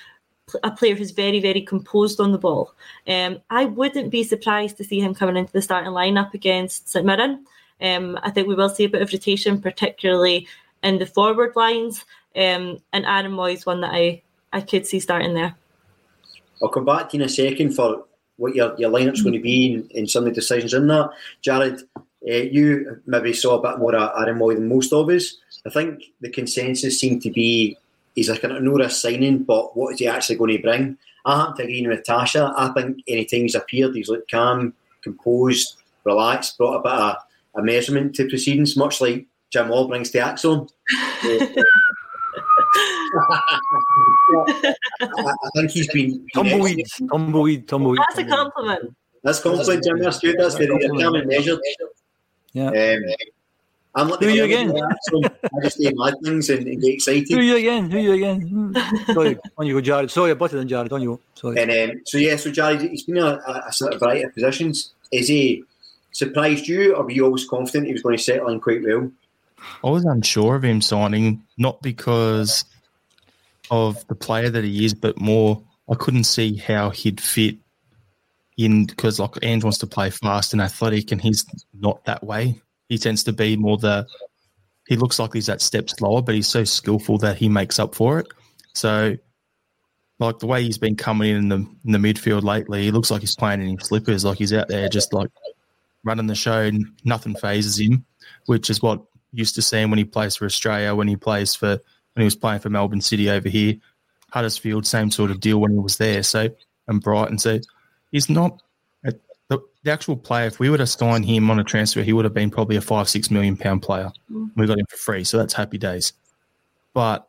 a 0.63 0.71
player 0.71 0.95
who's 0.95 1.11
very, 1.11 1.41
very 1.41 1.61
composed 1.61 2.21
on 2.21 2.33
the 2.33 2.39
ball. 2.39 2.73
Um, 3.09 3.41
I 3.51 3.65
wouldn't 3.65 4.11
be 4.11 4.23
surprised 4.23 4.77
to 4.77 4.85
see 4.85 5.01
him 5.01 5.15
coming 5.15 5.37
into 5.37 5.53
the 5.53 5.63
starting 5.63 5.93
lineup 5.93 6.35
against 6.35 6.89
St 6.89 7.05
Mirren. 7.05 7.45
Um, 7.81 8.19
I 8.23 8.31
think 8.31 8.47
we 8.47 8.55
will 8.55 8.69
see 8.69 8.85
a 8.85 8.89
bit 8.89 9.03
of 9.03 9.13
rotation, 9.13 9.61
particularly 9.61 10.47
in 10.83 10.99
the 10.99 11.07
forward 11.07 11.57
lines. 11.57 12.05
Um, 12.37 12.81
and 12.93 13.05
Aaron 13.05 13.39
is 13.51 13.67
one 13.67 13.81
that 13.81 13.93
I, 13.93 14.23
I 14.53 14.61
could 14.61 14.87
see 14.87 15.01
starting 15.01 15.35
there. 15.35 15.57
I'll 16.63 16.69
come 16.69 16.85
back 16.85 17.11
to 17.11 17.17
you 17.17 17.23
in 17.23 17.29
a 17.29 17.33
second 17.33 17.73
for 17.75 18.05
what 18.37 18.55
your, 18.55 18.79
your 18.79 18.91
lineup's 18.91 19.23
going 19.23 19.35
to 19.35 19.41
be 19.41 19.75
and, 19.75 19.91
and 19.93 20.11
some 20.11 20.25
of 20.25 20.29
the 20.29 20.41
decisions 20.41 20.75
in 20.75 20.87
that. 20.87 21.11
Jarrod, 21.43 21.83
uh, 21.97 22.03
you 22.23 23.01
maybe 23.07 23.33
saw 23.33 23.59
a 23.59 23.63
bit 23.63 23.79
more 23.79 23.95
of 23.97 24.13
Aaron 24.19 24.39
Mooy 24.39 24.55
than 24.55 24.69
most 24.69 24.93
of 24.93 25.09
us. 25.11 25.37
I 25.67 25.71
think 25.71 26.05
the 26.21 26.31
consensus 26.31 27.01
seemed 27.01 27.23
to 27.23 27.31
be 27.31 27.77
he's 28.17 28.29
a 28.29 28.39
kind 28.39 28.57
of 28.57 28.63
no 28.63 28.73
risk 28.73 29.01
signing, 29.01 29.45
but 29.45 29.77
what 29.77 29.93
is 29.95 30.01
he 30.01 30.09
actually 30.09 30.37
going 30.37 30.57
to 30.57 30.63
bring? 30.63 30.99
I 31.25 31.39
happen 31.39 31.57
to 31.57 31.63
agree 31.63 31.87
with 31.87 32.03
Tasha. 32.03 32.53
I 32.57 32.69
think 32.73 33.03
anytime 33.07 33.43
he's 33.43 33.55
appeared, 33.55 33.95
he's 33.95 34.09
looked 34.09 34.31
calm, 34.31 34.75
composed, 35.03 35.77
relaxed, 36.05 36.59
brought 36.59 36.81
a 36.81 36.83
bit 36.83 36.93
of 36.93 37.17
a 37.57 37.63
measurement 37.63 38.15
to 38.17 38.29
proceedings, 38.29 38.77
much 38.77 39.01
like 39.01 39.27
Jim 39.51 39.71
Orr 39.71 39.89
brings 39.89 40.11
to 40.11 40.19
ACSOM. 40.19 40.69
I, 41.23 41.65
I, 45.01 45.51
think 45.55 45.71
he's 45.71 45.91
been 45.93 46.27
tumbleweed, 46.35 46.85
tumbleweed, 47.11 47.69
tumbleweed. 47.69 48.01
That's 48.09 48.19
a 48.19 48.25
compliment. 48.25 48.97
That's 49.23 49.41
compliment, 49.41 49.85
Jim. 49.85 49.99
That's 49.99 50.19
good. 50.19 50.37
That's 50.39 50.57
good. 50.57 50.69
Calm 50.69 51.15
and 51.15 51.29
measured. 51.29 51.61
Yeah. 52.53 52.69
Um, 52.69 53.03
I'm 53.97 54.09
Who 54.09 54.27
are 54.27 54.31
you 54.31 54.45
again? 54.45 54.77
So 55.05 55.23
I 55.25 55.63
just 55.63 55.79
say 55.79 55.91
mad 55.95 56.15
things 56.23 56.51
and, 56.51 56.67
and, 56.67 56.83
get 56.83 56.93
excited. 56.93 57.31
Who 57.31 57.39
are 57.39 57.43
you 57.43 57.57
again? 57.57 57.91
Who 57.91 57.97
are 57.97 58.01
you 58.01 58.13
again? 58.13 58.41
Hmm. 58.43 59.13
Sorry, 59.15 59.39
on 59.57 59.67
you 59.67 59.81
go, 59.81 59.91
Jarrod. 59.91 60.11
Sorry, 60.11 60.33
I 60.33 60.35
butted 60.35 60.61
in 60.61 60.69
Jarrod. 60.69 60.93
On 60.93 61.01
you 61.01 61.13
go. 61.13 61.21
Sorry. 61.35 61.63
And 61.63 61.71
um, 61.93 62.03
so 62.05 62.19
yeah, 62.19 62.37
so 62.37 62.51
Jarrod, 62.51 62.87
he's 62.91 63.05
been 63.05 63.17
in 63.17 63.23
a, 63.23 63.63
a, 63.67 63.73
sort 63.73 63.95
of 63.95 64.01
variety 64.01 64.25
of 64.25 64.35
positions. 64.35 64.93
Is 65.13 65.29
he 65.29 65.65
surprised 66.13 66.69
you, 66.69 66.95
or 66.95 67.05
were 67.05 67.11
you 67.11 67.25
always 67.25 67.47
confident 67.49 67.87
he 67.87 67.95
was 67.95 68.03
going 68.03 68.19
to 68.19 68.23
settle 68.23 68.49
in 68.49 68.61
quite 68.61 68.83
well? 68.83 69.11
I 69.83 69.89
was 69.89 70.05
unsure 70.05 70.57
of 70.57 70.65
him 70.65 70.83
signing, 70.83 71.43
not 71.57 71.81
because 71.81 72.67
of 73.71 74.07
the 74.09 74.15
player 74.15 74.51
that 74.51 74.63
he 74.63 74.85
is, 74.85 74.93
but 74.93 75.19
more 75.19 75.63
I 75.91 75.95
couldn't 75.95 76.25
see 76.25 76.57
how 76.57 76.91
he'd 76.91 77.21
fit 77.21 77.57
in 78.59 78.85
because 78.85 79.19
like 79.19 79.39
Ange 79.43 79.65
wants 79.65 79.79
to 79.79 79.87
play 79.87 80.11
fast 80.11 80.53
and 80.53 80.61
athletic, 80.61 81.13
and 81.13 81.21
he's 81.21 81.47
not 81.73 82.05
that 82.05 82.23
way 82.23 82.61
he 82.89 82.99
tends 82.99 83.25
to 83.25 83.33
be 83.33 83.57
more 83.57 83.77
the 83.77 84.07
he 84.87 84.97
looks 84.97 85.19
like 85.19 85.35
he's 85.35 85.47
that 85.47 85.61
step 85.61 85.91
slower, 85.91 86.23
but 86.23 86.35
he's 86.35 86.49
so 86.49 86.65
skillful 86.65 87.19
that 87.19 87.37
he 87.37 87.49
makes 87.49 87.79
up 87.79 87.95
for 87.95 88.21
it. 88.21 88.29
So, 88.75 89.17
like 90.19 90.39
the 90.39 90.47
way 90.47 90.63
he's 90.63 90.79
been 90.79 90.97
coming 90.97 91.31
in, 91.31 91.37
in 91.37 91.49
the 91.49 91.57
in 91.85 91.93
the 91.93 91.99
midfield 91.99 92.43
lately, 92.43 92.85
he 92.85 92.91
looks 92.91 93.11
like 93.11 93.21
he's 93.21 93.37
playing 93.37 93.63
in 93.63 93.79
his 93.79 93.89
slippers, 93.89 94.25
like 94.25 94.39
he's 94.39 94.53
out 94.53 94.69
there 94.69 94.89
just 94.89 95.13
like 95.13 95.31
running 96.05 96.27
the 96.27 96.35
show, 96.35 96.61
and 96.63 96.87
nothing 97.05 97.35
phases 97.35 97.81
him, 97.81 98.05
which 98.47 98.71
is 98.71 98.81
what 98.81 99.03
used 99.33 99.57
to 99.57 99.63
see 99.63 99.79
him 99.79 99.91
when 99.91 99.99
he 99.99 100.05
plays 100.05 100.37
for 100.37 100.45
Australia, 100.45 100.95
when 100.95 101.09
he 101.09 101.17
plays 101.17 101.55
for 101.55 101.71
when 102.15 102.23
he 102.23 102.25
was 102.25 102.37
playing 102.37 102.61
for 102.61 102.71
Melbourne 102.71 103.01
City 103.01 103.29
over 103.29 103.49
here, 103.49 103.75
Huddersfield, 104.31 104.87
same 104.87 105.11
sort 105.11 105.31
of 105.31 105.41
deal 105.41 105.59
when 105.61 105.73
he 105.73 105.79
was 105.79 105.99
there. 105.99 106.23
So 106.23 106.49
and 106.89 107.03
Brighton, 107.03 107.39
so 107.39 107.59
he's 108.13 108.31
not 108.31 108.63
the, 109.87 109.91
the 109.91 109.93
actual 109.93 110.17
player, 110.17 110.47
if 110.47 110.59
we 110.59 110.69
were 110.71 110.79
to 110.79 110.87
sign 110.87 111.23
him 111.23 111.51
on 111.51 111.59
a 111.59 111.65
transfer, 111.65 112.03
he 112.03 112.13
would 112.13 112.25
have 112.25 112.35
been 112.35 112.51
probably 112.51 112.77
a 112.77 112.81
five, 112.81 113.09
six 113.09 113.31
million 113.31 113.57
pound 113.57 113.83
player. 113.83 114.11
Mm. 114.31 114.51
We 114.57 114.67
got 114.67 114.79
him 114.79 114.87
for 114.87 114.97
free, 114.97 115.25
so 115.25 115.39
that's 115.39 115.55
happy 115.55 115.79
days. 115.79 116.13
But 116.95 117.29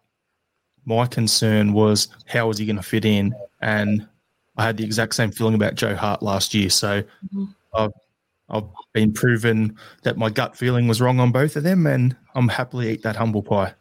my 0.85 1.05
concern 1.05 1.73
was 1.73 2.07
how 2.25 2.47
was 2.47 2.57
he 2.57 2.65
going 2.65 2.77
to 2.77 2.83
fit 2.83 3.05
in? 3.05 3.33
And 3.61 4.07
I 4.57 4.65
had 4.65 4.77
the 4.77 4.83
exact 4.83 5.15
same 5.15 5.31
feeling 5.31 5.53
about 5.53 5.75
Joe 5.75 5.95
Hart 5.95 6.23
last 6.23 6.53
year. 6.53 6.69
So 6.69 7.01
mm-hmm. 7.03 7.45
I've, 7.75 7.91
I've 8.49 8.63
been 8.93 9.13
proven 9.13 9.77
that 10.03 10.17
my 10.17 10.29
gut 10.29 10.57
feeling 10.57 10.87
was 10.87 11.01
wrong 11.01 11.19
on 11.19 11.31
both 11.31 11.55
of 11.55 11.63
them, 11.63 11.85
and 11.85 12.15
I'm 12.35 12.47
happily 12.47 12.91
eat 12.91 13.03
that 13.03 13.15
humble 13.15 13.43
pie. 13.43 13.73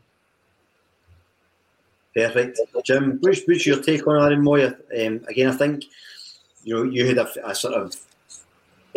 Perfect, 2.15 2.61
Jim. 2.85 3.19
What's, 3.21 3.43
what's 3.47 3.67
your 3.67 3.83
take 3.83 4.07
on 4.07 4.23
Aaron 4.23 4.43
Mooy? 4.43 4.67
Um, 4.67 5.25
again, 5.29 5.49
I 5.49 5.57
think 5.57 5.85
you 6.65 6.75
know 6.75 6.83
you 6.83 7.07
had 7.07 7.19
a, 7.19 7.51
a 7.51 7.55
sort 7.55 7.75
of 7.75 7.95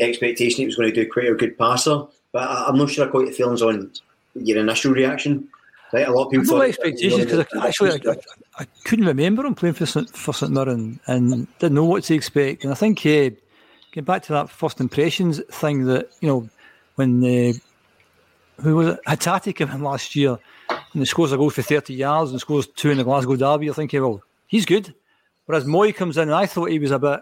expectation 0.02 0.62
he 0.62 0.66
was 0.66 0.76
going 0.76 0.94
to 0.94 1.04
do 1.04 1.10
quite 1.10 1.28
a 1.28 1.36
good 1.36 1.58
passer. 1.58 2.04
But 2.32 2.50
I, 2.50 2.70
am 2.70 2.78
not 2.78 2.90
sure 2.90 3.08
I 3.08 3.12
quite 3.12 3.28
the 3.28 3.32
feelings 3.32 3.62
on 3.62 3.92
your 4.36 4.58
initial 4.60 4.94
reaction. 4.94 5.48
Right, 5.92 6.08
a 6.08 6.12
lot 6.12 6.26
of 6.26 6.32
people. 6.32 6.58
No 6.58 6.62
expectations 6.62 7.26
because 7.26 7.46
actually 7.64 7.92
I, 7.92 8.12
I, 8.12 8.16
I, 8.60 8.66
couldn't 8.84 9.06
remember 9.06 9.44
him 9.44 9.56
playing 9.56 9.74
for 9.74 9.88
St, 9.88 10.08
for 10.16 10.34
St 10.36 10.52
Mirren 10.52 11.00
and 11.08 11.48
didn't 11.58 11.74
know 11.74 11.86
what 11.86 12.04
to 12.04 12.14
expect. 12.14 12.64
And 12.64 12.72
I 12.72 12.76
think 12.76 13.00
uh, 13.00 13.32
getting 13.92 14.04
back 14.06 14.22
to 14.24 14.34
that 14.34 14.52
first 14.52 14.80
impressions 14.80 15.44
thing 15.46 15.86
that 15.86 16.10
you 16.22 16.28
know 16.28 16.50
when 16.96 17.24
uh, 17.24 17.54
who 18.62 18.76
was 18.76 18.88
it 18.90 19.00
Hatate 19.08 19.56
came 19.56 19.72
in 19.72 19.82
last 19.82 20.16
year 20.16 20.38
and 20.70 21.02
he 21.02 21.06
scores 21.06 21.32
a 21.32 21.38
goal 21.38 21.50
for 21.50 21.64
30 21.64 21.94
yards 21.94 22.32
and 22.32 22.40
scores 22.40 22.68
two 22.68 22.92
in 22.92 22.98
the 22.98 23.04
Glasgow 23.04 23.36
Derby. 23.36 23.66
You're 23.66 23.74
thinking, 23.74 24.02
well, 24.02 24.22
he's 24.46 24.66
good. 24.66 24.94
Whereas 25.46 25.66
Mooy 25.66 25.96
comes 25.96 26.18
in 26.18 26.24
and 26.24 26.36
I 26.36 26.46
thought 26.46 26.70
he 26.70 26.78
was 26.78 26.92
a 26.92 27.00
bit 27.00 27.22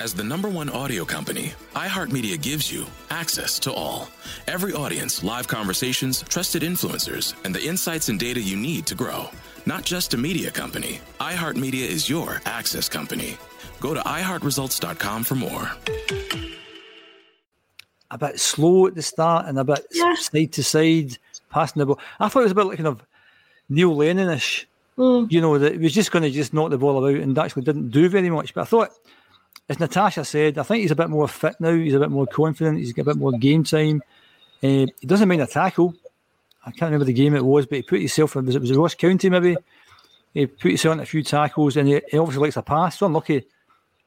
As 0.00 0.12
the 0.14 0.24
number 0.24 0.48
one 0.48 0.68
audio 0.68 1.04
company, 1.04 1.52
iHeartMedia 1.74 2.40
gives 2.40 2.72
you 2.72 2.86
access 3.10 3.58
to 3.60 3.72
all. 3.72 4.08
Every 4.48 4.72
audience, 4.72 5.22
live 5.22 5.46
conversations, 5.46 6.22
trusted 6.22 6.62
influencers, 6.62 7.34
and 7.44 7.54
the 7.54 7.62
insights 7.64 8.08
and 8.08 8.18
data 8.18 8.40
you 8.40 8.56
need 8.56 8.86
to 8.86 8.94
grow. 8.94 9.28
Not 9.64 9.84
just 9.84 10.14
a 10.14 10.16
media 10.18 10.50
company, 10.50 11.00
iHeartMedia 11.20 11.86
is 11.86 12.08
your 12.10 12.40
access 12.46 12.88
company. 12.88 13.36
Go 13.80 13.94
to 13.94 14.00
iHeartResults.com 14.00 15.24
for 15.24 15.34
more. 15.36 15.70
A 18.10 18.18
bit 18.18 18.38
slow 18.40 18.88
at 18.88 18.94
the 18.94 19.02
start 19.02 19.46
and 19.46 19.58
a 19.58 19.64
bit 19.64 19.86
Yeah. 19.92 20.14
side 20.16 20.52
to 20.52 20.64
side, 20.64 21.18
passing 21.50 21.80
the 21.80 21.86
ball. 21.86 22.00
I 22.18 22.28
thought 22.28 22.40
it 22.40 22.44
was 22.44 22.52
a 22.52 22.56
bit 22.56 22.66
like 22.66 22.76
kind 22.78 22.88
of 22.88 23.02
Neil 23.68 23.94
Lennon-ish. 23.96 24.66
Mm. 24.98 25.32
You 25.32 25.40
know, 25.40 25.58
that 25.58 25.72
he 25.72 25.78
was 25.78 25.94
just 25.94 26.10
going 26.10 26.22
to 26.22 26.30
just 26.30 26.52
knock 26.52 26.68
the 26.68 26.76
ball 26.76 26.98
about 26.98 27.18
and 27.18 27.38
actually 27.38 27.62
didn't 27.62 27.90
do 27.90 28.10
very 28.10 28.28
much. 28.28 28.52
But 28.52 28.62
I 28.62 28.64
thought, 28.64 28.90
as 29.68 29.80
Natasha 29.80 30.24
said, 30.24 30.58
I 30.58 30.62
think 30.62 30.82
he's 30.82 30.90
a 30.90 30.96
bit 30.96 31.10
more 31.10 31.28
fit 31.28 31.56
now. 31.60 31.74
He's 31.74 31.94
a 31.94 32.00
bit 32.00 32.10
more 32.10 32.26
confident. 32.26 32.78
He's 32.78 32.92
got 32.92 33.02
a 33.02 33.06
bit 33.06 33.16
more 33.16 33.32
game 33.32 33.64
time. 33.64 34.02
Uh, 34.62 34.86
he 35.00 35.06
doesn't 35.06 35.28
mind 35.28 35.42
a 35.42 35.46
tackle. 35.46 35.94
I 36.64 36.70
can't 36.70 36.82
remember 36.82 37.04
the 37.04 37.12
game 37.12 37.34
it 37.34 37.44
was, 37.44 37.66
but 37.66 37.76
he 37.76 37.82
put 37.82 38.00
himself 38.00 38.36
in, 38.36 38.46
was 38.46 38.54
it, 38.54 38.60
was 38.60 38.72
Ross 38.72 38.94
County 38.94 39.28
maybe? 39.30 39.56
He 40.34 40.46
put 40.46 40.68
himself 40.68 40.94
in 40.94 41.00
a 41.00 41.06
few 41.06 41.22
tackles 41.22 41.76
and 41.76 41.88
he, 41.88 42.00
he 42.08 42.18
obviously 42.18 42.42
likes 42.42 42.56
a 42.56 42.62
pass. 42.62 42.98
So 42.98 43.06
unlucky 43.06 43.46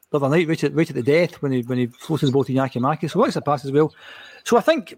the 0.10 0.18
other 0.18 0.30
night, 0.30 0.48
right 0.48 0.64
at, 0.64 0.74
right 0.74 0.90
at 0.90 0.96
the 0.96 1.04
death 1.04 1.42
when 1.42 1.52
he 1.52 1.62
when 1.64 1.78
he 1.78 1.88
floated 1.88 2.28
the 2.28 2.32
ball 2.32 2.44
to 2.46 2.54
Giakoumakis. 2.54 3.12
So 3.12 3.20
he 3.20 3.24
likes 3.24 3.36
a 3.36 3.42
pass 3.42 3.66
as 3.66 3.72
well. 3.72 3.94
So 4.44 4.58
I 4.58 4.62
think, 4.62 4.98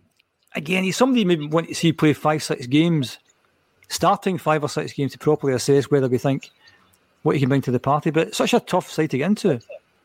again, 0.53 0.83
he's 0.83 0.97
somebody 0.97 1.25
maybe 1.25 1.47
want 1.47 1.67
to 1.69 1.75
see 1.75 1.91
play 1.93 2.13
five, 2.13 2.43
six 2.43 2.67
games, 2.67 3.17
starting 3.87 4.37
five 4.37 4.63
or 4.63 4.69
six 4.69 4.93
games 4.93 5.13
to 5.13 5.17
properly 5.17 5.53
assess 5.53 5.89
whether 5.89 6.07
we 6.07 6.17
think 6.17 6.51
what 7.23 7.35
he 7.35 7.39
can 7.39 7.49
bring 7.49 7.61
to 7.61 7.71
the 7.71 7.79
party. 7.79 8.11
But 8.11 8.35
such 8.35 8.53
a 8.53 8.59
tough 8.59 8.89
side 8.91 9.09
to 9.11 9.17
get 9.17 9.27
into. 9.27 9.59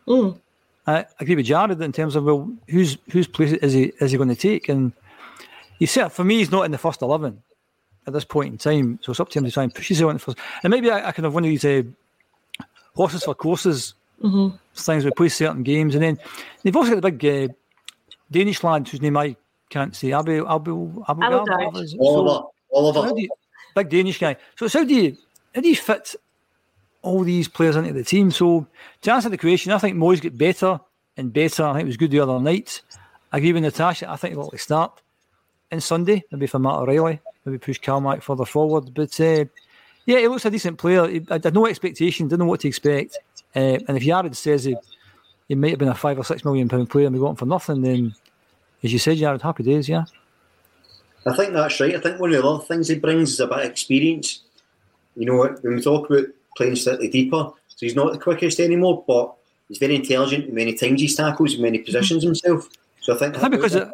Mm. 0.06 0.38
I 0.86 1.06
agree 1.20 1.36
with 1.36 1.46
Jarrod 1.46 1.80
in 1.80 1.92
terms 1.92 2.16
of 2.16 2.24
well, 2.24 2.50
whose 2.68 2.98
whose 3.10 3.26
place 3.28 3.52
is 3.52 3.72
he 3.72 3.92
is 4.00 4.10
he 4.10 4.16
going 4.16 4.28
to 4.28 4.34
take? 4.34 4.68
And 4.68 4.92
you 5.78 5.86
said 5.86 6.08
for 6.08 6.24
me, 6.24 6.38
he's 6.38 6.50
not 6.50 6.64
in 6.64 6.72
the 6.72 6.78
first 6.78 7.02
eleven 7.02 7.42
at 8.06 8.12
this 8.12 8.24
point 8.24 8.52
in 8.52 8.58
time. 8.58 8.98
So 9.02 9.12
it's 9.12 9.20
up 9.20 9.28
to 9.30 9.38
him 9.38 9.44
to 9.44 9.50
try 9.52 9.62
and 9.62 9.72
push 9.74 9.88
himself 9.88 10.10
in 10.10 10.16
the 10.16 10.20
first. 10.20 10.38
And 10.64 10.70
maybe 10.72 10.90
I, 10.90 11.08
I 11.08 11.12
can 11.12 11.24
have 11.24 11.34
one 11.34 11.44
of 11.44 11.50
these 11.50 11.64
uh, 11.64 11.82
horses 12.94 13.24
for 13.24 13.34
courses 13.34 13.94
Mm-hmm. 14.22 14.56
things. 14.76 15.04
We 15.04 15.10
play 15.10 15.28
certain 15.28 15.64
games, 15.64 15.96
and 15.96 16.04
then 16.04 16.16
they've 16.62 16.76
also 16.76 16.90
got 16.94 17.02
the 17.02 17.10
big 17.10 17.50
uh, 17.50 17.52
Danish 18.30 18.62
lad 18.62 18.86
whose 18.86 19.02
name 19.02 19.16
I 19.16 19.34
can't 19.68 19.96
say. 19.96 20.12
Abel 20.12 20.46
Abel 20.48 21.04
Abel 21.08 21.22
Abelgard. 21.24 21.96
Oliver, 21.98 22.46
Oliver. 22.72 23.02
how 23.02 23.12
do 23.12 23.20
you, 23.20 23.28
big 23.74 23.88
Danish 23.88 24.20
guy. 24.20 24.36
So 24.56 24.66
it's 24.66 24.74
how 24.74 24.84
do 24.84 24.94
you 24.94 25.16
how 25.56 25.60
do 25.60 25.68
you 25.68 25.74
fit 25.74 26.14
all 27.02 27.24
these 27.24 27.48
players 27.48 27.76
into 27.76 27.92
the 27.92 28.04
team? 28.04 28.30
So 28.30 28.66
to 29.02 29.12
answer 29.12 29.28
the 29.28 29.38
question, 29.38 29.72
I 29.72 29.78
think 29.78 29.96
Mooy's 29.96 30.20
get 30.20 30.36
better 30.36 30.80
and 31.16 31.32
better. 31.32 31.64
I 31.64 31.72
think 31.74 31.82
it 31.82 31.86
was 31.86 31.96
good 31.96 32.10
the 32.10 32.20
other 32.20 32.40
night. 32.40 32.82
I 33.32 33.38
agree 33.38 33.52
with 33.52 33.62
Natasha. 33.62 34.10
I 34.10 34.16
think 34.16 34.34
they'll 34.34 34.44
likely 34.44 34.58
start 34.58 35.00
in 35.70 35.80
Sunday, 35.80 36.22
maybe 36.30 36.46
for 36.46 36.58
Matt 36.58 36.74
O'Riley, 36.74 37.20
maybe 37.44 37.58
push 37.58 37.80
Calmack 37.80 38.22
further 38.22 38.44
forward. 38.44 38.92
But 38.94 39.18
uh, 39.20 39.46
yeah, 40.06 40.18
he 40.18 40.28
looks 40.28 40.44
a 40.44 40.50
decent 40.50 40.78
player. 40.78 41.04
I 41.30 41.40
had 41.42 41.54
no 41.54 41.66
expectation, 41.66 42.28
didn't 42.28 42.40
know 42.40 42.46
what 42.46 42.60
to 42.60 42.68
expect. 42.68 43.18
Uh, 43.54 43.78
and 43.88 43.96
if 43.96 44.02
Jarrod 44.02 44.34
says 44.36 44.64
he, 44.64 44.76
he 45.48 45.54
might 45.54 45.70
have 45.70 45.78
been 45.78 45.88
a 45.88 45.94
five 45.94 46.18
or 46.18 46.24
six 46.24 46.44
million 46.44 46.68
pound 46.68 46.90
player 46.90 47.06
and 47.06 47.14
we 47.14 47.20
got 47.20 47.30
him 47.30 47.36
for 47.36 47.46
nothing, 47.46 47.82
then 47.82 48.14
as 48.82 48.92
you 48.92 48.98
said, 48.98 49.16
Jarrod, 49.16 49.42
happy 49.42 49.62
days, 49.62 49.88
yeah. 49.88 50.04
I 51.26 51.34
think 51.34 51.52
that's 51.52 51.78
right. 51.80 51.94
I 51.94 52.00
think 52.00 52.18
one 52.18 52.34
of 52.34 52.42
the 52.42 52.48
other 52.48 52.64
things 52.64 52.88
he 52.88 52.98
brings 52.98 53.30
is 53.30 53.40
a 53.40 53.46
bit 53.46 53.58
of 53.58 53.64
experience. 53.64 54.42
You 55.14 55.26
know, 55.26 55.36
when 55.36 55.76
we 55.76 55.80
talk 55.80 56.10
about 56.10 56.26
playing 56.56 56.76
slightly 56.76 57.08
deeper, 57.08 57.52
so 57.68 57.76
he's 57.80 57.96
not 57.96 58.12
the 58.12 58.18
quickest 58.18 58.60
anymore, 58.60 59.04
but 59.06 59.34
he's 59.68 59.78
very 59.78 59.96
intelligent. 59.96 60.52
Many 60.52 60.74
times 60.74 61.00
he 61.00 61.08
tackles, 61.08 61.58
many 61.58 61.78
hmm. 61.78 61.84
positions 61.84 62.22
himself. 62.22 62.68
So 63.00 63.14
I 63.14 63.18
think 63.18 63.36
I 63.36 63.40
think 63.40 63.52
because 63.52 63.74
it- 63.74 63.88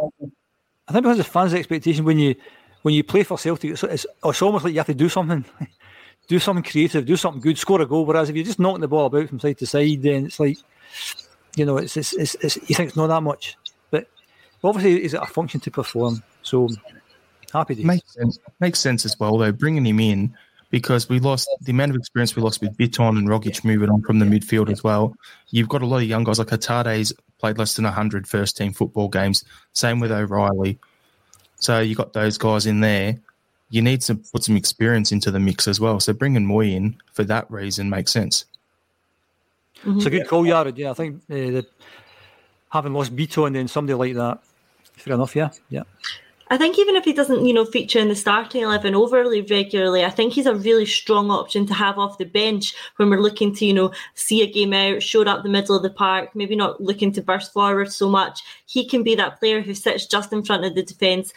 I 0.88 0.92
think 0.92 1.04
because 1.04 1.18
the 1.18 1.24
fans' 1.24 1.54
expectation 1.54 2.04
when 2.04 2.18
you 2.18 2.34
when 2.82 2.94
you 2.94 3.04
play 3.04 3.22
for 3.22 3.38
Celtic, 3.38 3.72
it's, 3.72 3.82
it's, 3.82 4.06
it's 4.24 4.42
almost 4.42 4.64
like 4.64 4.72
you 4.72 4.80
have 4.80 4.86
to 4.86 4.94
do 4.94 5.08
something, 5.08 5.44
do 6.28 6.38
something 6.38 6.62
creative, 6.62 7.04
do 7.04 7.16
something 7.16 7.40
good, 7.40 7.58
score 7.58 7.80
a 7.82 7.86
goal. 7.86 8.06
Whereas 8.06 8.30
if 8.30 8.36
you're 8.36 8.44
just 8.44 8.58
knocking 8.58 8.80
the 8.80 8.88
ball 8.88 9.06
about 9.06 9.28
from 9.28 9.40
side 9.40 9.58
to 9.58 9.66
side, 9.66 10.02
then 10.02 10.26
it's 10.26 10.40
like, 10.40 10.58
you 11.56 11.66
know, 11.66 11.76
it's 11.76 11.96
it's, 11.96 12.12
it's, 12.14 12.34
it's 12.36 12.56
you 12.56 12.74
think 12.74 12.88
it's 12.88 12.96
not 12.96 13.08
that 13.08 13.22
much, 13.22 13.56
but 13.90 14.08
obviously 14.64 15.04
is 15.04 15.14
it 15.14 15.22
a 15.22 15.26
function 15.26 15.60
to 15.60 15.70
perform? 15.70 16.22
So 16.42 16.68
happy 17.52 17.74
days. 17.74 17.84
Makes 17.84 18.14
sense. 18.14 18.38
Makes 18.60 18.78
sense 18.78 19.04
as 19.04 19.18
well, 19.18 19.36
though, 19.36 19.52
bringing 19.52 19.84
him 19.84 20.00
in 20.00 20.34
because 20.70 21.08
we 21.08 21.18
lost 21.18 21.48
the 21.62 21.72
amount 21.72 21.90
of 21.90 21.96
experience 21.96 22.36
we 22.36 22.42
lost 22.42 22.60
with 22.60 22.76
Bitton 22.76 23.18
and 23.18 23.28
Rogic 23.28 23.64
moving 23.64 23.90
on 23.90 24.02
from 24.02 24.18
the 24.18 24.26
midfield 24.26 24.70
as 24.70 24.84
well. 24.84 25.14
You've 25.48 25.68
got 25.68 25.82
a 25.82 25.86
lot 25.86 25.98
of 25.98 26.04
young 26.04 26.24
guys 26.24 26.38
like 26.38 26.48
Hatate's 26.48 27.12
played 27.38 27.58
less 27.58 27.74
than 27.74 27.84
100 27.84 28.26
first 28.26 28.56
team 28.56 28.72
football 28.72 29.08
games. 29.08 29.44
Same 29.72 30.00
with 30.00 30.12
O'Riley. 30.12 30.78
So 31.56 31.80
you 31.80 31.94
got 31.94 32.12
those 32.12 32.36
guys 32.38 32.66
in 32.66 32.80
there. 32.80 33.18
You 33.70 33.82
need 33.82 34.00
to 34.02 34.14
put 34.14 34.44
some 34.44 34.56
experience 34.56 35.12
into 35.12 35.30
the 35.30 35.40
mix 35.40 35.68
as 35.68 35.80
well. 35.80 36.00
So 36.00 36.12
bringing 36.12 36.46
Mooy 36.46 36.74
in 36.74 36.96
for 37.12 37.24
that 37.24 37.50
reason 37.50 37.90
makes 37.90 38.12
sense. 38.12 38.44
It's 39.84 40.06
a 40.06 40.10
good 40.10 40.26
call, 40.26 40.44
Jarrod. 40.44 40.76
Yeah, 40.76 40.90
I 40.90 40.94
think 40.94 41.22
uh, 41.30 41.34
the, 41.34 41.66
having 42.70 42.94
lost 42.94 43.14
Beto 43.14 43.46
and 43.46 43.54
then 43.54 43.68
somebody 43.68 43.94
like 43.94 44.14
that, 44.14 44.42
fair 44.96 45.14
enough. 45.14 45.36
Yeah, 45.36 45.50
yeah. 45.68 45.84
I 46.50 46.56
think 46.56 46.78
even 46.78 46.96
if 46.96 47.04
he 47.04 47.12
doesn't, 47.12 47.44
you 47.44 47.52
know, 47.52 47.66
feature 47.66 47.98
in 47.98 48.08
the 48.08 48.16
starting 48.16 48.62
eleven 48.62 48.94
overly 48.94 49.42
regularly, 49.42 50.04
I 50.04 50.10
think 50.10 50.32
he's 50.32 50.46
a 50.46 50.54
really 50.54 50.86
strong 50.86 51.30
option 51.30 51.66
to 51.66 51.74
have 51.74 51.98
off 51.98 52.16
the 52.16 52.24
bench 52.24 52.74
when 52.96 53.10
we're 53.10 53.20
looking 53.20 53.54
to, 53.56 53.66
you 53.66 53.74
know, 53.74 53.92
see 54.14 54.42
a 54.42 54.50
game 54.50 54.72
out, 54.72 55.02
showed 55.02 55.28
up 55.28 55.42
the 55.42 55.50
middle 55.50 55.76
of 55.76 55.82
the 55.82 55.90
park, 55.90 56.30
maybe 56.34 56.56
not 56.56 56.80
looking 56.80 57.12
to 57.12 57.22
burst 57.22 57.52
forward 57.52 57.92
so 57.92 58.08
much. 58.08 58.42
He 58.64 58.88
can 58.88 59.02
be 59.02 59.14
that 59.16 59.38
player 59.38 59.60
who 59.60 59.74
sits 59.74 60.06
just 60.06 60.32
in 60.32 60.42
front 60.42 60.64
of 60.64 60.74
the 60.74 60.82
defence, 60.82 61.34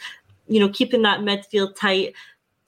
you 0.48 0.60
know, 0.60 0.70
keeping 0.70 1.02
that 1.02 1.20
midfield 1.20 1.76
tight, 1.76 2.14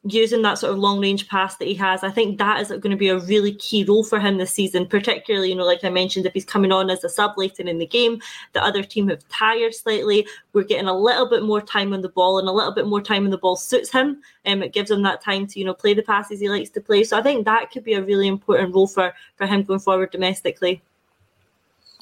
using 0.07 0.42
that 0.42 0.59
sort 0.59 0.70
of 0.72 0.78
long 0.78 1.00
range 1.00 1.28
pass 1.28 1.57
that 1.57 1.66
he 1.66 1.72
has. 1.74 2.05
I 2.05 2.11
think 2.11 2.36
that 2.38 2.61
is 2.61 2.68
going 2.68 2.90
to 2.90 2.96
be 2.96 3.09
a 3.09 3.18
really 3.20 3.55
key 3.55 3.84
role 3.84 4.05
for 4.05 4.20
him 4.20 4.36
this 4.36 4.50
season, 4.50 4.86
particularly, 4.86 5.48
you 5.48 5.55
know, 5.55 5.64
like 5.64 5.82
I 5.82 5.88
mentioned, 5.88 6.26
if 6.26 6.34
he's 6.34 6.44
coming 6.44 6.72
on 6.72 6.90
as 6.90 7.02
a 7.05 7.09
sub 7.09 7.38
later 7.38 7.62
in 7.62 7.78
the 7.78 7.86
game, 7.86 8.20
the 8.52 8.62
other 8.62 8.82
team 8.82 9.09
have 9.09 9.26
tired 9.30 9.74
slightly. 9.74 10.26
We're 10.52 10.64
getting 10.64 10.88
a 10.88 10.96
little 10.96 11.26
bit 11.26 11.42
more 11.42 11.62
time 11.62 11.94
on 11.94 12.02
the 12.02 12.11
ball, 12.11 12.38
and 12.38 12.48
a 12.48 12.52
little 12.52 12.72
bit 12.72 12.86
more 12.86 13.00
time 13.00 13.24
on 13.24 13.30
the 13.30 13.38
ball 13.38 13.57
suits 13.57 13.90
him. 13.90 14.20
And 14.44 14.62
it 14.62 14.74
gives 14.74 14.90
him 14.90 15.02
that 15.05 15.22
time 15.22 15.46
to, 15.46 15.59
you 15.59 15.64
know, 15.64 15.72
play 15.74 15.94
the 15.94 16.02
passes 16.02 16.40
he 16.40 16.50
likes 16.50 16.70
to 16.70 16.80
play. 16.82 17.05
So 17.05 17.18
I 17.18 17.22
think 17.22 17.46
that 17.46 17.70
could 17.70 17.84
be 17.84 17.94
a 17.94 18.02
really 18.02 18.28
important 18.28 18.74
role 18.74 18.86
for, 18.86 19.14
for 19.36 19.46
him 19.46 19.62
going 19.62 19.80
forward 19.80 20.11
domestically. 20.11 20.82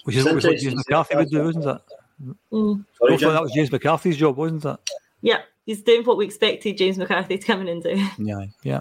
Which 0.05 0.17
is 0.17 0.25
what 0.25 0.43
Sometimes 0.43 0.63
James 0.63 0.73
it's- 0.73 0.85
McCarthy 0.89 1.17
would 1.17 1.31
do, 1.31 1.49
isn't 1.51 1.63
it? 1.69 1.81
Mm. 2.53 2.85
Sorry, 2.99 3.13
Hopefully 3.13 3.33
that 3.33 3.43
was 3.43 3.53
James 3.53 3.71
McCarthy's 3.71 4.17
job, 4.17 4.37
wasn't 4.37 4.65
it? 4.65 4.77
Yeah, 5.23 5.43
he's 5.67 5.83
doing 5.83 6.05
what 6.05 6.17
we 6.17 6.25
expected 6.25 6.79
James 6.79 6.99
McCarthy 6.99 7.39
to 7.39 7.47
come 7.47 7.63
in 7.63 7.69
and 7.69 7.83
do. 7.83 8.09
Yeah, 8.19 8.47
yeah. 8.63 8.81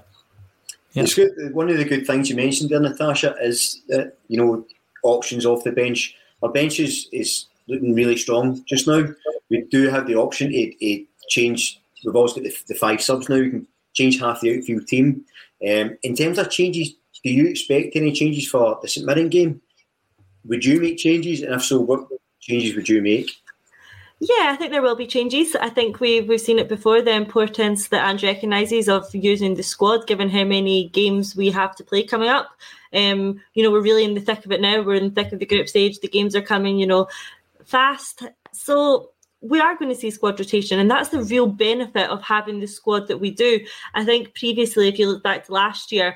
Yeah. 0.94 1.04
It's 1.04 1.14
good. 1.14 1.32
One 1.54 1.70
of 1.70 1.78
the 1.78 1.86
good 1.86 2.06
things 2.06 2.30
you 2.30 2.36
mentioned 2.36 2.70
there, 2.70 2.80
Natasha, 2.80 3.36
is 3.42 3.82
that 3.88 4.18
you 4.28 4.38
know 4.38 4.66
options 5.04 5.46
off 5.46 5.64
the 5.64 5.72
bench. 5.72 6.16
Our 6.44 6.52
bench 6.52 6.80
is, 6.80 7.08
is 7.12 7.46
looking 7.68 7.96
really 7.96 8.18
strong 8.18 8.64
just 8.68 8.88
now. 8.88 9.06
We 9.50 9.62
do 9.70 9.90
have 9.90 10.08
the 10.08 10.16
option 10.16 10.52
to, 10.52 10.74
to 10.74 11.06
change. 11.30 11.80
We've 12.04 12.16
also 12.16 12.36
got 12.36 12.44
the, 12.44 12.56
the 12.68 12.76
five 12.76 13.02
subs 13.02 13.30
now. 13.30 13.38
We 13.38 13.52
can 13.52 13.68
change 13.94 14.20
half 14.20 14.42
the 14.42 14.58
outfield 14.58 14.88
team. 14.88 15.24
Um, 15.66 15.98
in 16.04 16.16
terms 16.16 16.38
of 16.40 16.50
changes, 16.50 16.94
do 17.24 17.30
you 17.30 17.48
expect 17.48 17.96
any 17.96 18.12
changes 18.12 18.50
for 18.50 18.80
the 18.82 18.88
St 18.88 19.06
Mirren 19.06 19.30
game? 19.30 19.62
Would 20.46 20.66
you 20.66 20.82
make 20.82 20.98
changes, 20.98 21.42
and 21.42 21.54
if 21.54 21.64
so, 21.64 21.80
what 21.80 22.08
changes 22.40 22.76
would 22.76 22.90
you 22.90 23.02
make? 23.02 23.30
Yeah, 24.24 24.52
I 24.52 24.56
think 24.56 24.72
there 24.72 24.84
will 24.84 24.96
be 24.96 25.08
changes. 25.08 25.56
I 25.56 25.70
think 25.70 26.00
we've 26.00 26.28
we've 26.28 26.40
seen 26.40 26.60
it 26.60 26.70
before. 26.70 27.02
The 27.02 27.12
importance 27.12 27.88
that 27.88 28.08
Ange 28.08 28.24
recognises 28.24 28.88
of 28.88 29.04
using 29.16 29.56
the 29.56 29.64
squad, 29.64 30.06
given 30.06 30.30
how 30.30 30.44
many 30.44 30.90
games 30.90 31.36
we 31.36 31.50
have 31.50 31.76
to 31.78 31.84
play 31.84 32.04
coming 32.04 32.30
up. 32.30 32.52
Um, 32.94 33.42
you 33.56 33.64
know, 33.64 33.72
we're 33.72 33.82
really 33.82 34.04
in 34.04 34.14
the 34.14 34.22
thick 34.22 34.46
of 34.46 34.52
it 34.52 34.62
now. 34.62 34.84
We're 34.84 34.94
in 34.94 35.12
the 35.12 35.24
thick 35.24 35.34
of 35.34 35.40
the 35.40 35.48
group 35.48 35.68
stage. 35.68 36.02
The 36.02 36.08
games 36.08 36.36
are 36.36 36.42
coming, 36.44 36.78
you 36.78 36.86
know, 36.86 37.08
fast. 37.66 38.22
So 38.52 39.10
we 39.42 39.60
are 39.60 39.76
going 39.76 39.90
to 39.90 40.00
see 40.00 40.12
squad 40.12 40.40
rotation, 40.40 40.78
and 40.78 40.92
that's 40.92 41.10
the 41.10 41.24
real 41.24 41.48
benefit 41.48 42.08
of 42.12 42.22
having 42.22 42.60
the 42.60 42.68
squad 42.68 43.08
that 43.08 43.18
we 43.18 43.32
do. 43.32 43.60
I 43.96 44.06
think 44.06 44.36
previously, 44.36 44.88
if 44.88 45.00
you 45.00 45.08
look 45.10 45.24
back 45.24 45.48
to 45.48 45.52
last 45.52 45.92
year, 45.92 46.16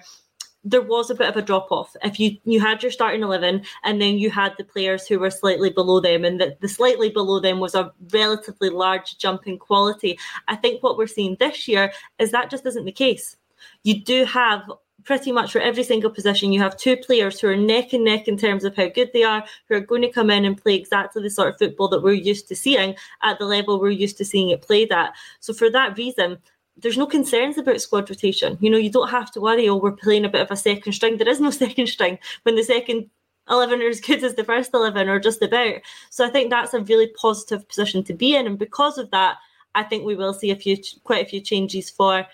there 0.68 0.82
was 0.82 1.10
a 1.10 1.16
bit 1.16 1.30
of 1.30 1.38
a 1.38 1.42
drop 1.42 1.72
off. 1.72 1.96
If 2.04 2.20
you 2.20 2.38
you 2.44 2.60
had 2.60 2.82
your 2.82 2.92
starting 2.92 3.22
eleven, 3.22 3.64
and 3.84 4.02
then 4.02 4.18
you 4.18 4.32
had 4.32 4.54
the 4.58 4.64
players 4.64 5.08
who 5.08 5.20
were 5.20 5.30
slightly 5.30 5.70
below 5.70 6.00
them, 6.00 6.26
and 6.26 6.42
the, 6.42 6.58
the 6.60 6.68
slightly 6.68 7.10
below 7.10 7.40
them 7.40 7.60
was 7.60 7.76
a 7.76 7.94
relatively 8.12 8.70
large 8.70 9.18
jump 9.18 9.48
in 9.48 9.60
quality. 9.60 10.18
I 10.48 10.56
think 10.56 10.82
what 10.82 10.98
we're 10.98 11.08
seeing 11.08 11.38
this 11.40 11.68
year 11.68 11.94
is 12.20 12.32
that 12.32 12.50
just 12.50 12.66
isn't 12.66 12.86
the 12.86 12.92
case. 12.92 13.38
You 13.84 14.02
do 14.04 14.26
have 14.26 14.64
pretty 15.06 15.32
much 15.32 15.52
for 15.52 15.62
every 15.62 15.84
single 15.84 16.10
position, 16.10 16.52
you 16.52 16.60
have 16.60 16.76
two 16.76 16.98
players 16.98 17.40
who 17.40 17.48
are 17.48 17.56
neck 17.56 17.94
and 17.94 18.04
neck 18.04 18.28
in 18.28 18.36
terms 18.36 18.64
of 18.64 18.76
how 18.76 18.90
good 18.90 19.12
they 19.14 19.22
are, 19.22 19.46
who 19.70 19.76
are 19.76 19.80
going 19.80 20.02
to 20.02 20.12
come 20.12 20.32
in 20.32 20.46
and 20.46 20.58
play 20.58 20.74
exactly 20.74 21.22
the 21.22 21.30
sort 21.30 21.48
of 21.48 21.58
football 21.60 21.88
that 21.88 22.02
we're 22.02 22.12
used 22.12 22.48
to 22.48 22.56
seeing 22.56 22.96
at 23.22 23.38
the 23.38 23.46
level 23.46 23.80
we're 23.80 23.90
used 23.92 24.18
to 24.18 24.26
seeing 24.26 24.50
it 24.50 24.64
played 24.64 24.92
at. 24.92 25.14
So 25.42 25.54
for 25.54 25.70
that 25.70 25.96
reason, 25.96 26.40
there's 26.78 26.98
no 26.98 27.06
concerns 27.06 27.58
about 27.58 27.82
squad 27.82 28.10
rotation. 28.10 28.58
You 28.60 28.70
know, 28.70 28.78
you 28.78 28.92
don't 28.92 29.10
have 29.10 29.32
to 29.32 29.42
worry, 29.42 29.70
oh, 29.70 29.78
we're 29.78 29.92
playing 29.92 30.26
a 30.26 30.30
bit 30.30 30.42
of 30.42 30.52
a 30.52 30.56
second 30.58 30.94
string. 30.94 31.18
There 31.18 31.30
is 31.30 31.40
no 31.40 31.50
second 31.52 31.88
string. 31.88 32.20
When 32.44 32.56
the 32.56 32.64
second 32.64 33.10
11 33.50 33.82
are 33.82 33.88
as 33.88 34.02
good 34.02 34.24
as 34.24 34.36
the 34.36 34.44
first 34.44 34.74
11 34.74 35.08
or 35.08 35.20
just 35.20 35.42
about. 35.42 35.76
So 36.10 36.26
I 36.26 36.30
think 36.30 36.50
that's 36.50 36.74
a 36.74 36.82
really 36.82 37.08
positive 37.08 37.68
position 37.68 38.04
to 38.06 38.14
be 38.14 38.36
in. 38.36 38.48
And 38.48 38.58
because 38.58 38.98
of 38.98 39.12
that, 39.12 39.38
I 39.76 39.84
think 39.84 40.06
we 40.06 40.16
will 40.16 40.34
see 40.34 40.52
a 40.52 40.56
few, 40.56 40.78
quite 41.04 41.26
a 41.26 41.30
few 41.30 41.42
changes 41.42 41.90
for 41.90 42.26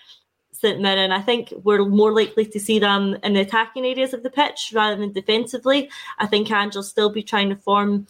St 0.52 0.80
Mirren. 0.80 1.12
I 1.12 1.20
think 1.20 1.52
we're 1.64 1.84
more 1.84 2.12
likely 2.12 2.46
to 2.46 2.60
see 2.60 2.78
them 2.78 3.16
in 3.22 3.34
the 3.34 3.40
attacking 3.40 3.84
areas 3.84 4.14
of 4.14 4.22
the 4.22 4.30
pitch 4.30 4.72
rather 4.74 4.96
than 4.96 5.12
defensively. 5.12 5.90
I 6.18 6.26
think 6.26 6.50
Ange 6.50 6.76
will 6.76 6.82
still 6.82 7.10
be 7.10 7.22
trying 7.22 7.50
to 7.50 7.56
form, 7.56 8.06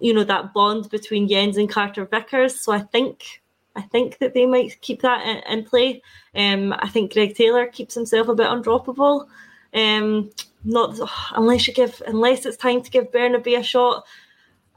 you 0.00 0.12
know, 0.12 0.24
that 0.24 0.52
bond 0.52 0.90
between 0.90 1.28
Jenz 1.28 1.56
and 1.56 1.68
Carter 1.68 2.04
Vickers. 2.04 2.60
So 2.60 2.72
I 2.72 2.80
think 2.80 3.42
I 3.76 3.82
think 3.82 4.18
that 4.18 4.34
they 4.34 4.46
might 4.46 4.80
keep 4.80 5.02
that 5.02 5.26
in, 5.26 5.58
in 5.58 5.64
play. 5.64 6.02
Um, 6.34 6.72
I 6.72 6.88
think 6.88 7.12
Greg 7.12 7.34
Taylor 7.34 7.66
keeps 7.66 7.94
himself 7.94 8.28
a 8.28 8.34
bit 8.34 8.46
undroppable. 8.46 9.26
Um, 9.72 10.30
not 10.64 10.98
unless 11.34 11.66
you 11.66 11.74
give 11.74 12.00
unless 12.06 12.46
it's 12.46 12.56
time 12.56 12.82
to 12.82 12.90
give 12.90 13.10
Bernabei 13.10 13.58
a 13.58 13.62
shot. 13.62 14.04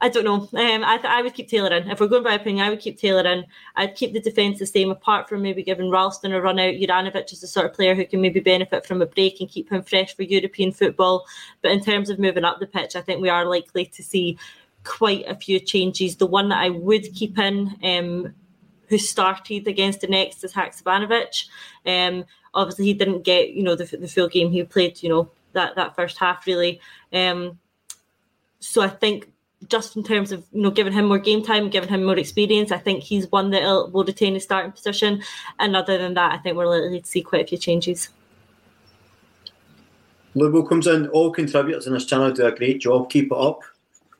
I 0.00 0.08
don't 0.08 0.24
know. 0.24 0.48
Um, 0.56 0.84
I, 0.84 0.96
th- 0.96 1.12
I 1.12 1.22
would 1.22 1.34
keep 1.34 1.48
Taylor 1.48 1.74
in. 1.74 1.90
If 1.90 1.98
we're 1.98 2.06
going 2.06 2.22
by 2.22 2.34
opinion, 2.34 2.64
I 2.64 2.70
would 2.70 2.78
keep 2.78 2.98
Taylor 2.98 3.28
in. 3.28 3.44
I'd 3.74 3.96
keep 3.96 4.12
the 4.12 4.20
defence 4.20 4.60
the 4.60 4.66
same, 4.66 4.92
apart 4.92 5.28
from 5.28 5.42
maybe 5.42 5.64
giving 5.64 5.90
Ralston 5.90 6.32
a 6.32 6.40
run 6.40 6.60
out. 6.60 6.74
Juranovic 6.74 7.32
is 7.32 7.40
the 7.40 7.48
sort 7.48 7.66
of 7.66 7.74
player 7.74 7.96
who 7.96 8.06
can 8.06 8.20
maybe 8.20 8.38
benefit 8.38 8.86
from 8.86 9.02
a 9.02 9.06
break 9.06 9.40
and 9.40 9.48
keep 9.48 9.70
him 9.70 9.82
fresh 9.82 10.14
for 10.14 10.22
European 10.22 10.70
football. 10.70 11.26
But 11.62 11.72
in 11.72 11.82
terms 11.82 12.10
of 12.10 12.20
moving 12.20 12.44
up 12.44 12.60
the 12.60 12.66
pitch, 12.68 12.94
I 12.94 13.00
think 13.00 13.20
we 13.20 13.28
are 13.28 13.44
likely 13.44 13.86
to 13.86 14.02
see 14.04 14.38
quite 14.84 15.26
a 15.26 15.34
few 15.34 15.58
changes. 15.58 16.14
The 16.14 16.26
one 16.26 16.48
that 16.50 16.62
I 16.62 16.70
would 16.70 17.12
keep 17.14 17.36
in, 17.36 17.76
um, 17.82 18.34
who 18.88 18.98
started 18.98 19.66
against 19.66 20.00
the 20.00 20.06
next, 20.06 20.44
is 20.44 20.52
Haksabanovic. 20.52 21.46
Um, 21.86 22.24
obviously, 22.54 22.86
he 22.86 22.94
didn't 22.94 23.22
get 23.22 23.50
you 23.50 23.62
know 23.62 23.74
the, 23.74 23.84
the 23.84 24.08
full 24.08 24.28
game. 24.28 24.50
He 24.50 24.62
played 24.64 25.02
you 25.02 25.08
know 25.08 25.30
that 25.52 25.76
that 25.76 25.96
first 25.96 26.18
half 26.18 26.46
really. 26.46 26.80
Um, 27.12 27.58
so 28.60 28.82
I 28.82 28.88
think 28.88 29.30
just 29.68 29.96
in 29.96 30.04
terms 30.04 30.30
of 30.32 30.44
you 30.52 30.62
know 30.62 30.70
giving 30.70 30.92
him 30.92 31.06
more 31.06 31.18
game 31.18 31.42
time, 31.42 31.70
giving 31.70 31.88
him 31.88 32.04
more 32.04 32.18
experience, 32.18 32.72
I 32.72 32.78
think 32.78 33.02
he's 33.02 33.30
one 33.30 33.50
that 33.50 33.62
will 33.92 34.04
retain 34.04 34.34
his 34.34 34.44
starting 34.44 34.72
position. 34.72 35.22
And 35.58 35.76
other 35.76 35.98
than 35.98 36.14
that, 36.14 36.32
I 36.32 36.38
think 36.38 36.56
we're 36.56 36.66
likely 36.66 37.00
to 37.00 37.06
see 37.06 37.22
quite 37.22 37.44
a 37.44 37.46
few 37.46 37.58
changes. 37.58 38.08
Lubo 40.36 40.68
comes 40.68 40.86
in. 40.86 41.08
All 41.08 41.32
contributors 41.32 41.86
in 41.86 41.94
this 41.94 42.04
channel 42.04 42.30
do 42.30 42.46
a 42.46 42.54
great 42.54 42.80
job. 42.80 43.10
Keep 43.10 43.32
it 43.32 43.38
up. 43.38 43.62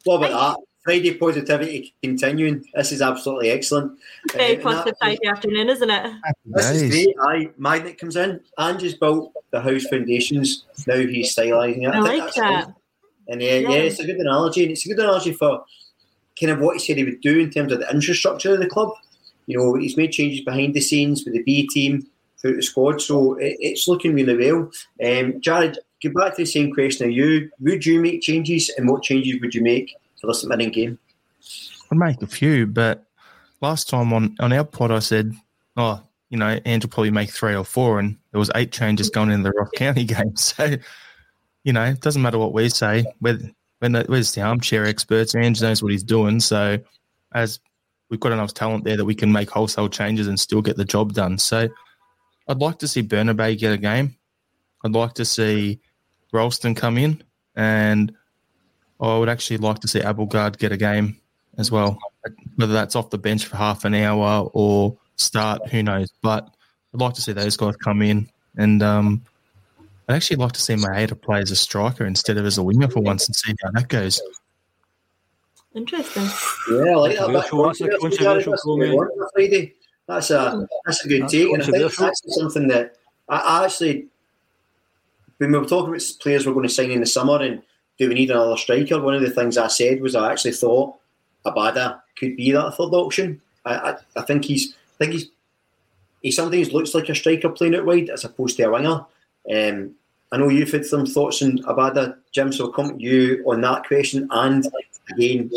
What 0.04 0.16
about 0.16 0.56
that? 0.56 0.67
Friday 0.88 1.12
positivity 1.12 1.94
continuing. 2.02 2.64
This 2.74 2.92
is 2.92 3.02
absolutely 3.02 3.50
excellent. 3.50 3.98
Very 4.32 4.56
uh, 4.56 4.62
positive 4.62 4.94
Friday 4.98 5.26
afternoon, 5.26 5.68
isn't 5.68 5.90
it? 5.90 6.12
This 6.46 6.70
is 6.70 6.90
great. 6.90 7.14
I 7.20 7.50
Magnet 7.58 7.98
comes 7.98 8.16
in 8.16 8.40
and 8.56 8.80
just 8.80 8.98
built 8.98 9.34
the 9.50 9.60
house 9.60 9.84
foundations. 9.84 10.64
Now 10.86 10.96
he's 10.96 11.36
stylising 11.36 11.82
it. 11.82 11.88
I, 11.88 11.98
I 11.98 12.00
like 12.00 12.34
that. 12.36 12.64
Cool. 12.64 12.76
And 13.28 13.42
uh, 13.42 13.44
yeah. 13.44 13.58
yeah, 13.58 13.76
it's 13.80 14.00
a 14.00 14.06
good 14.06 14.16
analogy, 14.16 14.62
and 14.62 14.72
it's 14.72 14.86
a 14.86 14.88
good 14.88 14.98
analogy 14.98 15.34
for 15.34 15.62
kind 16.40 16.52
of 16.52 16.60
what 16.60 16.78
he 16.78 16.78
said 16.78 16.96
he 16.96 17.04
would 17.04 17.20
do 17.20 17.38
in 17.38 17.50
terms 17.50 17.70
of 17.70 17.80
the 17.80 17.90
infrastructure 17.90 18.54
of 18.54 18.60
the 18.60 18.66
club. 18.66 18.94
You 19.44 19.58
know, 19.58 19.74
he's 19.74 19.98
made 19.98 20.12
changes 20.12 20.40
behind 20.40 20.72
the 20.72 20.80
scenes 20.80 21.22
with 21.22 21.34
the 21.34 21.42
B 21.42 21.68
team 21.68 22.06
throughout 22.40 22.56
the 22.56 22.62
squad, 22.62 23.02
so 23.02 23.34
it, 23.34 23.58
it's 23.60 23.88
looking 23.88 24.14
really 24.14 24.38
well. 24.38 24.70
Um, 25.04 25.38
Jarrod, 25.42 25.76
get 26.00 26.14
back 26.14 26.36
to 26.36 26.42
the 26.44 26.46
same 26.46 26.72
question. 26.72 27.08
Are 27.08 27.10
you 27.10 27.50
would 27.60 27.84
you 27.84 28.00
make 28.00 28.22
changes, 28.22 28.70
and 28.78 28.88
what 28.88 29.02
changes 29.02 29.38
would 29.42 29.54
you 29.54 29.60
make 29.60 29.94
for 30.20 30.26
the 30.26 30.34
St 30.34 30.72
game? 30.72 30.98
I'd 31.90 31.98
make 31.98 32.22
a 32.22 32.26
few, 32.26 32.66
but 32.66 33.06
last 33.60 33.88
time 33.88 34.12
on 34.12 34.36
on 34.40 34.52
our 34.52 34.64
pod, 34.64 34.90
I 34.90 34.98
said, 34.98 35.32
oh, 35.76 36.02
you 36.30 36.38
know, 36.38 36.60
Ange 36.66 36.88
probably 36.90 37.10
make 37.10 37.30
three 37.30 37.54
or 37.54 37.64
four, 37.64 37.98
and 37.98 38.16
there 38.32 38.38
was 38.38 38.50
eight 38.54 38.72
changes 38.72 39.10
going 39.10 39.30
into 39.30 39.44
the 39.44 39.58
Ross 39.58 39.70
County 39.76 40.04
game, 40.14 40.36
so 40.36 40.76
you 41.64 41.72
know, 41.72 41.84
it 41.84 42.00
doesn't 42.00 42.22
matter 42.22 42.38
what 42.38 42.52
we 42.52 42.68
say. 42.68 43.04
We're, 43.20 43.38
where's 43.80 44.32
the 44.32 44.42
armchair 44.42 44.86
experts? 44.86 45.34
Ange 45.34 45.60
knows 45.60 45.82
what 45.82 45.92
he's 45.92 46.02
doing. 46.02 46.40
So, 46.40 46.78
as 47.34 47.60
we've 48.08 48.20
got 48.20 48.32
enough 48.32 48.54
talent 48.54 48.84
there 48.84 48.96
that 48.96 49.04
we 49.04 49.14
can 49.14 49.30
make 49.30 49.50
wholesale 49.50 49.88
changes 49.88 50.28
and 50.28 50.40
still 50.40 50.62
get 50.62 50.76
the 50.76 50.84
job 50.84 51.12
done. 51.12 51.38
So, 51.38 51.68
I'd 52.48 52.58
like 52.58 52.78
to 52.78 52.88
see 52.88 53.02
Bernabei 53.02 53.58
get 53.58 53.72
a 53.72 53.78
game. 53.78 54.16
I'd 54.84 54.92
like 54.92 55.14
to 55.14 55.24
see 55.24 55.80
Ralston 56.32 56.74
come 56.74 56.96
in, 56.98 57.22
and 57.56 58.14
I 59.00 59.18
would 59.18 59.28
actually 59.28 59.58
like 59.58 59.78
to 59.80 59.88
see 59.88 60.00
Abildgaard 60.00 60.58
get 60.58 60.72
a 60.72 60.76
game 60.76 61.16
as 61.56 61.70
well. 61.70 61.98
Whether 62.56 62.72
that's 62.72 62.96
off 62.96 63.10
the 63.10 63.18
bench 63.18 63.46
for 63.46 63.56
half 63.56 63.84
an 63.84 63.94
hour 63.94 64.50
or 64.52 64.96
start, 65.16 65.68
who 65.68 65.82
knows? 65.82 66.12
But 66.22 66.48
I'd 66.94 67.00
like 67.00 67.14
to 67.14 67.20
see 67.20 67.32
those 67.32 67.56
guys 67.56 67.76
come 67.76 68.02
in 68.02 68.28
and 68.56 68.82
um, 68.82 69.22
I'd 70.08 70.14
actually 70.14 70.36
like 70.36 70.52
to 70.52 70.60
see 70.60 70.74
Maeda 70.74 71.20
play 71.20 71.40
as 71.40 71.50
a 71.50 71.56
striker 71.56 72.06
instead 72.06 72.38
of 72.38 72.46
as 72.46 72.58
a 72.58 72.62
winger 72.62 72.88
for 72.88 73.00
once 73.00 73.26
and 73.26 73.36
see 73.36 73.54
how 73.62 73.70
that 73.72 73.88
goes. 73.88 74.20
Interesting. 75.74 76.24
Yeah, 76.70 76.92
I 76.92 76.94
like 76.94 77.18
that. 77.18 77.30
That's 77.32 77.80
a 77.80 77.98
controversial 77.98 78.54
comment. 78.56 79.10
That's 80.06 80.30
a 80.30 80.66
that's 80.86 81.04
a 81.04 81.08
good 81.08 81.22
that's 81.22 81.32
take, 81.32 81.52
and 81.52 81.62
I 81.62 81.66
think 81.66 81.94
that's 81.94 82.22
something 82.34 82.68
that 82.68 82.96
I, 83.28 83.64
actually, 83.66 84.06
when 85.36 85.52
we 85.52 85.58
were 85.58 85.66
talking 85.66 85.90
about 85.90 86.02
players 86.20 86.46
we're 86.46 86.54
going 86.54 86.66
to 86.66 86.72
sign 86.72 86.90
in 86.90 87.00
the 87.00 87.06
summer 87.06 87.42
and 87.42 87.62
do 87.98 88.08
we 88.08 88.14
need 88.14 88.30
another 88.30 88.56
striker, 88.56 89.00
one 89.00 89.14
of 89.14 89.22
the 89.22 89.30
things 89.30 89.58
I 89.58 89.68
said 89.68 90.00
was 90.00 90.14
I 90.14 90.30
actually 90.30 90.52
thought 90.52 90.94
Abada 91.44 92.00
could 92.16 92.36
be 92.36 92.52
that 92.52 92.74
third 92.76 92.94
option. 92.94 93.40
I, 93.64 93.74
I, 93.74 93.96
I 94.16 94.22
think 94.22 94.44
he's 94.44 94.74
I 94.94 95.04
think 95.04 95.12
he's 95.12 95.28
he 96.22 96.30
sometimes 96.30 96.72
looks 96.72 96.94
like 96.94 97.08
a 97.08 97.14
striker 97.14 97.48
playing 97.48 97.76
out 97.76 97.86
wide 97.86 98.10
as 98.10 98.24
opposed 98.24 98.56
to 98.56 98.64
a 98.64 98.70
winger. 98.70 99.04
Um, 99.52 99.94
I 100.30 100.36
know 100.36 100.48
you've 100.48 100.70
had 100.70 100.84
some 100.84 101.06
thoughts 101.06 101.42
on 101.42 101.58
Abada, 101.58 102.16
Jim, 102.32 102.52
so 102.52 102.66
I'll 102.66 102.72
come 102.72 102.98
to 102.98 103.02
you 103.02 103.42
on 103.46 103.60
that 103.62 103.86
question. 103.86 104.28
And 104.30 104.66
again, 105.10 105.50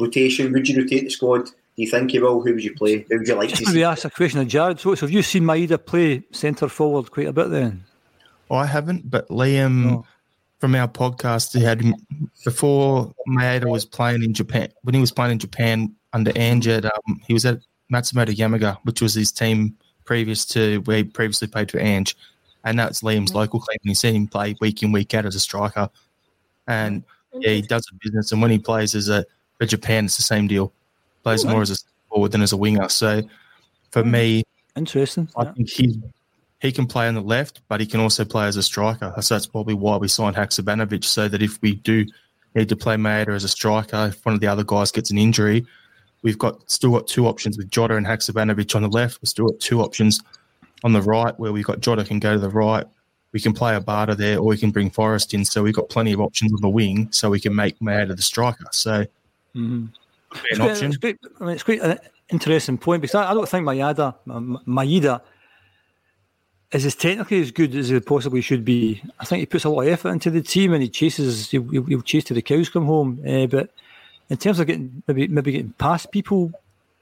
rotation, 0.00 0.52
would 0.52 0.68
you 0.68 0.78
rotate 0.78 1.04
the 1.04 1.10
squad? 1.10 1.44
Do 1.44 1.52
you 1.76 1.86
think 1.86 2.12
you 2.12 2.22
will? 2.22 2.40
Who 2.40 2.54
would 2.54 2.64
you 2.64 2.74
play? 2.74 3.06
Who 3.08 3.18
would 3.18 3.28
you 3.28 3.34
like 3.34 3.50
Just 3.50 3.66
to 3.66 3.70
see? 3.70 3.84
ask 3.84 4.04
a 4.04 4.10
question 4.10 4.40
of 4.40 4.48
Jarrod. 4.48 4.80
So, 4.80 4.94
so 4.94 5.06
have 5.06 5.12
you 5.12 5.22
seen 5.22 5.44
Maeda 5.44 5.84
play 5.84 6.24
centre 6.32 6.68
forward 6.68 7.10
quite 7.10 7.28
a 7.28 7.32
bit 7.32 7.50
then? 7.50 7.84
Oh, 8.50 8.56
I 8.56 8.66
haven't, 8.66 9.08
but 9.08 9.28
Liam 9.28 9.92
oh. 9.92 10.06
From 10.58 10.74
our 10.74 10.88
podcast, 10.88 11.56
he 11.56 11.62
had 11.62 11.82
before 12.44 13.14
Maeda 13.28 13.70
was 13.70 13.84
playing 13.84 14.22
in 14.22 14.34
Japan, 14.34 14.68
when 14.82 14.94
he 14.94 15.00
was 15.00 15.12
playing 15.12 15.32
in 15.32 15.38
Japan 15.38 15.94
under 16.12 16.32
Anjad, 16.32 16.84
um, 16.84 17.20
he 17.26 17.32
was 17.32 17.44
at 17.44 17.60
Matsumoto 17.92 18.34
Yamaga, 18.34 18.78
which 18.82 19.00
was 19.00 19.14
his 19.14 19.30
team 19.30 19.76
previous 20.04 20.44
to 20.46 20.78
where 20.80 20.98
he 20.98 21.04
previously 21.04 21.48
played 21.48 21.70
for 21.70 21.78
Ange 21.78 22.16
and 22.64 22.78
that's 22.78 23.02
Liam's 23.02 23.34
local 23.34 23.60
team. 23.60 23.78
And 23.82 23.90
you 23.90 23.94
see 23.94 24.12
him 24.12 24.26
play 24.26 24.54
week 24.60 24.82
in, 24.82 24.92
week 24.92 25.14
out 25.14 25.26
as 25.26 25.34
a 25.34 25.40
striker. 25.40 25.88
And 26.66 27.02
yeah, 27.32 27.52
he 27.52 27.62
does 27.62 27.86
a 27.90 27.94
business. 28.02 28.32
And 28.32 28.42
when 28.42 28.50
he 28.50 28.58
plays 28.58 28.94
as 28.94 29.08
a 29.08 29.24
for 29.58 29.66
Japan, 29.66 30.06
it's 30.06 30.16
the 30.16 30.22
same 30.22 30.46
deal. 30.46 30.72
Plays 31.22 31.44
more 31.44 31.62
as 31.62 31.70
a 31.70 31.76
forward 32.08 32.32
than 32.32 32.42
as 32.42 32.52
a 32.52 32.56
winger. 32.56 32.88
So 32.88 33.22
for 33.90 34.04
me, 34.04 34.44
interesting. 34.76 35.28
I 35.36 35.44
yeah. 35.44 35.52
think 35.52 35.70
he 35.70 36.02
he 36.60 36.72
can 36.72 36.86
play 36.86 37.06
on 37.06 37.14
the 37.14 37.20
left, 37.20 37.60
but 37.68 37.80
he 37.80 37.86
can 37.86 38.00
also 38.00 38.24
play 38.24 38.46
as 38.46 38.56
a 38.56 38.62
striker. 38.62 39.14
So 39.20 39.34
that's 39.34 39.46
probably 39.46 39.74
why 39.74 39.96
we 39.96 40.08
signed 40.08 40.36
Haksabanovic, 40.36 41.04
so 41.04 41.28
that 41.28 41.42
if 41.42 41.60
we 41.62 41.74
do 41.74 42.06
need 42.54 42.68
to 42.68 42.76
play 42.76 42.96
Maeda 42.96 43.28
as 43.28 43.44
a 43.44 43.48
striker, 43.48 44.08
if 44.08 44.24
one 44.24 44.34
of 44.34 44.40
the 44.40 44.48
other 44.48 44.64
guys 44.64 44.90
gets 44.90 45.10
an 45.10 45.18
injury, 45.18 45.66
we've 46.22 46.38
got 46.38 46.68
still 46.70 46.90
got 46.90 47.06
two 47.06 47.26
options 47.26 47.56
with 47.56 47.70
Jota 47.70 47.94
and 47.94 48.06
Haksabanovic 48.06 48.74
on 48.74 48.82
the 48.82 48.88
left. 48.88 49.20
We've 49.22 49.28
still 49.28 49.48
got 49.48 49.60
two 49.60 49.80
options 49.80 50.20
on 50.82 50.92
the 50.92 51.02
right 51.02 51.38
where 51.38 51.52
we've 51.52 51.64
got 51.64 51.80
Jota 51.80 52.04
can 52.04 52.18
go 52.18 52.32
to 52.32 52.38
the 52.40 52.48
right. 52.48 52.86
We 53.32 53.40
can 53.40 53.52
play 53.52 53.78
Abada 53.78 54.16
there, 54.16 54.38
or 54.38 54.46
we 54.46 54.56
can 54.56 54.70
bring 54.70 54.90
Forrest 54.90 55.34
in. 55.34 55.44
So 55.44 55.62
we've 55.62 55.74
got 55.74 55.90
plenty 55.90 56.12
of 56.12 56.20
options 56.20 56.52
on 56.52 56.60
the 56.60 56.68
wing, 56.68 57.08
so 57.12 57.30
we 57.30 57.38
can 57.38 57.54
make 57.54 57.78
Maeda 57.78 58.16
the 58.16 58.22
striker. 58.22 58.66
So 58.72 59.04
mm-hmm. 59.54 59.86
an 60.52 60.60
option. 60.60 60.88
It's 60.88 60.96
quite, 60.96 61.18
I 61.40 61.44
mean, 61.44 61.54
it's 61.54 61.62
quite 61.62 61.80
an 61.82 61.98
interesting 62.30 62.78
point 62.78 63.02
because 63.02 63.14
I, 63.14 63.30
I 63.30 63.34
don't 63.34 63.48
think 63.48 63.66
Maeda, 63.66 64.14
Maeda 64.26 65.20
is 66.72 66.84
as 66.84 66.94
technically 66.94 67.40
as 67.40 67.50
good 67.50 67.74
as 67.74 67.88
he 67.88 68.00
possibly 68.00 68.40
should 68.40 68.64
be. 68.64 69.02
I 69.18 69.24
think 69.24 69.40
he 69.40 69.46
puts 69.46 69.64
a 69.64 69.70
lot 69.70 69.82
of 69.82 69.88
effort 69.88 70.10
into 70.10 70.30
the 70.30 70.42
team 70.42 70.72
and 70.72 70.82
he 70.82 70.88
chases. 70.88 71.50
He'll, 71.50 71.62
he'll 71.62 72.02
chase 72.02 72.24
to 72.24 72.34
the 72.34 72.42
cows 72.42 72.68
come 72.68 72.84
home. 72.84 73.20
Uh, 73.26 73.46
but 73.46 73.70
in 74.28 74.36
terms 74.36 74.60
of 74.60 74.66
getting 74.66 75.02
maybe 75.06 75.28
maybe 75.28 75.52
getting 75.52 75.72
past 75.72 76.12
people, 76.12 76.52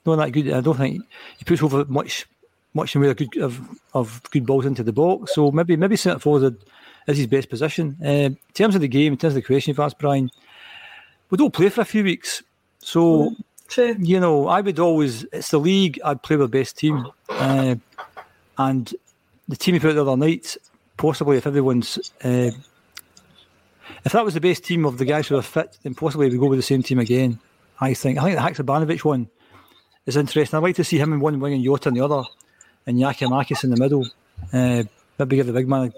not 0.05 0.17
that 0.17 0.31
good. 0.31 0.53
I 0.53 0.61
don't 0.61 0.77
think 0.77 1.03
he 1.39 1.45
puts 1.45 1.63
over 1.63 1.85
much 1.87 2.27
much 2.75 2.95
in 2.95 3.01
way 3.01 3.11
of 3.11 3.17
good 3.17 3.37
of, 3.39 3.61
of 3.95 4.23
good 4.31 4.47
balls 4.47 4.67
into 4.67 4.85
the 4.85 4.93
box. 4.93 5.35
So 5.35 5.51
maybe 5.51 5.77
maybe 5.77 5.97
centre 5.97 6.21
forward 6.21 6.57
is 7.09 7.19
his 7.19 7.27
best 7.27 7.51
position. 7.51 7.97
Uh, 8.01 8.09
in 8.09 8.39
terms 8.55 8.77
of 8.77 8.81
the 8.81 8.89
game, 8.89 9.15
in 9.15 9.19
terms 9.19 9.33
of 9.33 9.43
the 9.43 9.47
question 9.47 9.71
you've 9.71 9.81
asked, 9.81 9.99
Brian, 9.99 10.31
we 11.31 11.39
don't 11.39 11.53
play 11.53 11.69
for 11.71 11.81
a 11.81 11.85
few 11.85 12.05
weeks. 12.05 12.43
So 12.79 13.35
True. 13.69 13.97
you 13.99 14.21
know, 14.21 14.47
I 14.47 14.61
would 14.61 14.79
always 14.79 15.25
it's 15.33 15.51
the 15.51 15.59
league. 15.59 15.99
I'd 16.05 16.23
play 16.23 16.37
with 16.37 16.53
the 16.53 16.59
best 16.59 16.79
team, 16.79 17.09
uh, 17.31 17.75
and 18.59 18.95
the 19.49 19.57
team 19.57 19.75
we 19.75 19.81
put 19.81 19.95
the 19.95 20.03
other 20.03 20.17
night, 20.17 20.57
possibly 20.97 21.37
if 21.37 21.47
everyone's. 21.47 21.99
Uh, 22.23 22.51
if 24.05 24.13
that 24.13 24.25
was 24.25 24.35
the 24.35 24.41
best 24.41 24.65
team 24.65 24.85
of 24.85 24.99
the 24.99 25.05
guys 25.05 25.29
who 25.29 25.37
are 25.37 25.43
fit, 25.43 25.79
then 25.83 25.95
possibly 25.95 26.29
we 26.29 26.39
go 26.39 26.47
with 26.47 26.59
the 26.59 26.63
same 26.63 26.83
team 26.83 26.99
again. 26.99 27.39
I 27.81 27.95
think. 27.95 28.19
I 28.19 28.23
think 28.23 28.37
the 28.37 28.63
Haksabanovic 28.63 29.05
one 29.05 29.29
is 30.07 30.17
interesting. 30.17 30.57
I'd 30.57 30.63
like 30.63 30.77
to 30.77 30.85
see 30.85 30.99
him 30.99 31.13
in 31.13 31.21
one 31.21 31.39
wing 31.41 31.55
and 31.55 31.65
Jota 31.65 31.89
in 31.89 31.95
the 31.95 32.05
other 32.05 32.23
and 32.87 32.99
Giakoumakis 32.99 33.65
in 33.65 33.71
the 33.71 33.77
middle. 33.77 34.07
Uh, 34.53 34.85
maybe 35.19 35.37
give 35.37 35.47
the 35.47 35.53
big 35.53 35.69
man 35.69 35.93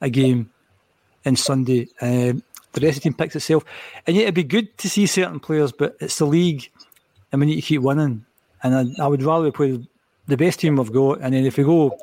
a, 0.00 0.06
a 0.06 0.10
game 0.10 0.50
in 1.24 1.36
Sunday. 1.36 1.88
Uh, 2.00 2.34
the 2.72 2.80
rest 2.80 2.84
of 2.84 2.94
the 2.94 3.00
team 3.00 3.14
picks 3.14 3.36
itself. 3.36 3.64
And 4.06 4.16
yet 4.16 4.24
it'd 4.24 4.34
be 4.34 4.44
good 4.44 4.76
to 4.78 4.88
see 4.88 5.06
certain 5.06 5.40
players, 5.40 5.72
but 5.72 5.96
it's 6.00 6.18
the 6.18 6.26
league 6.26 6.70
and 7.30 7.40
we 7.40 7.46
need 7.46 7.56
to 7.56 7.62
keep 7.62 7.82
winning. 7.82 8.24
And 8.62 8.96
I, 8.98 9.04
I 9.04 9.08
would 9.08 9.22
rather 9.22 9.50
play 9.52 9.86
the 10.26 10.36
best 10.36 10.60
team 10.60 10.76
we've 10.76 10.92
got. 10.92 11.20
And 11.20 11.34
then 11.34 11.44
if 11.44 11.56
we 11.56 11.64
go 11.64 11.98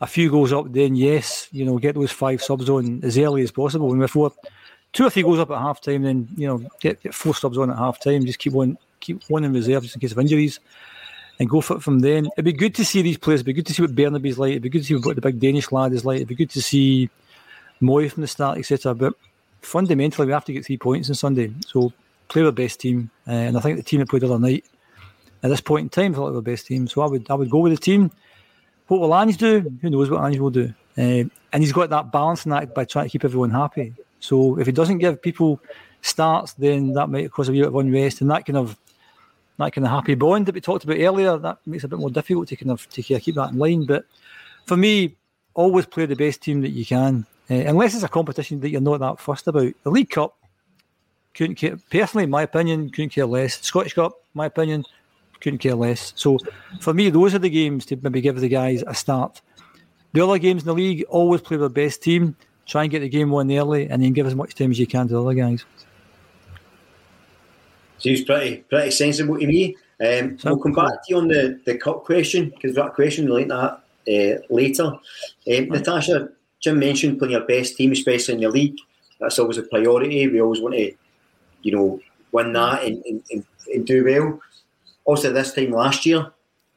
a 0.00 0.06
few 0.06 0.30
goals 0.30 0.52
up, 0.52 0.72
then 0.72 0.94
yes, 0.94 1.48
you 1.52 1.64
know, 1.64 1.78
get 1.78 1.94
those 1.94 2.12
five 2.12 2.42
subs 2.42 2.70
on 2.70 3.00
as 3.04 3.18
early 3.18 3.42
as 3.42 3.50
possible. 3.50 3.90
And 3.90 4.00
before 4.00 4.32
two 4.92 5.06
or 5.06 5.10
three 5.10 5.22
goals 5.22 5.38
up 5.38 5.50
at 5.50 5.58
half 5.58 5.80
time, 5.80 6.02
then, 6.02 6.28
you 6.36 6.46
know, 6.46 6.58
get, 6.80 7.02
get 7.02 7.14
four 7.14 7.34
subs 7.34 7.58
on 7.58 7.70
at 7.70 7.76
half 7.76 8.00
time. 8.00 8.24
Just 8.24 8.38
keep 8.38 8.52
one, 8.52 8.78
keep 9.00 9.22
one 9.28 9.44
in 9.44 9.52
reserve 9.52 9.82
just 9.82 9.94
in 9.94 10.00
case 10.00 10.12
of 10.12 10.18
injuries 10.18 10.58
and 11.38 11.48
go 11.48 11.60
for 11.60 11.76
it 11.76 11.82
from 11.82 12.00
then. 12.00 12.26
It'd 12.36 12.44
be 12.44 12.52
good 12.52 12.74
to 12.76 12.84
see 12.84 13.02
these 13.02 13.18
players. 13.18 13.40
It'd 13.40 13.46
be 13.46 13.52
good 13.52 13.66
to 13.66 13.74
see 13.74 13.82
what 13.82 13.94
Bernabei's 13.94 14.38
like. 14.38 14.50
It'd 14.50 14.62
be 14.62 14.68
good 14.68 14.82
to 14.82 14.84
see 14.84 14.94
what 14.94 15.16
the 15.16 15.22
big 15.22 15.40
Danish 15.40 15.72
lad 15.72 15.92
is 15.92 16.04
like. 16.04 16.16
It'd 16.16 16.28
be 16.28 16.34
good 16.34 16.50
to 16.50 16.62
see 16.62 17.10
Mooy 17.80 18.10
from 18.10 18.22
the 18.22 18.26
start, 18.26 18.58
etc. 18.58 18.94
But 18.94 19.14
fundamentally, 19.62 20.26
we 20.26 20.32
have 20.32 20.44
to 20.44 20.52
get 20.52 20.66
three 20.66 20.76
points 20.76 21.08
on 21.08 21.14
Sunday. 21.14 21.52
So 21.66 21.92
play 22.28 22.42
our 22.42 22.52
best 22.52 22.80
team, 22.80 23.10
uh, 23.26 23.32
and 23.32 23.56
I 23.56 23.60
think 23.60 23.76
the 23.76 23.82
team 23.82 24.00
that 24.00 24.08
played 24.08 24.22
the 24.22 24.26
other 24.26 24.38
night 24.38 24.64
at 25.42 25.48
this 25.48 25.60
point 25.60 25.84
in 25.84 25.88
time 25.88 26.14
felt 26.14 26.26
like 26.26 26.34
the 26.34 26.50
best 26.50 26.66
team. 26.66 26.86
So 26.86 27.00
I 27.02 27.06
would 27.06 27.30
I 27.30 27.34
would 27.34 27.50
go 27.50 27.58
with 27.58 27.72
the 27.72 27.78
team. 27.78 28.10
What 28.90 29.00
will 29.00 29.14
Ange 29.14 29.36
do? 29.36 29.72
Who 29.82 29.88
knows 29.88 30.10
what 30.10 30.24
Ange 30.24 30.40
will 30.40 30.50
do? 30.50 30.74
Uh, 30.98 31.22
and 31.52 31.62
he's 31.62 31.72
got 31.72 31.90
that 31.90 32.10
balancing 32.10 32.52
act 32.52 32.74
by 32.74 32.84
trying 32.84 33.04
to 33.04 33.08
keep 33.08 33.24
everyone 33.24 33.52
happy. 33.52 33.94
So 34.18 34.58
if 34.58 34.66
he 34.66 34.72
doesn't 34.72 34.98
give 34.98 35.22
people 35.22 35.60
starts, 36.02 36.54
then 36.54 36.92
that 36.94 37.08
might 37.08 37.30
cause 37.30 37.48
a 37.48 37.52
bit 37.52 37.66
of 37.68 37.76
unrest, 37.76 38.20
and 38.20 38.28
that 38.32 38.44
kind 38.44 38.56
of 38.56 38.76
that 39.58 39.72
kind 39.72 39.86
of 39.86 39.92
happy 39.92 40.16
bond 40.16 40.46
that 40.46 40.56
we 40.56 40.60
talked 40.60 40.82
about 40.82 40.98
earlier. 40.98 41.38
That 41.38 41.58
makes 41.66 41.84
it 41.84 41.86
a 41.86 41.90
bit 41.90 42.00
more 42.00 42.10
difficult 42.10 42.48
to 42.48 42.56
kind 42.56 42.72
of 42.72 42.88
to 42.90 43.00
keep 43.00 43.36
that 43.36 43.52
in 43.52 43.58
line. 43.58 43.86
But 43.86 44.06
for 44.66 44.76
me, 44.76 45.14
always 45.54 45.86
play 45.86 46.06
the 46.06 46.16
best 46.16 46.42
team 46.42 46.60
that 46.62 46.70
you 46.70 46.84
can, 46.84 47.24
uh, 47.48 47.54
unless 47.54 47.94
it's 47.94 48.02
a 48.02 48.08
competition 48.08 48.58
that 48.58 48.70
you're 48.70 48.80
not 48.80 48.98
that 48.98 49.20
fussed 49.20 49.46
about. 49.46 49.72
The 49.84 49.90
League 49.92 50.10
Cup, 50.10 50.36
couldn't 51.34 51.54
care. 51.54 51.78
Personally, 51.92 52.26
my 52.26 52.42
opinion, 52.42 52.90
couldn't 52.90 53.10
care 53.10 53.26
less. 53.26 53.60
Scottish 53.62 53.94
Cup, 53.94 54.14
my 54.34 54.46
opinion, 54.46 54.84
couldn't 55.40 55.58
care 55.58 55.74
less. 55.74 56.12
So 56.16 56.38
for 56.80 56.94
me, 56.94 57.10
those 57.10 57.34
are 57.34 57.38
the 57.38 57.50
games 57.50 57.86
to 57.86 57.96
maybe 58.02 58.20
give 58.20 58.40
the 58.40 58.48
guys 58.48 58.84
a 58.86 58.94
start. 58.94 59.40
The 60.12 60.24
other 60.24 60.38
games 60.38 60.62
in 60.62 60.66
the 60.66 60.74
league, 60.74 61.04
always 61.08 61.40
play 61.40 61.56
the 61.56 61.70
best 61.70 62.02
team. 62.02 62.36
Try 62.66 62.82
and 62.82 62.90
get 62.90 63.00
the 63.00 63.08
game 63.08 63.30
won 63.30 63.50
early, 63.50 63.88
and 63.88 64.02
then 64.02 64.12
give 64.12 64.26
as 64.26 64.34
much 64.34 64.54
time 64.54 64.70
as 64.70 64.78
you 64.78 64.86
can 64.86 65.08
to 65.08 65.14
the 65.14 65.22
other 65.22 65.34
guys. 65.34 65.64
Seems 67.98 68.22
pretty 68.22 68.58
pretty 68.68 68.90
sensible 68.90 69.38
to 69.38 69.46
me. 69.46 69.76
Um, 70.00 70.38
we'll 70.44 70.58
come 70.58 70.72
back 70.72 70.92
to 70.92 70.98
you 71.08 71.16
on 71.18 71.28
the, 71.28 71.60
the 71.66 71.76
cup 71.76 72.04
question 72.04 72.48
because 72.48 72.68
we've 72.68 72.76
got 72.76 72.88
a 72.88 72.92
question 72.92 73.26
relating 73.26 73.50
to 73.50 73.82
that 74.06 74.40
uh, 74.40 74.42
later. 74.48 74.84
Um, 74.84 75.00
right. 75.46 75.68
Natasha, 75.68 76.30
Jim 76.60 76.78
mentioned 76.78 77.18
playing 77.18 77.32
your 77.32 77.46
best 77.46 77.76
team, 77.76 77.92
especially 77.92 78.34
in 78.34 78.40
the 78.40 78.48
league. 78.48 78.78
That's 79.18 79.38
always 79.38 79.58
a 79.58 79.62
priority. 79.64 80.26
We 80.28 80.40
always 80.40 80.60
want 80.60 80.76
to, 80.76 80.92
you 81.62 81.72
know, 81.72 82.00
win 82.32 82.52
that 82.54 82.84
and, 82.84 83.04
and, 83.04 83.44
and 83.74 83.86
do 83.86 84.04
well. 84.04 84.40
Also, 85.10 85.32
this 85.32 85.52
time 85.52 85.72
last 85.72 86.06
year, 86.06 86.20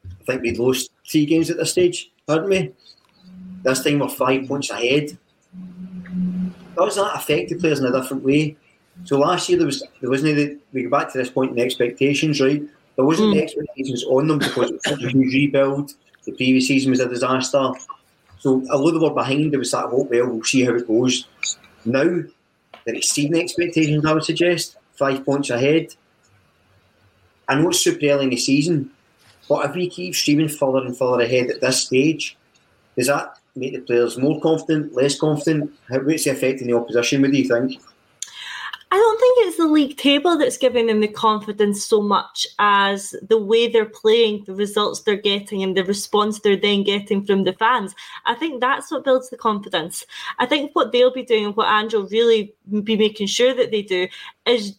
I 0.04 0.24
think 0.26 0.42
we'd 0.42 0.58
lost 0.58 0.90
three 1.08 1.24
games 1.24 1.50
at 1.50 1.56
this 1.56 1.70
stage, 1.70 2.10
hadn't 2.28 2.48
we? 2.48 2.72
This 3.62 3.84
time 3.84 4.00
we're 4.00 4.08
five 4.08 4.48
points 4.48 4.70
ahead. 4.70 5.16
How 6.76 6.86
does 6.86 6.96
that 6.96 7.14
affect 7.14 7.50
the 7.50 7.54
players 7.54 7.78
in 7.78 7.86
a 7.86 7.92
different 7.92 8.24
way? 8.24 8.56
So 9.04 9.20
last 9.20 9.48
year 9.48 9.58
there 9.58 9.68
was 9.68 9.84
there 10.00 10.10
wasn't 10.10 10.34
the, 10.34 10.58
we 10.72 10.82
go 10.82 10.90
back 10.90 11.12
to 11.12 11.18
this 11.18 11.30
point 11.30 11.50
in 11.50 11.56
the 11.58 11.62
expectations, 11.62 12.40
right? 12.40 12.60
There 12.96 13.04
wasn't 13.04 13.28
mm. 13.28 13.34
the 13.34 13.42
expectations 13.44 14.02
on 14.10 14.26
them 14.26 14.40
because 14.40 14.72
it 14.72 14.82
was 14.84 15.04
a 15.04 15.10
huge 15.10 15.32
rebuild. 15.32 15.94
The 16.24 16.32
previous 16.32 16.66
season 16.66 16.90
was 16.90 16.98
a 16.98 17.08
disaster. 17.08 17.70
So 18.40 18.64
although 18.72 18.98
they 18.98 18.98
were 18.98 19.14
behind, 19.14 19.52
there 19.52 19.60
was 19.60 19.70
that 19.70 19.86
hope, 19.86 20.10
well, 20.10 20.26
we'll 20.26 20.42
see 20.42 20.64
how 20.64 20.74
it 20.74 20.88
goes. 20.88 21.28
Now 21.84 22.24
they're 22.84 22.96
exceeding 22.96 23.40
expectations, 23.40 24.04
I 24.04 24.12
would 24.12 24.24
suggest. 24.24 24.76
Five 24.96 25.24
points 25.24 25.50
ahead. 25.50 25.94
I 27.48 27.54
know 27.56 27.68
it's 27.68 27.80
super 27.80 28.06
early 28.06 28.24
in 28.24 28.30
the 28.30 28.36
season, 28.36 28.90
but 29.48 29.66
if 29.66 29.74
we 29.74 29.90
keep 29.90 30.14
streaming 30.14 30.48
further 30.48 30.78
and 30.78 30.96
further 30.96 31.22
ahead 31.22 31.50
at 31.50 31.60
this 31.60 31.82
stage, 31.82 32.36
does 32.96 33.08
that 33.08 33.38
make 33.56 33.72
the 33.72 33.80
players 33.80 34.16
more 34.18 34.40
confident, 34.40 34.94
less 34.94 35.18
confident? 35.18 35.70
What's 35.88 36.24
the 36.24 36.30
effect 36.30 36.60
in 36.60 36.68
the 36.68 36.76
opposition? 36.76 37.22
What 37.22 37.32
do 37.32 37.38
you 37.38 37.48
think? 37.48 37.80
I 38.90 38.96
don't 38.96 39.18
think 39.18 39.48
it's 39.48 39.56
the 39.56 39.66
league 39.66 39.96
table 39.96 40.38
that's 40.38 40.56
giving 40.56 40.86
them 40.86 41.00
the 41.00 41.08
confidence 41.08 41.84
so 41.84 42.00
much 42.00 42.46
as 42.60 43.12
the 43.28 43.38
way 43.38 43.66
they're 43.66 43.84
playing, 43.86 44.44
the 44.46 44.54
results 44.54 45.00
they're 45.00 45.16
getting, 45.16 45.64
and 45.64 45.76
the 45.76 45.84
response 45.84 46.38
they're 46.38 46.56
then 46.56 46.84
getting 46.84 47.26
from 47.26 47.42
the 47.42 47.54
fans. 47.54 47.92
I 48.24 48.36
think 48.36 48.60
that's 48.60 48.92
what 48.92 49.04
builds 49.04 49.30
the 49.30 49.36
confidence. 49.36 50.06
I 50.38 50.46
think 50.46 50.70
what 50.74 50.92
they'll 50.92 51.12
be 51.12 51.24
doing 51.24 51.46
and 51.46 51.56
what 51.56 51.66
Ange'll 51.66 52.06
really 52.06 52.54
be 52.84 52.96
making 52.96 53.26
sure 53.26 53.52
that 53.52 53.72
they 53.72 53.82
do 53.82 54.06
is 54.46 54.78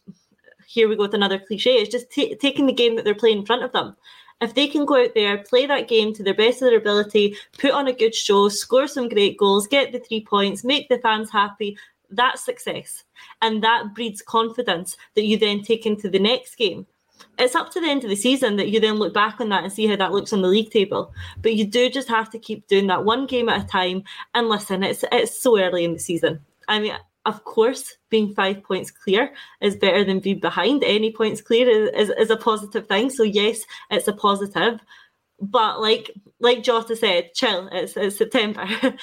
here 0.75 0.89
we 0.89 0.97
go 0.97 1.03
with 1.03 1.13
another 1.13 1.39
cliche 1.39 1.75
is 1.75 1.87
just 1.87 2.11
t- 2.11 2.35
taking 2.35 2.65
the 2.65 2.73
game 2.73 2.97
that 2.97 3.05
they're 3.05 3.15
playing 3.15 3.39
in 3.39 3.45
front 3.45 3.63
of 3.63 3.71
them. 3.71 3.95
If 4.41 4.53
they 4.53 4.67
can 4.67 4.85
go 4.85 5.01
out 5.01 5.13
there, 5.15 5.37
play 5.37 5.65
that 5.65 5.87
game 5.87 6.13
to 6.13 6.21
their 6.21 6.33
best 6.33 6.61
of 6.61 6.67
their 6.67 6.77
ability, 6.77 7.37
put 7.57 7.71
on 7.71 7.87
a 7.87 7.93
good 7.93 8.13
show, 8.13 8.49
score 8.49 8.85
some 8.85 9.07
great 9.07 9.37
goals, 9.37 9.67
get 9.67 9.93
the 9.93 9.99
three 9.99 10.25
points, 10.25 10.65
make 10.65 10.89
the 10.89 10.99
fans 10.99 11.31
happy, 11.31 11.77
that's 12.09 12.43
success. 12.43 13.05
And 13.41 13.63
that 13.63 13.95
breeds 13.95 14.21
confidence 14.21 14.97
that 15.15 15.23
you 15.23 15.37
then 15.37 15.63
take 15.63 15.85
into 15.85 16.09
the 16.09 16.19
next 16.19 16.55
game. 16.55 16.85
It's 17.39 17.55
up 17.55 17.71
to 17.71 17.79
the 17.79 17.87
end 17.87 18.03
of 18.03 18.09
the 18.09 18.15
season 18.17 18.57
that 18.57 18.67
you 18.67 18.81
then 18.81 18.95
look 18.95 19.13
back 19.13 19.39
on 19.39 19.47
that 19.49 19.63
and 19.63 19.71
see 19.71 19.87
how 19.87 19.95
that 19.95 20.11
looks 20.11 20.33
on 20.33 20.41
the 20.41 20.49
league 20.49 20.71
table. 20.71 21.13
But 21.41 21.55
you 21.55 21.65
do 21.65 21.89
just 21.89 22.09
have 22.09 22.29
to 22.31 22.39
keep 22.39 22.67
doing 22.67 22.87
that 22.87 23.05
one 23.05 23.25
game 23.25 23.47
at 23.47 23.63
a 23.63 23.67
time. 23.67 24.03
And 24.33 24.49
listen, 24.49 24.83
it's 24.83 25.05
it's 25.13 25.41
so 25.41 25.57
early 25.57 25.85
in 25.85 25.93
the 25.93 25.99
season. 25.99 26.41
I 26.67 26.79
mean, 26.79 26.97
of 27.25 27.43
course, 27.43 27.97
being 28.09 28.33
five 28.33 28.63
points 28.63 28.91
clear 28.91 29.33
is 29.61 29.75
better 29.75 30.03
than 30.03 30.19
being 30.19 30.39
behind. 30.39 30.83
Any 30.83 31.11
points 31.11 31.41
clear 31.41 31.67
is, 31.67 32.09
is, 32.09 32.15
is 32.17 32.29
a 32.29 32.37
positive 32.37 32.87
thing. 32.87 33.09
So 33.09 33.23
yes, 33.23 33.61
it's 33.89 34.07
a 34.07 34.13
positive. 34.13 34.79
But 35.41 35.81
like 35.81 36.11
like 36.39 36.63
Jota 36.63 36.95
said, 36.95 37.33
chill. 37.33 37.67
It's, 37.71 37.97
it's 37.97 38.17
September. 38.17 38.65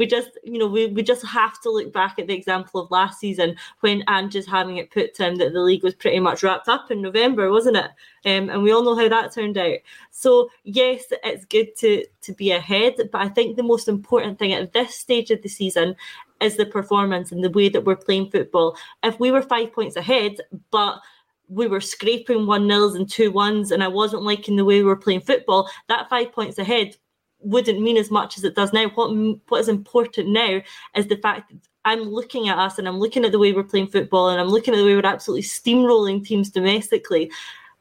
we 0.00 0.06
just 0.06 0.30
you 0.44 0.58
know 0.58 0.66
we, 0.66 0.86
we 0.86 1.02
just 1.02 1.24
have 1.26 1.60
to 1.60 1.70
look 1.70 1.92
back 1.92 2.18
at 2.18 2.26
the 2.26 2.34
example 2.34 2.80
of 2.80 2.90
last 2.90 3.20
season 3.20 3.56
when 3.80 4.02
Ange's 4.08 4.46
having 4.46 4.78
it 4.78 4.90
put 4.90 5.14
to 5.14 5.26
him 5.26 5.36
that 5.36 5.52
the 5.52 5.60
league 5.60 5.82
was 5.82 5.94
pretty 5.94 6.20
much 6.20 6.42
wrapped 6.42 6.68
up 6.68 6.90
in 6.90 7.02
November, 7.02 7.50
wasn't 7.50 7.76
it? 7.76 7.90
Um, 8.24 8.48
and 8.50 8.62
we 8.62 8.72
all 8.72 8.82
know 8.82 8.96
how 8.96 9.08
that 9.08 9.34
turned 9.34 9.58
out. 9.58 9.78
So 10.10 10.48
yes, 10.64 11.04
it's 11.24 11.44
good 11.44 11.76
to 11.78 12.04
to 12.22 12.32
be 12.32 12.52
ahead, 12.52 12.94
but 13.12 13.20
I 13.20 13.28
think 13.28 13.56
the 13.56 13.62
most 13.62 13.88
important 13.88 14.38
thing 14.38 14.52
at 14.52 14.72
this 14.72 14.94
stage 14.94 15.30
of 15.30 15.42
the 15.42 15.48
season 15.48 15.96
is 16.40 16.56
the 16.56 16.66
performance 16.66 17.32
and 17.32 17.44
the 17.44 17.50
way 17.50 17.68
that 17.68 17.84
we're 17.84 17.96
playing 17.96 18.30
football. 18.30 18.76
If 19.02 19.20
we 19.20 19.30
were 19.30 19.42
five 19.42 19.72
points 19.72 19.96
ahead, 19.96 20.36
but 20.70 21.00
we 21.48 21.66
were 21.66 21.80
scraping 21.80 22.46
one 22.46 22.66
nils 22.66 22.94
and 22.94 23.10
two 23.10 23.30
ones, 23.30 23.70
and 23.70 23.82
I 23.82 23.88
wasn't 23.88 24.22
liking 24.22 24.56
the 24.56 24.64
way 24.64 24.76
we 24.76 24.84
were 24.84 24.96
playing 24.96 25.22
football, 25.22 25.68
that 25.88 26.08
five 26.08 26.32
points 26.32 26.58
ahead 26.58 26.96
wouldn't 27.40 27.80
mean 27.80 27.96
as 27.96 28.10
much 28.10 28.36
as 28.36 28.44
it 28.44 28.54
does 28.54 28.72
now. 28.72 28.88
What 28.90 29.10
what 29.48 29.60
is 29.60 29.68
important 29.68 30.28
now 30.28 30.60
is 30.94 31.06
the 31.06 31.16
fact 31.16 31.50
that 31.50 31.58
I'm 31.84 32.02
looking 32.02 32.48
at 32.48 32.58
us 32.58 32.78
and 32.78 32.86
I'm 32.86 32.98
looking 32.98 33.24
at 33.24 33.32
the 33.32 33.38
way 33.38 33.52
we're 33.52 33.64
playing 33.64 33.88
football 33.88 34.28
and 34.28 34.40
I'm 34.40 34.48
looking 34.48 34.74
at 34.74 34.76
the 34.76 34.84
way 34.84 34.94
we're 34.94 35.06
absolutely 35.06 35.42
steamrolling 35.42 36.24
teams 36.24 36.50
domestically. 36.50 37.30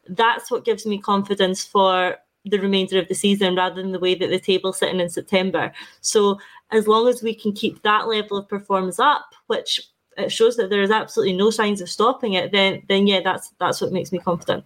That's 0.07 0.49
what 0.49 0.65
gives 0.65 0.85
me 0.85 0.99
confidence 0.99 1.65
for 1.65 2.17
the 2.49 2.59
remainder 2.59 2.99
of 2.99 3.07
the 3.07 3.15
season 3.15 3.55
rather 3.55 3.81
than 3.81 3.91
the 3.91 3.99
way 3.99 4.15
that 4.15 4.29
the 4.29 4.39
table's 4.39 4.79
sitting 4.79 4.99
in 4.99 5.09
September. 5.09 5.71
So 6.01 6.39
as 6.71 6.87
long 6.87 7.07
as 7.07 7.23
we 7.23 7.33
can 7.33 7.53
keep 7.53 7.81
that 7.83 8.07
level 8.07 8.37
of 8.37 8.47
performance 8.47 8.99
up, 8.99 9.33
which 9.47 9.81
it 10.17 10.31
shows 10.31 10.57
that 10.57 10.69
there 10.69 10.81
is 10.81 10.91
absolutely 10.91 11.35
no 11.35 11.49
signs 11.49 11.81
of 11.81 11.89
stopping 11.89 12.33
it, 12.33 12.51
then 12.51 12.83
then 12.87 13.07
yeah, 13.07 13.21
that's 13.21 13.53
that's 13.59 13.81
what 13.81 13.91
makes 13.91 14.11
me 14.11 14.19
confident. 14.19 14.63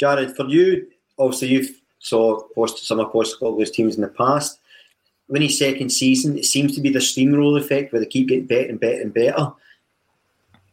Jarrod, 0.00 0.36
for 0.36 0.46
you, 0.46 0.86
obviously 1.18 1.48
you've 1.48 1.80
saw 1.98 2.42
post 2.54 2.86
some 2.86 3.00
of 3.00 3.10
post 3.10 3.36
those 3.40 3.70
teams 3.70 3.96
in 3.96 4.02
the 4.02 4.08
past. 4.08 4.60
When 5.28 5.42
his 5.42 5.58
second 5.58 5.90
season, 5.90 6.38
it 6.38 6.44
seems 6.44 6.74
to 6.76 6.80
be 6.80 6.90
the 6.90 7.00
steamroll 7.00 7.58
effect 7.58 7.92
where 7.92 8.00
they 8.00 8.06
keep 8.06 8.28
getting 8.28 8.46
better 8.46 8.68
and 8.68 8.78
better 8.78 9.00
and 9.00 9.12
better. 9.12 9.52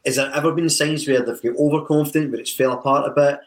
Has 0.05 0.18
there 0.18 0.32
ever 0.32 0.51
been 0.51 0.70
signs 0.70 1.07
where 1.07 1.24
they've 1.24 1.41
got 1.41 1.55
overconfident, 1.55 2.32
where 2.32 2.41
it's 2.41 2.53
fell 2.53 2.74
apart 2.74 3.09
a 3.09 3.14
bit? 3.14 3.39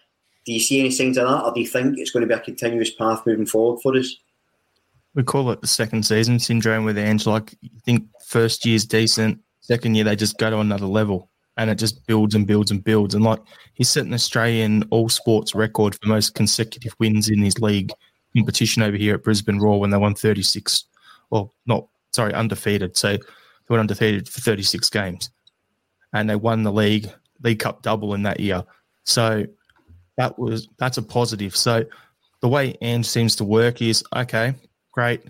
Do 0.47 0.53
you 0.53 0.61
see 0.61 0.81
any 0.81 0.91
signs 0.91 1.19
of 1.19 1.29
that, 1.29 1.45
or 1.45 1.53
do 1.53 1.61
you 1.61 1.67
think 1.67 1.99
it's 1.99 2.11
going 2.11 2.23
to 2.23 2.27
be 2.27 2.39
a 2.39 2.43
continuous 2.43 2.91
path 2.91 3.27
moving 3.27 3.47
forward 3.47 3.81
for 3.83 3.97
us? 3.97 4.17
We 5.15 5.25
call 5.25 5.51
it 5.51 5.61
the 5.61 5.67
second 5.67 6.05
season 6.05 6.39
syndrome 6.39 6.85
with 6.85 6.97
Ange. 6.97 7.27
Like, 7.27 7.57
you 7.61 7.71
think 7.85 8.07
first 8.25 8.65
year's 8.65 8.85
decent, 8.85 9.41
second 9.61 9.95
year 9.97 10.05
they 10.05 10.15
just 10.15 10.39
go 10.39 10.51
to 10.51 10.59
another 10.59 10.87
level 10.87 11.29
and 11.57 11.71
it 11.71 11.77
just 11.77 12.07
builds 12.07 12.35
and 12.35 12.47
builds 12.47 12.71
and 12.71 12.85
builds. 12.85 13.15
And 13.15 13.25
like 13.25 13.41
he's 13.75 13.89
set 13.89 14.05
an 14.05 14.15
Australian 14.15 14.85
all 14.91 15.09
sports 15.09 15.55
record 15.55 15.95
for 15.95 16.09
most 16.09 16.35
consecutive 16.35 16.95
wins 16.99 17.29
in 17.29 17.43
his 17.43 17.59
league 17.59 17.93
competition 18.37 18.83
over 18.83 18.97
here 18.97 19.15
at 19.15 19.25
Brisbane 19.25 19.59
Roar 19.59 19.81
when 19.81 19.91
they 19.91 19.97
won 19.97 20.15
36, 20.15 20.85
well, 21.31 21.53
not 21.67 21.87
sorry, 22.13 22.35
undefeated. 22.35 22.97
So 22.97 23.17
they 23.17 23.23
were 23.69 23.79
undefeated 23.79 24.29
for 24.29 24.41
36 24.41 24.89
games, 24.91 25.31
and 26.13 26.29
they 26.29 26.37
won 26.37 26.63
the 26.63 26.73
league 26.73 27.11
League 27.43 27.59
Cup 27.59 27.83
double 27.83 28.15
in 28.15 28.23
that 28.23 28.41
year. 28.41 28.63
So 29.05 29.47
that 30.17 30.39
was 30.39 30.69
that's 30.79 30.99
a 30.99 31.03
positive. 31.03 31.57
So 31.57 31.85
the 32.41 32.49
way 32.49 32.77
Ange 32.83 33.07
seems 33.07 33.37
to 33.37 33.45
work 33.45 33.83
is 33.83 34.05
okay, 34.15 34.55
great. 34.93 35.23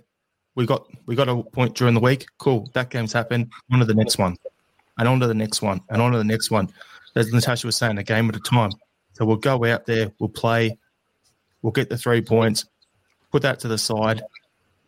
We 0.54 0.66
got 0.66 0.86
we 1.06 1.14
got 1.14 1.28
a 1.28 1.42
point 1.42 1.74
during 1.74 1.94
the 1.94 2.00
week. 2.00 2.26
Cool. 2.38 2.70
That 2.74 2.90
game's 2.90 3.12
happened. 3.12 3.50
On 3.72 3.78
to 3.78 3.84
the 3.84 3.94
next 3.94 4.18
one 4.18 4.36
and 4.98 5.08
on 5.08 5.20
to 5.20 5.26
the 5.26 5.34
next 5.34 5.62
one, 5.62 5.80
and 5.90 6.00
on 6.00 6.12
to 6.12 6.18
the 6.18 6.24
next 6.24 6.50
one. 6.50 6.68
As 7.14 7.32
Natasha 7.32 7.66
was 7.66 7.76
saying, 7.76 7.98
a 7.98 8.02
game 8.02 8.28
at 8.28 8.36
a 8.36 8.40
time. 8.40 8.70
So 9.14 9.24
we'll 9.24 9.36
go 9.36 9.64
out 9.64 9.86
there, 9.86 10.12
we'll 10.18 10.28
play, 10.28 10.76
we'll 11.62 11.72
get 11.72 11.88
the 11.88 11.96
three 11.96 12.20
points, 12.20 12.66
put 13.32 13.42
that 13.42 13.58
to 13.60 13.68
the 13.68 13.78
side, 13.78 14.22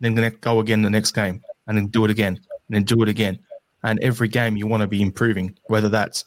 then 0.01 0.15
go 0.41 0.61
again 0.61 0.83
the 0.83 0.91
next 0.91 1.13
game, 1.13 1.43
and 1.67 1.77
then 1.77 1.87
do 1.87 2.05
it 2.05 2.11
again, 2.11 2.37
and 2.37 2.77
then 2.77 2.83
do 2.85 3.03
it 3.03 3.09
again. 3.09 3.39
And 3.83 3.99
every 4.01 4.29
game 4.29 4.57
you 4.57 4.67
want 4.67 4.83
to 4.83 4.87
be 4.87 5.01
improving, 5.01 5.57
whether 5.67 5.89
that's 5.89 6.25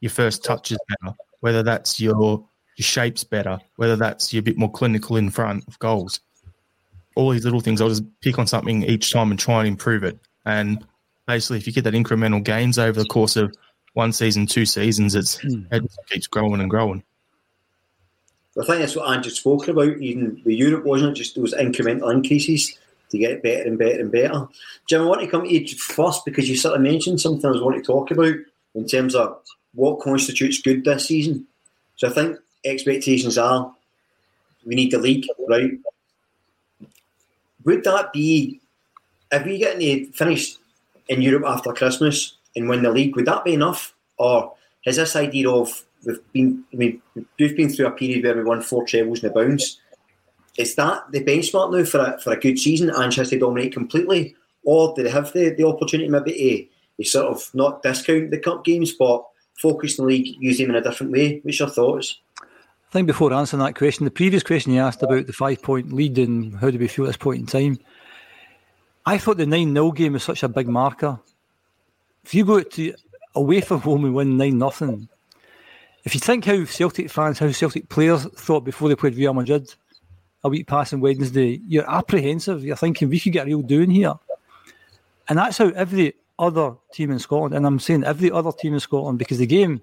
your 0.00 0.10
first 0.10 0.44
touches 0.44 0.78
better, 0.88 1.16
whether 1.40 1.62
that's 1.62 1.98
your 1.98 2.46
your 2.76 2.84
shape's 2.84 3.24
better, 3.24 3.58
whether 3.76 3.96
that's 3.96 4.32
you're 4.32 4.40
a 4.40 4.44
bit 4.44 4.58
more 4.58 4.70
clinical 4.70 5.16
in 5.16 5.30
front 5.30 5.64
of 5.68 5.78
goals. 5.78 6.20
All 7.16 7.30
these 7.30 7.44
little 7.44 7.60
things, 7.60 7.80
I'll 7.80 7.88
just 7.88 8.04
pick 8.20 8.38
on 8.38 8.46
something 8.46 8.82
each 8.82 9.12
time 9.12 9.30
and 9.30 9.38
try 9.38 9.60
and 9.60 9.68
improve 9.68 10.02
it. 10.02 10.18
And 10.44 10.84
basically, 11.26 11.58
if 11.58 11.66
you 11.66 11.72
get 11.72 11.84
that 11.84 11.94
incremental 11.94 12.42
gains 12.42 12.78
over 12.78 13.00
the 13.00 13.08
course 13.08 13.36
of 13.36 13.54
one 13.92 14.12
season, 14.12 14.46
two 14.46 14.66
seasons, 14.66 15.14
it's 15.14 15.36
mm. 15.36 15.66
it 15.70 15.84
keeps 16.08 16.26
growing 16.26 16.60
and 16.60 16.70
growing. 16.70 17.02
I 18.60 18.64
think 18.64 18.80
that's 18.80 18.96
what 18.96 19.12
Ange 19.12 19.32
spoke 19.32 19.68
about. 19.68 19.98
Even 19.98 20.40
with 20.44 20.56
Europe, 20.56 20.84
wasn't 20.84 21.12
it? 21.12 21.14
Just 21.20 21.36
those 21.36 21.54
incremental 21.54 22.12
increases 22.12 22.76
to 23.10 23.18
get 23.18 23.42
better 23.42 23.62
and 23.62 23.78
better 23.78 24.00
and 24.00 24.12
better. 24.12 24.48
Jim, 24.88 25.02
I 25.02 25.06
want 25.06 25.20
to 25.20 25.26
come 25.28 25.44
to 25.44 25.52
you 25.52 25.66
first 25.76 26.24
because 26.24 26.48
you 26.48 26.56
sort 26.56 26.74
of 26.74 26.80
mentioned 26.80 27.20
something 27.20 27.46
I 27.46 27.52
was 27.52 27.62
wanting 27.62 27.82
to 27.82 27.86
talk 27.86 28.10
about 28.10 28.34
in 28.74 28.86
terms 28.86 29.14
of 29.14 29.40
what 29.74 30.00
constitutes 30.00 30.60
good 30.60 30.84
this 30.84 31.06
season. 31.06 31.46
So 31.96 32.08
I 32.08 32.12
think 32.12 32.38
expectations 32.64 33.38
are 33.38 33.74
we 34.64 34.74
need 34.74 34.90
the 34.90 34.98
league, 34.98 35.26
right? 35.48 35.72
Would 37.64 37.84
that 37.84 38.12
be 38.12 38.60
if 39.30 39.44
we 39.44 39.58
get 39.58 39.76
any 39.76 40.06
finished 40.06 40.58
in 41.08 41.22
Europe 41.22 41.44
after 41.46 41.72
Christmas 41.72 42.36
and 42.56 42.68
win 42.68 42.82
the 42.82 42.90
league? 42.90 43.16
Would 43.16 43.26
that 43.26 43.44
be 43.44 43.54
enough, 43.54 43.94
or 44.18 44.54
has 44.84 44.96
this 44.96 45.16
idea 45.16 45.50
of 45.50 45.84
we've 46.04 46.32
been 46.32 46.64
I 46.72 46.76
mean 46.76 47.02
we've 47.38 47.56
been 47.56 47.70
through 47.70 47.86
a 47.86 47.90
period 47.90 48.24
where 48.24 48.36
we 48.36 48.44
won 48.44 48.62
four 48.62 48.84
trebles 48.84 49.22
in 49.22 49.30
a 49.30 49.32
bounce? 49.32 49.80
Is 50.56 50.74
that 50.76 51.10
the 51.10 51.24
benchmark 51.24 51.72
now 51.72 51.84
for 51.84 52.00
a 52.00 52.20
for 52.20 52.32
a 52.32 52.40
good 52.40 52.58
season 52.58 52.90
and 52.90 53.14
has 53.14 53.30
to 53.30 53.38
dominate 53.38 53.72
completely, 53.72 54.36
or 54.62 54.94
do 54.94 55.02
they 55.02 55.10
have 55.10 55.32
the, 55.32 55.50
the 55.50 55.66
opportunity 55.66 56.08
maybe 56.08 56.68
to, 56.96 57.02
to 57.02 57.08
sort 57.08 57.26
of 57.26 57.50
not 57.54 57.82
discount 57.82 58.30
the 58.30 58.38
cup 58.38 58.64
games 58.64 58.92
but 58.92 59.24
focus 59.60 59.96
the 59.96 60.04
league, 60.04 60.36
use 60.38 60.58
them 60.58 60.70
in 60.70 60.76
a 60.76 60.82
different 60.82 61.12
way? 61.12 61.40
What's 61.42 61.58
your 61.58 61.70
thoughts? 61.70 62.20
I 62.94 62.98
think 62.98 63.08
before 63.08 63.32
answering 63.32 63.60
that 63.60 63.74
question, 63.74 64.04
the 64.04 64.10
previous 64.12 64.44
question 64.44 64.72
you 64.72 64.78
asked 64.78 65.02
about 65.02 65.26
the 65.26 65.32
five 65.32 65.60
point 65.60 65.92
lead 65.92 66.16
and 66.16 66.54
how 66.54 66.70
do 66.70 66.78
we 66.78 66.86
feel 66.86 67.06
at 67.06 67.08
this 67.08 67.16
point 67.16 67.40
in 67.40 67.46
time, 67.46 67.76
I 69.04 69.18
thought 69.18 69.36
the 69.36 69.46
9 69.46 69.74
0 69.74 69.90
game 69.90 70.12
was 70.12 70.22
such 70.22 70.44
a 70.44 70.48
big 70.48 70.68
marker. 70.68 71.18
If 72.22 72.36
you 72.36 72.44
go 72.44 72.62
to 72.62 72.94
away 73.34 73.62
from 73.62 73.80
home 73.80 74.04
and 74.04 74.14
win 74.14 74.36
9 74.36 74.56
nothing, 74.56 75.08
if 76.04 76.14
you 76.14 76.20
think 76.20 76.44
how 76.44 76.64
Celtic 76.66 77.10
fans, 77.10 77.40
how 77.40 77.50
Celtic 77.50 77.88
players 77.88 78.26
thought 78.26 78.60
before 78.60 78.88
they 78.88 78.94
played 78.94 79.16
Real 79.16 79.34
Madrid 79.34 79.74
a 80.44 80.48
week 80.48 80.68
passing 80.68 81.00
Wednesday, 81.00 81.60
you're 81.66 81.90
apprehensive. 81.90 82.64
You're 82.64 82.76
thinking 82.76 83.08
we 83.08 83.18
could 83.18 83.32
get 83.32 83.42
a 83.42 83.46
real 83.46 83.62
doing 83.62 83.90
here. 83.90 84.14
And 85.28 85.40
that's 85.40 85.58
how 85.58 85.70
every 85.70 86.14
other 86.38 86.76
team 86.92 87.10
in 87.10 87.18
Scotland, 87.18 87.56
and 87.56 87.66
I'm 87.66 87.80
saying 87.80 88.04
every 88.04 88.30
other 88.30 88.52
team 88.52 88.74
in 88.74 88.78
Scotland, 88.78 89.18
because 89.18 89.38
the 89.38 89.46
game, 89.46 89.82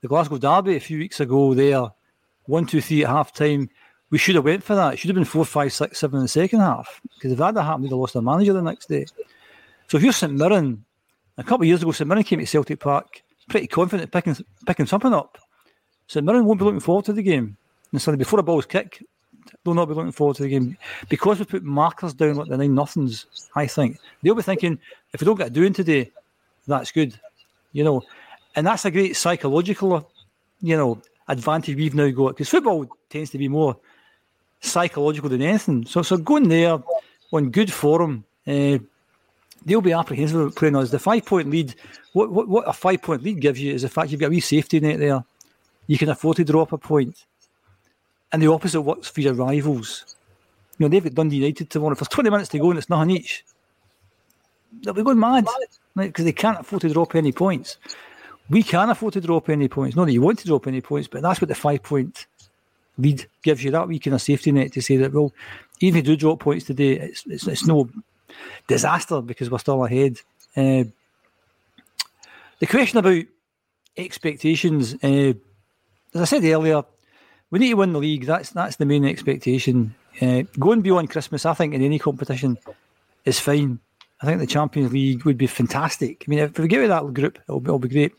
the 0.00 0.06
Glasgow 0.06 0.38
Derby 0.38 0.76
a 0.76 0.80
few 0.80 0.98
weeks 0.98 1.18
ago 1.18 1.52
there, 1.52 1.90
one, 2.46 2.66
two, 2.66 2.80
three 2.80 3.04
at 3.04 3.10
half 3.10 3.32
time, 3.32 3.68
we 4.10 4.18
should 4.18 4.36
have 4.36 4.44
went 4.44 4.62
for 4.62 4.74
that. 4.74 4.94
It 4.94 4.96
should 4.98 5.08
have 5.08 5.16
been 5.16 5.24
four, 5.24 5.44
five, 5.44 5.72
six, 5.72 5.98
seven 5.98 6.18
in 6.18 6.24
the 6.24 6.28
second 6.28 6.60
half. 6.60 7.00
Because 7.14 7.32
if 7.32 7.38
that 7.38 7.56
had 7.56 7.64
happened, 7.64 7.84
we'd 7.84 7.90
have 7.90 7.98
lost 7.98 8.12
their 8.12 8.22
manager 8.22 8.52
the 8.52 8.62
next 8.62 8.88
day. 8.88 9.06
So 9.88 9.96
if 9.96 10.02
you're 10.02 10.12
St 10.12 10.32
Mirren, 10.32 10.84
a 11.38 11.42
couple 11.42 11.62
of 11.62 11.68
years 11.68 11.82
ago, 11.82 11.92
St 11.92 12.08
Mirren 12.08 12.24
came 12.24 12.38
to 12.38 12.46
Celtic 12.46 12.80
Park 12.80 13.22
pretty 13.48 13.66
confident 13.66 14.10
picking 14.10 14.36
picking 14.66 14.86
something 14.86 15.12
up. 15.12 15.38
St 16.08 16.24
Mirren 16.24 16.44
won't 16.44 16.58
be 16.58 16.64
looking 16.64 16.80
forward 16.80 17.04
to 17.06 17.12
the 17.12 17.22
game. 17.22 17.56
And 17.92 18.02
suddenly, 18.02 18.22
before 18.22 18.40
a 18.40 18.42
ball's 18.42 18.66
kick, 18.66 19.02
they'll 19.64 19.74
not 19.74 19.86
be 19.86 19.94
looking 19.94 20.12
forward 20.12 20.36
to 20.36 20.42
the 20.42 20.48
game. 20.48 20.76
Because 21.08 21.38
we 21.38 21.44
put 21.44 21.62
markers 21.62 22.14
down 22.14 22.36
like 22.36 22.48
the 22.48 22.56
nine 22.56 22.74
nothings, 22.74 23.26
I 23.54 23.66
think, 23.66 23.98
they'll 24.22 24.34
be 24.34 24.42
thinking, 24.42 24.78
if 25.12 25.20
we 25.20 25.24
don't 25.24 25.36
get 25.36 25.48
a 25.48 25.50
doing 25.50 25.72
today, 25.72 26.10
that's 26.66 26.90
good. 26.90 27.18
You 27.72 27.84
know, 27.84 28.02
and 28.54 28.66
that's 28.66 28.84
a 28.84 28.90
great 28.90 29.16
psychological, 29.16 30.10
you 30.60 30.76
know, 30.76 31.00
advantage 31.28 31.76
we've 31.76 31.94
now 31.94 32.10
got. 32.10 32.30
Because 32.30 32.48
football 32.48 32.86
tends 33.10 33.30
to 33.30 33.38
be 33.38 33.48
more 33.48 33.76
psychological 34.60 35.28
than 35.28 35.42
anything. 35.42 35.86
So, 35.86 36.02
so 36.02 36.16
going 36.16 36.48
there 36.48 36.78
on 37.32 37.50
good 37.50 37.72
form, 37.72 38.24
uh, 38.46 38.78
they'll 39.64 39.80
be 39.80 39.92
apprehensive 39.92 40.40
about 40.40 40.56
playing 40.56 40.76
us. 40.76 40.90
The 40.90 40.98
five 40.98 41.24
point 41.24 41.50
lead, 41.50 41.74
what, 42.12 42.30
what, 42.30 42.48
what 42.48 42.68
a 42.68 42.72
five 42.72 43.02
point 43.02 43.22
lead 43.22 43.40
gives 43.40 43.60
you 43.60 43.74
is 43.74 43.82
the 43.82 43.88
fact 43.88 44.10
you've 44.10 44.20
got 44.20 44.28
a 44.28 44.30
wee 44.30 44.40
safety 44.40 44.80
net 44.80 44.98
there. 44.98 45.24
You 45.86 45.98
can 45.98 46.08
afford 46.08 46.36
to 46.38 46.44
drop 46.44 46.72
a 46.72 46.78
point. 46.78 47.24
And 48.32 48.42
the 48.42 48.50
opposite 48.50 48.82
works 48.82 49.08
for 49.08 49.20
your 49.20 49.34
rivals. 49.34 50.16
You 50.78 50.84
know, 50.84 50.88
they've 50.88 51.04
got 51.04 51.14
Dundee 51.14 51.36
United 51.36 51.70
tomorrow. 51.70 51.92
If 51.92 52.00
there's 52.00 52.08
20 52.08 52.30
minutes 52.30 52.48
to 52.50 52.58
go 52.58 52.70
and 52.70 52.78
it's 52.78 52.90
nothing 52.90 53.10
each, 53.10 53.44
they'll 54.82 54.94
be 54.94 55.02
going 55.02 55.18
mad 55.18 55.46
because 55.94 56.24
they 56.24 56.32
can't 56.32 56.60
afford 56.60 56.82
to 56.82 56.88
drop 56.88 57.14
any 57.14 57.32
points. 57.32 57.78
We 58.48 58.62
can 58.62 58.90
afford 58.90 59.14
to 59.14 59.20
drop 59.20 59.48
any 59.48 59.68
points. 59.68 59.96
Not 59.96 60.06
that 60.06 60.12
you 60.12 60.22
want 60.22 60.38
to 60.40 60.46
drop 60.46 60.66
any 60.66 60.80
points, 60.80 61.08
but 61.08 61.22
that's 61.22 61.40
what 61.40 61.48
the 61.48 61.54
five 61.54 61.82
point 61.82 62.26
lead 62.98 63.26
gives 63.42 63.62
you 63.62 63.70
that 63.72 63.88
week 63.88 64.06
in 64.06 64.12
a 64.12 64.18
safety 64.18 64.52
net 64.52 64.72
to 64.72 64.80
say 64.80 64.96
that, 64.96 65.12
well, 65.12 65.32
even 65.80 65.98
if 65.98 66.06
you 66.06 66.16
do 66.16 66.20
drop 66.20 66.40
points 66.40 66.64
today, 66.64 66.92
it's, 66.92 67.26
it's, 67.26 67.46
it's 67.46 67.66
no 67.66 67.88
disaster 68.66 69.20
because 69.20 69.50
we're 69.50 69.58
still 69.58 69.84
ahead. 69.84 70.20
Uh, 70.56 70.84
the 72.58 72.66
question 72.66 72.98
about 72.98 73.22
expectations, 73.96 74.94
uh, 75.02 75.34
as 76.14 76.22
I 76.22 76.24
said 76.24 76.44
earlier, 76.44 76.82
we 77.50 77.58
need 77.58 77.70
to 77.70 77.74
win 77.74 77.92
the 77.92 77.98
league. 77.98 78.26
That's 78.26 78.50
that's 78.50 78.76
the 78.76 78.86
main 78.86 79.04
expectation. 79.04 79.94
Uh, 80.20 80.42
going 80.58 80.80
beyond 80.80 81.10
Christmas, 81.10 81.44
I 81.44 81.54
think, 81.54 81.74
in 81.74 81.82
any 81.82 81.98
competition 81.98 82.58
is 83.24 83.38
fine. 83.38 83.78
I 84.20 84.26
think 84.26 84.40
the 84.40 84.46
Champions 84.46 84.92
League 84.92 85.24
would 85.24 85.36
be 85.36 85.46
fantastic. 85.46 86.24
I 86.26 86.30
mean, 86.30 86.38
if 86.38 86.58
we 86.58 86.68
get 86.68 86.80
with 86.80 86.88
that 86.88 87.12
group, 87.12 87.38
it'll 87.46 87.60
be, 87.60 87.66
it'll 87.66 87.78
be 87.78 87.88
great. 87.88 88.14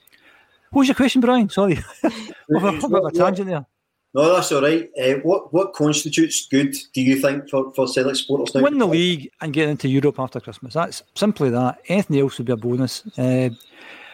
What 0.72 0.82
was 0.82 0.88
your 0.88 0.96
question, 0.96 1.22
Brian? 1.22 1.50
Sorry, 1.50 1.80
a, 2.04 2.12
a, 2.56 3.06
a 3.06 3.12
tangent 3.12 3.48
there. 3.48 3.66
No, 4.14 4.34
that's 4.34 4.52
all 4.52 4.62
right. 4.62 4.90
Uh, 5.00 5.16
what 5.24 5.54
what 5.54 5.74
constitutes 5.74 6.48
good? 6.48 6.76
Do 6.94 7.02
you 7.02 7.20
think 7.20 7.50
for 7.50 7.72
for 7.74 7.88
Celtic 7.88 8.16
supporters 8.16 8.56
now? 8.56 8.62
Win 8.64 8.78
the 8.78 8.88
league 8.88 9.30
and 9.42 9.54
get 9.54 9.70
into 9.70 9.88
Europe 9.88 10.20
after 10.20 10.40
Christmas. 10.40 10.74
That's 10.74 11.04
simply 11.16 11.50
that. 11.52 11.80
Anything 11.88 12.20
else 12.20 12.38
would 12.38 12.48
be 12.48 12.54
a 12.54 12.58
bonus. 12.58 13.04
Uh, 13.18 13.50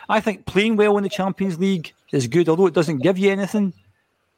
I 0.09 0.19
think 0.19 0.45
playing 0.45 0.75
well 0.75 0.97
in 0.97 1.03
the 1.03 1.09
Champions 1.09 1.57
League 1.59 1.93
is 2.11 2.27
good, 2.27 2.49
although 2.49 2.67
it 2.67 2.73
doesn't 2.73 2.99
give 2.99 3.17
you 3.17 3.31
anything. 3.31 3.73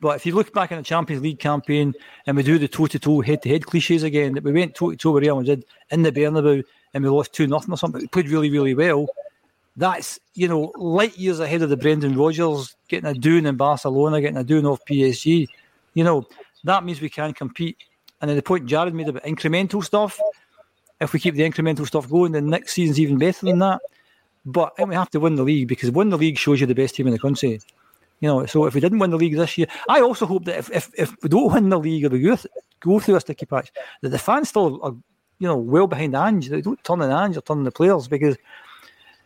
But 0.01 0.18
if 0.18 0.26
you 0.26 0.36
look 0.36 0.53
back 0.53 0.72
in 0.72 0.78
the 0.78 0.84
Champions 0.84 1.24
League 1.24 1.39
campaign 1.39 1.93
and 2.28 2.38
we 2.38 2.43
do 2.43 2.59
the 2.59 2.68
toe 2.68 2.88
to 2.88 2.99
toe, 2.99 3.22
head 3.22 3.41
to 3.43 3.49
head 3.49 3.66
cliches 3.66 4.03
again, 4.03 4.34
that 4.34 4.43
we 4.43 4.51
went 4.51 4.76
toe 4.76 4.91
to 4.91 4.97
toe 4.97 5.11
with 5.11 5.24
Real 5.24 5.38
Madrid 5.38 5.66
in 5.89 6.03
the 6.03 6.11
Bernabeu 6.11 6.63
and 6.93 7.03
we 7.03 7.09
lost 7.09 7.34
2 7.34 7.47
nothing 7.47 7.74
or 7.74 7.78
something, 7.78 8.01
we 8.01 8.07
played 8.07 8.30
really, 8.30 8.49
really 8.49 8.76
well. 8.76 9.07
That's, 9.78 10.19
you 10.34 10.47
know, 10.47 10.71
light 10.76 11.17
years 11.17 11.39
ahead 11.39 11.61
of 11.61 11.69
the 11.69 11.78
Brendan 11.78 12.17
Rodgers 12.17 12.76
getting 12.88 13.09
a 13.09 13.13
doing 13.13 13.45
in 13.45 13.57
Barcelona, 13.57 14.21
getting 14.21 14.38
a 14.38 14.43
doing 14.43 14.65
off 14.65 14.80
PSG. 14.89 15.47
You 15.93 16.03
know, 16.03 16.26
that 16.63 16.84
means 16.84 17.01
we 17.01 17.09
can 17.09 17.34
compete. 17.34 17.78
And 18.21 18.30
then 18.30 18.38
the 18.38 18.43
point 18.43 18.67
Jarrod 18.67 18.93
made 18.93 19.09
about 19.09 19.23
incremental 19.23 19.84
stuff, 19.84 20.19
if 21.01 21.13
we 21.13 21.19
keep 21.19 21.36
the 21.36 21.43
incremental 21.43 21.86
stuff 21.86 22.09
going, 22.09 22.32
then 22.32 22.49
next 22.49 22.73
season's 22.73 22.99
even 22.99 23.17
better 23.17 23.45
than 23.45 23.59
that. 23.59 23.82
But 24.45 24.73
we 24.88 24.95
have 24.95 25.09
to 25.11 25.19
win 25.19 25.36
the 25.36 25.43
league 25.43 25.67
because 25.67 25.91
win 25.91 26.09
the 26.09 26.17
league 26.17 26.38
shows 26.38 26.61
you 26.61 26.67
the 26.67 26.76
best 26.76 26.95
team 26.95 27.07
in 27.07 27.13
the 27.13 27.19
country. 27.19 27.59
You 28.21 28.30
know, 28.30 28.45
so 28.45 28.65
if 28.65 28.73
we 28.73 28.80
didn't 28.80 28.99
win 28.99 29.11
the 29.11 29.17
league 29.17 29.36
this 29.36 29.57
year, 29.57 29.67
I 29.89 30.01
also 30.01 30.26
hope 30.26 30.45
that 30.45 30.57
if, 30.57 30.71
if, 30.71 30.89
if 30.97 31.15
we 31.21 31.30
don't 31.30 31.53
win 31.53 31.69
the 31.69 31.80
league 31.80 32.05
or 32.05 32.09
we 32.09 32.21
go, 32.21 32.38
go 32.80 32.99
through 32.99 33.15
a 33.15 33.19
sticky 33.19 33.45
patch, 33.45 33.71
that 34.01 34.09
the 34.09 34.19
fans 34.19 34.49
still 34.49 34.80
are, 34.84 34.95
you 35.39 35.47
know, 35.47 35.57
well 35.57 35.88
behind 35.88 36.15
Ange. 36.15 36.49
They 36.49 36.61
don't 36.61 36.82
turn 36.84 37.01
on 37.01 37.11
Ange 37.11 37.38
or 37.38 37.41
turn 37.41 37.57
on 37.57 37.63
the 37.65 37.71
players 37.71 38.07
because, 38.07 38.38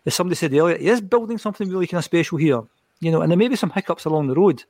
as 0.05 0.15
somebody 0.15 0.35
said 0.35 0.53
earlier, 0.53 0.77
he 0.77 0.87
is 0.87 1.01
building 1.01 1.37
something 1.37 1.69
really 1.69 1.87
kind 1.87 1.99
of 1.99 2.05
special 2.05 2.37
here. 2.37 2.61
You 2.99 3.11
know, 3.11 3.21
and 3.21 3.31
there 3.31 3.37
may 3.37 3.47
be 3.47 3.55
some 3.55 3.69
hiccups 3.69 4.05
along 4.05 4.27
the 4.27 4.35
road, 4.35 4.63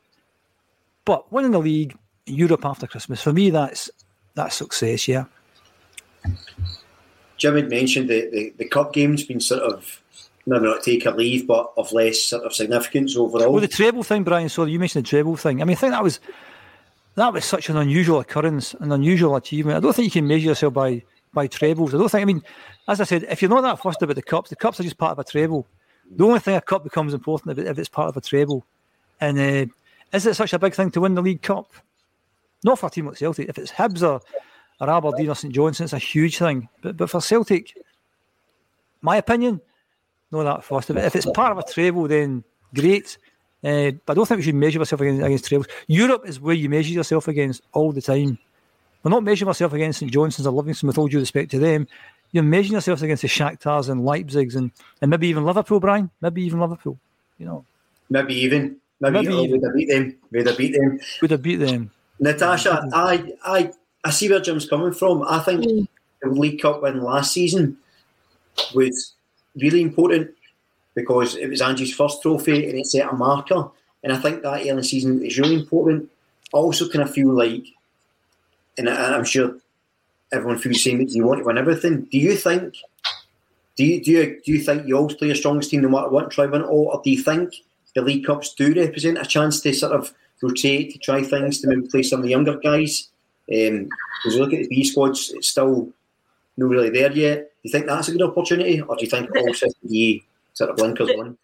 but 1.05 1.31
winning 1.31 1.51
the 1.51 1.59
league, 1.59 1.97
Europe 2.25 2.65
after 2.65 2.85
Christmas, 2.85 3.21
for 3.21 3.33
me, 3.33 3.49
that's 3.49 3.89
that's 4.35 4.55
success. 4.55 5.07
Yeah. 5.07 5.25
Jim 7.37 7.55
had 7.55 7.69
mentioned 7.69 8.09
the, 8.09 8.29
the, 8.31 8.53
the 8.57 8.65
cup 8.65 8.93
game's 8.93 9.23
been 9.23 9.39
sort 9.39 9.61
of 9.61 10.01
maybe 10.45 10.65
not 10.65 10.83
take 10.83 11.05
a 11.05 11.11
leave, 11.11 11.47
but 11.47 11.71
of 11.77 11.91
less 11.91 12.21
sort 12.21 12.43
of 12.43 12.53
significance 12.53 13.15
overall. 13.15 13.51
Well, 13.51 13.61
the 13.61 13.67
treble 13.67 14.03
thing, 14.03 14.23
Brian. 14.23 14.49
So 14.49 14.65
you 14.65 14.79
mentioned 14.79 15.05
the 15.05 15.09
treble 15.09 15.37
thing. 15.37 15.61
I 15.61 15.65
mean, 15.65 15.77
I 15.77 15.79
think 15.79 15.93
that 15.93 16.03
was 16.03 16.19
that 17.15 17.33
was 17.33 17.45
such 17.45 17.69
an 17.69 17.77
unusual 17.77 18.19
occurrence, 18.19 18.73
an 18.75 18.91
unusual 18.91 19.35
achievement. 19.35 19.77
I 19.77 19.79
don't 19.79 19.95
think 19.95 20.05
you 20.05 20.21
can 20.21 20.27
measure 20.27 20.47
yourself 20.47 20.73
by 20.73 21.03
by 21.33 21.47
trebles. 21.47 21.93
I 21.93 21.97
don't 21.97 22.09
think. 22.09 22.21
I 22.21 22.25
mean, 22.25 22.43
as 22.87 23.01
I 23.01 23.03
said, 23.03 23.23
if 23.29 23.41
you're 23.41 23.49
not 23.49 23.61
that 23.61 23.79
fussed 23.79 24.01
about 24.01 24.15
the 24.15 24.21
cups, 24.21 24.49
the 24.49 24.55
cups 24.55 24.79
are 24.79 24.83
just 24.83 24.97
part 24.97 25.11
of 25.11 25.19
a 25.19 25.23
treble. 25.23 25.67
The 26.11 26.25
only 26.25 26.39
thing 26.39 26.55
a 26.55 26.61
cup 26.61 26.83
becomes 26.83 27.13
important 27.13 27.57
if, 27.59 27.77
it's 27.77 27.89
part 27.89 28.09
of 28.09 28.17
a 28.17 28.21
treble. 28.21 28.65
And 29.21 29.37
uh, 29.37 29.71
is 30.11 30.25
it 30.25 30.35
such 30.35 30.53
a 30.53 30.59
big 30.59 30.73
thing 30.73 30.89
to 30.91 31.01
win 31.01 31.13
the 31.13 31.21
League 31.21 31.41
Cup? 31.41 31.71
Not 32.63 32.79
for 32.79 32.87
a 32.87 32.89
team 32.89 33.05
like 33.05 33.17
Celtic. 33.17 33.47
If 33.47 33.57
it's 33.57 33.71
Hibs 33.71 34.01
or, 34.01 34.21
or 34.81 34.89
Aberdeen 34.89 35.29
or 35.29 35.35
St 35.35 35.53
Johnstone, 35.53 35.85
it's 35.85 35.93
a 35.93 35.99
huge 35.99 36.39
thing. 36.39 36.67
But 36.81 36.97
but 36.97 37.09
for 37.09 37.21
Celtic, 37.21 37.77
my 39.01 39.17
opinion, 39.17 39.61
Not 40.31 40.43
that 40.43 40.63
fussed. 40.63 40.89
If, 40.89 40.97
if 40.97 41.15
it's 41.15 41.25
part 41.25 41.51
of 41.51 41.57
a 41.57 41.63
treble, 41.63 42.07
then 42.07 42.43
great. 42.73 43.17
Uh, 43.63 43.91
but 44.05 44.13
I 44.13 44.15
don't 44.15 44.25
think 44.25 44.37
we 44.37 44.43
should 44.43 44.55
measure 44.55 44.79
ourselves 44.79 45.01
against, 45.01 45.23
against 45.23 45.47
trebles. 45.47 45.67
Europe 45.87 46.23
is 46.25 46.39
where 46.39 46.55
you 46.55 46.69
measure 46.69 46.93
yourself 46.93 47.27
against 47.27 47.61
all 47.73 47.91
the 47.91 48.01
time. 48.01 48.39
We're 49.03 49.11
not 49.11 49.23
measuring 49.23 49.47
ourselves 49.47 49.73
against 49.73 49.99
St 49.99 50.11
Johnstone's 50.11 50.47
or 50.47 50.51
Livingston 50.51 50.87
with 50.87 50.97
all 50.97 51.07
due 51.07 51.19
respect 51.19 51.51
to 51.51 51.59
them. 51.59 51.87
You're 52.31 52.43
measuring 52.43 52.73
yourselves 52.73 53.01
against 53.01 53.21
the 53.21 53.27
Shakhtars 53.27 53.89
and 53.89 54.01
Leipzigs 54.01 54.55
and, 54.55 54.71
and 55.01 55.09
maybe 55.09 55.27
even 55.27 55.45
Liverpool, 55.45 55.79
Brian. 55.79 56.09
Maybe 56.21 56.43
even 56.43 56.59
Liverpool. 56.59 56.99
You 57.37 57.45
know. 57.45 57.65
Maybe 58.09 58.35
even. 58.35 58.77
Maybe, 58.99 59.13
Maybe 59.13 59.27
oh, 59.29 59.43
even. 59.43 59.51
would 59.51 59.63
have 59.63 59.75
beat 59.75 59.89
them. 59.89 60.15
Would 60.31 60.47
have 60.47 60.57
beat 60.57 60.73
them. 60.73 60.99
Would 61.21 61.31
have 61.31 61.41
beat 61.41 61.55
them. 61.55 61.91
Natasha, 62.19 62.87
I, 62.93 63.33
I, 63.43 63.71
I 64.03 64.09
see 64.09 64.29
where 64.29 64.41
Jim's 64.41 64.67
coming 64.67 64.91
from. 64.91 65.23
I 65.23 65.39
think 65.39 65.61
mm. 65.61 65.87
the 66.21 66.29
League 66.29 66.61
Cup 66.61 66.81
win 66.81 67.01
last 67.01 67.31
season 67.31 67.77
was 68.75 69.13
really 69.55 69.81
important 69.81 70.31
because 70.95 71.35
it 71.35 71.47
was 71.47 71.61
Ange's 71.61 71.93
first 71.93 72.21
trophy 72.21 72.67
and 72.67 72.77
it 72.77 72.87
set 72.87 73.09
a 73.09 73.15
marker. 73.15 73.69
And 74.03 74.11
I 74.11 74.17
think 74.17 74.43
that 74.43 74.67
early 74.67 74.83
season 74.83 75.25
is 75.25 75.39
really 75.39 75.55
important. 75.55 76.09
I 76.53 76.57
also 76.57 76.89
kind 76.89 77.03
of 77.03 77.13
feel 77.13 77.29
like, 77.29 77.63
and 78.87 79.15
I'm 79.15 79.25
sure 79.25 79.55
everyone 80.31 80.59
feels 80.59 80.75
the 80.75 80.79
same. 80.79 81.05
You 81.07 81.25
want 81.25 81.39
to 81.39 81.45
win 81.45 81.57
everything. 81.57 82.03
Do 82.03 82.17
you 82.17 82.35
think? 82.35 82.75
Do 83.75 83.85
you 83.85 84.03
do 84.03 84.11
you 84.11 84.41
do 84.45 84.51
you 84.51 84.59
think 84.59 84.87
you 84.87 84.97
always 84.97 85.15
play 85.15 85.27
your 85.27 85.35
strongest 85.35 85.71
team 85.71 85.81
no 85.81 85.89
matter 85.89 86.09
what, 86.09 86.31
try 86.31 86.45
win 86.45 86.63
all, 86.63 86.89
or 86.93 87.01
do 87.03 87.11
you 87.11 87.21
think 87.21 87.55
the 87.95 88.01
League 88.01 88.25
Cups 88.25 88.53
do 88.53 88.73
represent 88.73 89.17
a 89.17 89.25
chance 89.25 89.61
to 89.61 89.73
sort 89.73 89.93
of 89.93 90.13
rotate, 90.41 90.93
to 90.93 90.99
try 90.99 91.23
things, 91.23 91.61
to 91.61 91.67
maybe 91.67 91.87
play 91.87 92.03
some 92.03 92.19
of 92.19 92.23
the 92.23 92.29
younger 92.29 92.57
guys? 92.57 93.09
Um, 93.51 93.89
because 94.23 94.35
you 94.35 94.41
look 94.41 94.53
at 94.53 94.59
the 94.59 94.67
B 94.67 94.83
squads, 94.83 95.31
it's 95.33 95.47
still 95.47 95.89
not 96.57 96.69
really 96.69 96.89
there 96.89 97.11
yet. 97.11 97.37
Do 97.39 97.45
you 97.63 97.71
think 97.71 97.87
that's 97.87 98.09
a 98.09 98.11
good 98.11 98.21
opportunity, 98.21 98.81
or 98.81 98.95
do 98.95 99.03
you 99.03 99.09
think 99.09 99.29
all 99.35 99.53
you 99.83 100.21
sort 100.53 100.69
of 100.69 100.75
blinkers 100.75 101.09
on? 101.17 101.37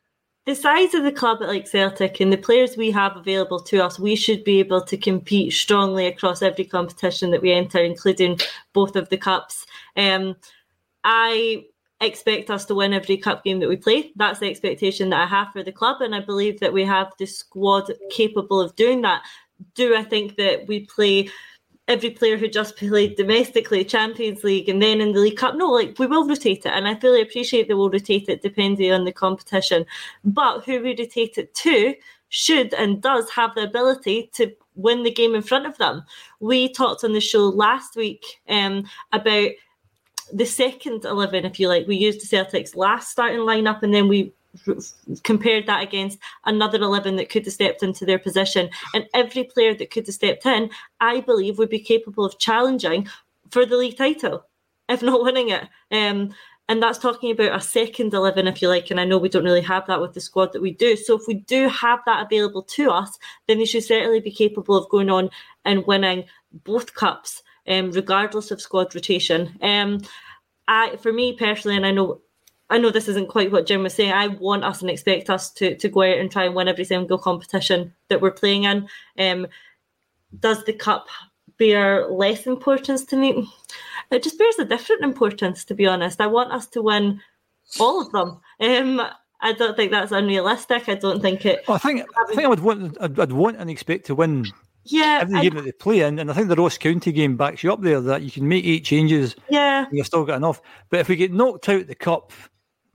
The 0.45 0.55
size 0.55 0.93
of 0.93 1.03
the 1.03 1.11
club 1.11 1.41
at 1.41 1.47
like 1.47 1.67
Celtic 1.67 2.19
and 2.19 2.31
the 2.31 2.37
players 2.37 2.77
we 2.77 2.91
have 2.91 3.17
available 3.17 3.59
to 3.61 3.83
us, 3.83 3.99
we 3.99 4.15
should 4.15 4.43
be 4.43 4.59
able 4.59 4.81
to 4.81 4.97
compete 4.97 5.53
strongly 5.53 6.05
across 6.05 6.41
every 6.41 6.65
competition 6.65 7.31
that 7.31 7.41
we 7.41 7.51
enter, 7.51 7.79
including 7.79 8.39
both 8.73 8.95
of 8.95 9.09
the 9.09 9.17
cups. 9.17 9.65
Um, 9.97 10.35
I 11.03 11.65
expect 11.99 12.51
us 12.51 12.65
to 12.65 12.75
win 12.75 12.93
every 12.93 13.17
cup 13.17 13.43
game 13.43 13.59
that 13.59 13.69
we 13.69 13.77
play. 13.77 14.11
That's 14.15 14.39
the 14.39 14.49
expectation 14.49 15.09
that 15.09 15.21
I 15.21 15.25
have 15.25 15.51
for 15.51 15.63
the 15.63 15.71
club, 15.71 16.01
and 16.01 16.13
I 16.13 16.19
believe 16.19 16.59
that 16.59 16.73
we 16.73 16.85
have 16.85 17.11
the 17.17 17.25
squad 17.25 17.91
capable 18.11 18.61
of 18.61 18.75
doing 18.75 19.01
that. 19.01 19.23
Do 19.73 19.95
I 19.95 20.03
think 20.03 20.35
that 20.35 20.67
we 20.67 20.85
play? 20.85 21.29
Every 21.87 22.09
player 22.09 22.37
who 22.37 22.47
just 22.47 22.77
played 22.77 23.15
domestically, 23.15 23.85
Champions 23.85 24.43
League, 24.43 24.69
and 24.69 24.81
then 24.81 25.01
in 25.01 25.11
the 25.11 25.19
League 25.19 25.37
Cup. 25.37 25.55
No, 25.55 25.69
like 25.69 25.97
we 25.99 26.07
will 26.07 26.27
rotate 26.27 26.65
it, 26.65 26.71
and 26.73 26.87
I 26.87 26.95
fully 26.95 27.21
appreciate 27.21 27.67
that 27.67 27.77
we'll 27.77 27.91
rotate 27.91 28.27
it 28.27 28.41
depending 28.41 28.91
on 28.91 29.05
the 29.05 29.11
competition. 29.11 29.85
But 30.23 30.61
who 30.65 30.81
we 30.81 30.97
rotate 30.97 31.37
it 31.37 31.53
to 31.53 31.95
should 32.29 32.73
and 32.73 33.01
does 33.01 33.29
have 33.29 33.53
the 33.55 33.63
ability 33.63 34.29
to 34.33 34.51
win 34.75 35.03
the 35.03 35.11
game 35.11 35.35
in 35.35 35.41
front 35.41 35.65
of 35.65 35.77
them. 35.77 36.03
We 36.39 36.71
talked 36.73 37.03
on 37.03 37.13
the 37.13 37.21
show 37.21 37.47
last 37.47 37.95
week 37.95 38.41
um, 38.49 38.85
about 39.13 39.51
the 40.33 40.45
second 40.45 41.05
11, 41.05 41.45
if 41.45 41.59
you 41.59 41.67
like. 41.67 41.87
We 41.87 41.95
used 41.95 42.21
the 42.21 42.35
Celtics 42.35 42.75
last 42.75 43.11
starting 43.11 43.39
lineup 43.39 43.83
and 43.83 43.93
then 43.93 44.07
we 44.07 44.33
compared 45.23 45.65
that 45.67 45.83
against 45.83 46.19
another 46.45 46.81
11 46.81 47.15
that 47.15 47.29
could 47.29 47.45
have 47.45 47.53
stepped 47.53 47.83
into 47.83 48.05
their 48.05 48.19
position. 48.19 48.69
And 48.93 49.05
every 49.13 49.43
player 49.43 49.73
that 49.75 49.91
could 49.91 50.07
have 50.07 50.15
stepped 50.15 50.45
in, 50.45 50.69
I 50.99 51.21
believe, 51.21 51.57
would 51.57 51.69
be 51.69 51.79
capable 51.79 52.25
of 52.25 52.39
challenging 52.39 53.07
for 53.51 53.65
the 53.65 53.77
league 53.77 53.97
title, 53.97 54.45
if 54.89 55.01
not 55.01 55.23
winning 55.23 55.49
it. 55.49 55.67
Um, 55.91 56.33
and 56.67 56.81
that's 56.81 56.97
talking 56.97 57.31
about 57.31 57.55
a 57.55 57.61
second 57.61 58.13
11, 58.13 58.47
if 58.47 58.61
you 58.61 58.69
like. 58.69 58.89
And 58.89 58.99
I 58.99 59.05
know 59.05 59.17
we 59.17 59.29
don't 59.29 59.43
really 59.43 59.61
have 59.61 59.85
that 59.87 60.01
with 60.01 60.13
the 60.13 60.21
squad 60.21 60.51
that 60.53 60.61
we 60.61 60.71
do. 60.71 60.95
So 60.95 61.15
if 61.15 61.27
we 61.27 61.35
do 61.35 61.69
have 61.69 61.99
that 62.05 62.25
available 62.25 62.63
to 62.63 62.89
us, 62.89 63.19
then 63.47 63.59
they 63.59 63.65
should 63.65 63.83
certainly 63.83 64.19
be 64.19 64.31
capable 64.31 64.75
of 64.75 64.89
going 64.89 65.09
on 65.09 65.29
and 65.63 65.85
winning 65.85 66.25
both 66.63 66.95
cups, 66.95 67.43
um, 67.67 67.91
regardless 67.91 68.49
of 68.49 68.61
squad 68.61 68.95
rotation. 68.95 69.57
Um, 69.61 70.01
I, 70.67 70.95
for 70.97 71.13
me 71.13 71.33
personally, 71.33 71.77
and 71.77 71.85
I 71.85 71.91
know, 71.91 72.21
I 72.69 72.77
know 72.77 72.89
this 72.89 73.07
isn't 73.07 73.29
quite 73.29 73.51
what 73.51 73.67
Jim 73.67 73.83
was 73.83 73.93
saying. 73.93 74.11
I 74.11 74.27
want 74.27 74.63
us 74.63 74.81
and 74.81 74.89
expect 74.89 75.29
us 75.29 75.51
to 75.53 75.75
to 75.75 75.89
go 75.89 76.01
out 76.01 76.17
and 76.17 76.31
try 76.31 76.45
and 76.45 76.55
win 76.55 76.67
every 76.67 76.85
single 76.85 77.17
competition 77.17 77.93
that 78.09 78.21
we're 78.21 78.31
playing 78.31 78.63
in. 78.63 78.87
Um, 79.19 79.47
does 80.39 80.63
the 80.63 80.73
cup 80.73 81.07
bear 81.57 82.07
less 82.07 82.47
importance 82.47 83.05
to 83.05 83.15
me? 83.15 83.47
It 84.11 84.23
just 84.23 84.37
bears 84.37 84.59
a 84.59 84.65
different 84.65 85.03
importance, 85.03 85.63
to 85.65 85.73
be 85.73 85.87
honest. 85.87 86.21
I 86.21 86.27
want 86.27 86.51
us 86.51 86.67
to 86.67 86.81
win 86.81 87.21
all 87.79 88.01
of 88.01 88.11
them. 88.11 88.39
Um, 88.59 89.01
I 89.41 89.53
don't 89.53 89.75
think 89.75 89.91
that's 89.91 90.11
unrealistic. 90.11 90.89
I 90.89 90.95
don't 90.95 91.21
think 91.21 91.45
it. 91.45 91.63
Well, 91.67 91.75
I 91.75 91.79
think 91.79 92.05
I 92.17 92.25
think 92.27 92.45
I 92.45 92.47
would 92.47 92.61
want 92.61 92.97
I'd, 92.99 93.19
I'd 93.19 93.31
want 93.31 93.57
and 93.57 93.69
expect 93.69 94.05
to 94.07 94.15
win 94.15 94.47
Yeah, 94.85 95.19
every 95.21 95.41
game 95.41 95.55
that 95.55 95.65
they 95.65 95.71
play 95.71 96.01
in, 96.01 96.19
and 96.19 96.31
I 96.31 96.33
think 96.33 96.47
the 96.47 96.55
Ross 96.55 96.77
County 96.77 97.11
game 97.11 97.37
backs 97.37 97.63
you 97.63 97.71
up 97.71 97.81
there 97.81 98.01
that 98.01 98.23
you 98.23 98.31
can 98.31 98.47
make 98.47 98.65
eight 98.65 98.85
changes 98.85 99.35
yeah. 99.49 99.85
and 99.85 99.97
you've 99.97 100.07
still 100.07 100.25
got 100.25 100.37
enough. 100.37 100.61
But 100.89 100.99
if 100.99 101.09
we 101.09 101.15
get 101.15 101.33
knocked 101.33 101.69
out 101.69 101.87
the 101.87 101.95
cup, 101.95 102.31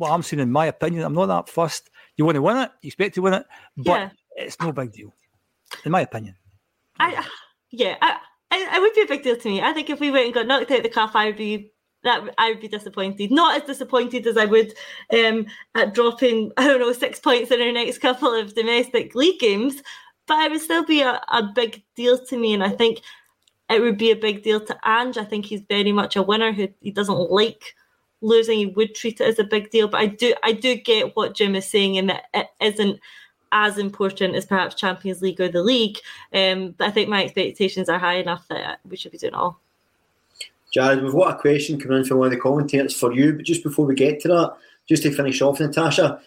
what 0.01 0.11
I'm 0.11 0.23
seeing, 0.23 0.41
in 0.41 0.51
my 0.51 0.67
opinion, 0.67 1.05
I'm 1.05 1.13
not 1.15 1.27
that 1.27 1.49
fussed. 1.49 1.91
You 2.17 2.25
want 2.25 2.37
to 2.37 2.43
win 2.43 2.57
it, 2.57 2.71
you 2.83 2.89
expect 2.89 3.15
to 3.17 3.23
win 3.23 3.35
it, 3.35 3.47
but 3.77 4.01
Yeah. 4.01 4.11
it's 4.37 4.59
no 4.61 4.73
big 4.73 4.93
deal, 4.93 5.15
in 5.85 5.93
my 5.93 6.01
opinion. 6.01 6.35
I 6.99 7.25
yeah, 7.71 7.97
I, 8.03 8.17
I 8.51 8.77
it 8.77 8.81
would 8.81 8.95
be 8.95 9.03
a 9.03 9.07
big 9.07 9.23
deal 9.23 9.37
to 9.37 9.49
me. 9.49 9.61
I 9.63 9.73
think 9.73 9.91
if 9.91 10.01
we 10.01 10.11
went 10.11 10.25
and 10.27 10.35
got 10.35 10.47
knocked 10.47 10.71
out 10.71 10.83
the 10.83 10.89
cup, 10.89 11.15
I 11.15 11.27
would 11.27 11.37
be 11.37 11.73
that 12.03 12.23
I 12.39 12.51
would 12.51 12.61
be 12.61 12.69
disappointed. 12.69 13.31
Not 13.31 13.61
as 13.61 13.67
disappointed 13.67 14.27
as 14.27 14.37
I 14.37 14.47
would 14.47 14.73
um, 15.13 15.47
at 15.75 15.95
dropping 15.95 16.51
I 16.57 16.67
don't 16.67 16.81
know 16.81 16.93
six 16.93 17.21
points 17.21 17.51
in 17.51 17.61
our 17.61 17.73
next 17.73 17.99
couple 17.99 18.33
of 18.35 18.55
domestic 18.55 19.15
league 19.15 19.39
games, 19.39 19.83
but 20.27 20.43
it 20.45 20.51
would 20.51 20.61
still 20.63 20.85
be 20.85 21.03
a, 21.03 21.21
a 21.29 21.43
big 21.55 21.83
deal 21.97 22.19
to 22.27 22.37
me. 22.39 22.55
And 22.55 22.65
I 22.65 22.71
think 22.71 23.03
it 23.71 23.81
would 23.81 23.99
be 23.99 24.11
a 24.11 24.17
big 24.17 24.43
deal 24.43 24.61
to 24.61 24.79
Ange. 24.85 25.17
I 25.17 25.25
think 25.25 25.47
he's 25.47 25.63
very 25.69 25.93
much 25.93 26.17
a 26.17 26.23
winner 26.23 26.53
who 26.53 26.69
he 26.81 26.91
doesn't 26.91 27.31
like 27.31 27.75
losing. 28.21 28.59
He 28.59 28.67
would 28.67 28.95
treat 28.95 29.21
it 29.21 29.29
as 29.29 29.39
a 29.39 29.45
big 29.45 29.71
deal. 29.71 29.89
But 29.89 30.01
I 30.01 30.07
do 30.07 30.35
I 30.43 30.53
do 30.53 30.75
get 30.75 31.17
what 31.17 31.35
Jim 31.35 31.55
is 31.55 31.69
saying, 31.69 31.99
and 31.99 32.11
that 32.11 32.25
it 32.35 32.49
isn't 32.61 33.01
as 33.53 33.79
important 33.79 34.37
as 34.37 34.47
perhaps 34.47 34.75
Champions 34.75 35.23
League 35.23 35.41
or 35.41 35.49
the 35.49 35.63
league. 35.63 35.99
Um, 36.33 36.75
but 36.79 36.89
I 36.89 36.91
think 36.91 37.09
my 37.09 37.25
expectations 37.25 37.89
are 37.89 37.99
high 37.99 38.17
enough 38.17 38.47
that 38.49 38.81
we 38.89 38.97
should 38.97 39.13
be 39.13 39.19
doing 39.19 39.35
all. 39.35 39.61
Jarrod, 40.75 41.03
we've 41.03 41.13
got 41.13 41.35
a 41.35 41.39
question 41.39 41.81
coming 41.81 41.99
in 41.99 42.05
from 42.05 42.19
one 42.19 42.27
of 42.27 42.33
the 42.33 42.39
commentators 42.39 42.95
for 42.95 43.13
you, 43.13 43.33
but 43.33 43.45
just 43.45 43.65
before 43.65 43.87
we 43.87 43.97
get 43.97 44.21
to 44.21 44.29
that, 44.29 44.57
just 44.89 45.03
to 45.03 45.11
finish 45.11 45.43
off, 45.43 45.59
Natasha, 45.59 46.21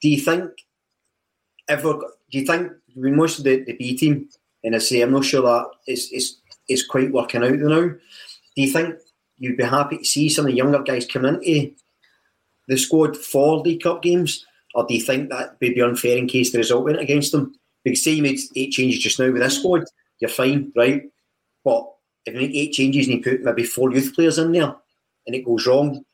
do 0.00 0.08
you 0.08 0.18
think 0.18 0.50
ever 1.68 1.92
do 2.30 2.38
you 2.38 2.46
think 2.46 2.72
we 2.94 3.10
most 3.10 3.38
of 3.38 3.44
the, 3.44 3.62
the 3.64 3.74
B 3.74 3.96
team, 3.96 4.28
and 4.64 4.74
I 4.74 4.78
say 4.78 5.02
I'm 5.02 5.12
not 5.12 5.24
sure 5.24 5.42
that 5.42 5.70
is 5.86 6.10
is 6.10 6.38
is 6.68 6.86
quite 6.86 7.12
working 7.12 7.44
out 7.44 7.52
now. 7.52 7.80
Do 7.80 7.98
you 8.54 8.72
think 8.72 8.96
you'd 9.38 9.56
be 9.56 9.64
happy 9.64 9.98
to 9.98 10.04
see 10.04 10.28
some 10.28 10.46
of 10.46 10.50
the 10.50 10.56
younger 10.56 10.82
guys 10.82 11.06
come 11.06 11.24
into 11.24 11.72
the 12.68 12.76
squad 12.76 13.16
for 13.16 13.58
League 13.58 13.82
Cup 13.82 14.02
games, 14.02 14.44
or 14.74 14.86
do 14.86 14.94
you 14.94 15.00
think 15.00 15.30
that 15.30 15.56
would 15.60 15.74
be 15.74 15.80
unfair 15.80 16.16
in 16.16 16.26
case 16.26 16.52
the 16.52 16.58
result 16.58 16.84
went 16.84 17.00
against 17.00 17.32
them? 17.32 17.54
Because 17.84 18.02
say 18.02 18.12
you 18.12 18.22
made 18.22 18.40
eight 18.56 18.72
changes 18.72 19.02
just 19.02 19.18
now 19.18 19.30
with 19.30 19.42
this 19.42 19.58
squad, 19.58 19.84
you're 20.18 20.28
fine, 20.28 20.72
right? 20.76 21.02
But 21.64 21.86
if 22.24 22.34
you 22.34 22.40
make 22.40 22.54
eight 22.54 22.72
changes 22.72 23.06
and 23.06 23.18
you 23.18 23.22
put 23.22 23.42
maybe 23.42 23.64
four 23.64 23.92
youth 23.92 24.14
players 24.14 24.38
in 24.38 24.52
there 24.52 24.74
and 25.26 25.34
it 25.34 25.44
goes 25.44 25.66
wrong, 25.66 26.04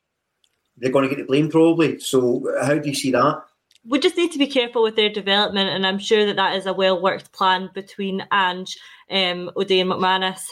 they're 0.76 0.92
going 0.92 1.08
to 1.08 1.14
get 1.14 1.22
the 1.22 1.26
blame 1.26 1.48
probably. 1.48 1.98
So 2.00 2.46
how 2.62 2.74
do 2.74 2.88
you 2.88 2.94
see 2.94 3.12
that? 3.12 3.42
we 3.84 3.98
just 3.98 4.16
need 4.16 4.32
to 4.32 4.38
be 4.38 4.46
careful 4.46 4.82
with 4.82 4.96
their 4.96 5.08
development, 5.08 5.70
and 5.70 5.86
I'm 5.86 5.98
sure 5.98 6.24
that 6.26 6.36
that 6.36 6.56
is 6.56 6.66
a 6.66 6.72
well 6.72 7.00
worked 7.00 7.32
plan 7.32 7.70
between 7.74 8.24
Ange, 8.32 8.78
um, 9.10 9.50
O'Dea, 9.56 9.80
and 9.80 9.90
McManus. 9.90 10.42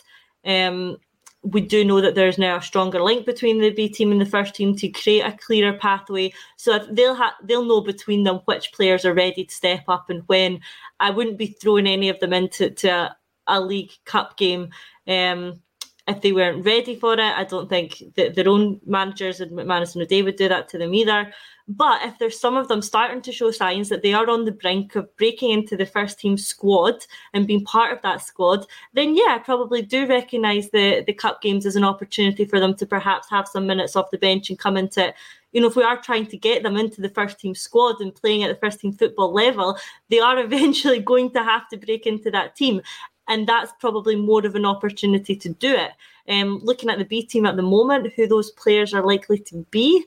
Um, 0.44 0.96
we 1.42 1.60
do 1.60 1.84
know 1.84 2.00
that 2.00 2.14
there's 2.14 2.38
now 2.38 2.58
a 2.58 2.62
stronger 2.62 3.02
link 3.02 3.24
between 3.24 3.60
the 3.60 3.70
B 3.70 3.88
team 3.88 4.12
and 4.12 4.20
the 4.20 4.26
first 4.26 4.54
team 4.54 4.76
to 4.76 4.88
create 4.88 5.22
a 5.22 5.36
clearer 5.36 5.72
pathway. 5.72 6.32
So 6.56 6.78
they'll 6.90 7.14
ha- 7.14 7.36
they'll 7.42 7.64
know 7.64 7.80
between 7.80 8.24
them 8.24 8.40
which 8.44 8.72
players 8.72 9.04
are 9.04 9.14
ready 9.14 9.44
to 9.44 9.54
step 9.54 9.84
up 9.88 10.10
and 10.10 10.22
when. 10.26 10.60
I 10.98 11.10
wouldn't 11.10 11.38
be 11.38 11.46
throwing 11.46 11.86
any 11.86 12.10
of 12.10 12.20
them 12.20 12.34
into 12.34 12.70
to 12.70 12.88
a, 12.88 13.16
a 13.46 13.60
League 13.60 13.92
Cup 14.04 14.36
game. 14.36 14.70
Um, 15.08 15.62
if 16.08 16.22
they 16.22 16.32
weren't 16.32 16.64
ready 16.64 16.96
for 16.96 17.14
it, 17.14 17.20
I 17.20 17.44
don't 17.44 17.68
think 17.68 18.02
that 18.16 18.34
their 18.34 18.48
own 18.48 18.80
managers 18.86 19.40
and 19.40 19.52
McManus 19.52 19.94
and 19.94 20.02
O'Dea 20.02 20.22
would 20.22 20.36
do 20.36 20.48
that 20.48 20.68
to 20.70 20.78
them 20.78 20.94
either. 20.94 21.32
But 21.68 22.02
if 22.02 22.18
there's 22.18 22.38
some 22.38 22.56
of 22.56 22.66
them 22.66 22.82
starting 22.82 23.22
to 23.22 23.30
show 23.30 23.52
signs 23.52 23.90
that 23.90 24.02
they 24.02 24.12
are 24.12 24.28
on 24.28 24.44
the 24.44 24.50
brink 24.50 24.96
of 24.96 25.14
breaking 25.16 25.52
into 25.52 25.76
the 25.76 25.86
first 25.86 26.18
team 26.18 26.36
squad 26.36 27.06
and 27.32 27.46
being 27.46 27.64
part 27.64 27.92
of 27.92 28.02
that 28.02 28.22
squad, 28.22 28.66
then 28.92 29.14
yeah, 29.14 29.36
I 29.36 29.38
probably 29.38 29.80
do 29.80 30.04
recognise 30.06 30.70
the 30.70 31.04
the 31.06 31.12
cup 31.12 31.40
games 31.40 31.66
as 31.66 31.76
an 31.76 31.84
opportunity 31.84 32.44
for 32.44 32.58
them 32.58 32.74
to 32.74 32.86
perhaps 32.86 33.30
have 33.30 33.46
some 33.46 33.68
minutes 33.68 33.94
off 33.94 34.10
the 34.10 34.18
bench 34.18 34.50
and 34.50 34.58
come 34.58 34.76
into. 34.76 35.14
You 35.52 35.60
know, 35.60 35.68
if 35.68 35.76
we 35.76 35.82
are 35.82 36.00
trying 36.00 36.26
to 36.26 36.36
get 36.36 36.62
them 36.62 36.76
into 36.76 37.00
the 37.00 37.08
first 37.08 37.38
team 37.38 37.54
squad 37.54 38.00
and 38.00 38.14
playing 38.14 38.44
at 38.44 38.48
the 38.48 38.60
first 38.60 38.80
team 38.80 38.92
football 38.92 39.32
level, 39.32 39.78
they 40.08 40.18
are 40.18 40.38
eventually 40.44 41.00
going 41.00 41.30
to 41.32 41.42
have 41.44 41.68
to 41.68 41.76
break 41.76 42.04
into 42.04 42.32
that 42.32 42.56
team. 42.56 42.82
And 43.28 43.46
that's 43.46 43.72
probably 43.78 44.16
more 44.16 44.44
of 44.44 44.54
an 44.54 44.64
opportunity 44.64 45.36
to 45.36 45.48
do 45.50 45.72
it. 45.74 45.92
Um, 46.28 46.60
looking 46.62 46.90
at 46.90 46.98
the 46.98 47.04
B 47.04 47.24
team 47.24 47.46
at 47.46 47.56
the 47.56 47.62
moment, 47.62 48.12
who 48.14 48.26
those 48.26 48.50
players 48.52 48.92
are 48.92 49.04
likely 49.04 49.38
to 49.38 49.66
be, 49.70 50.04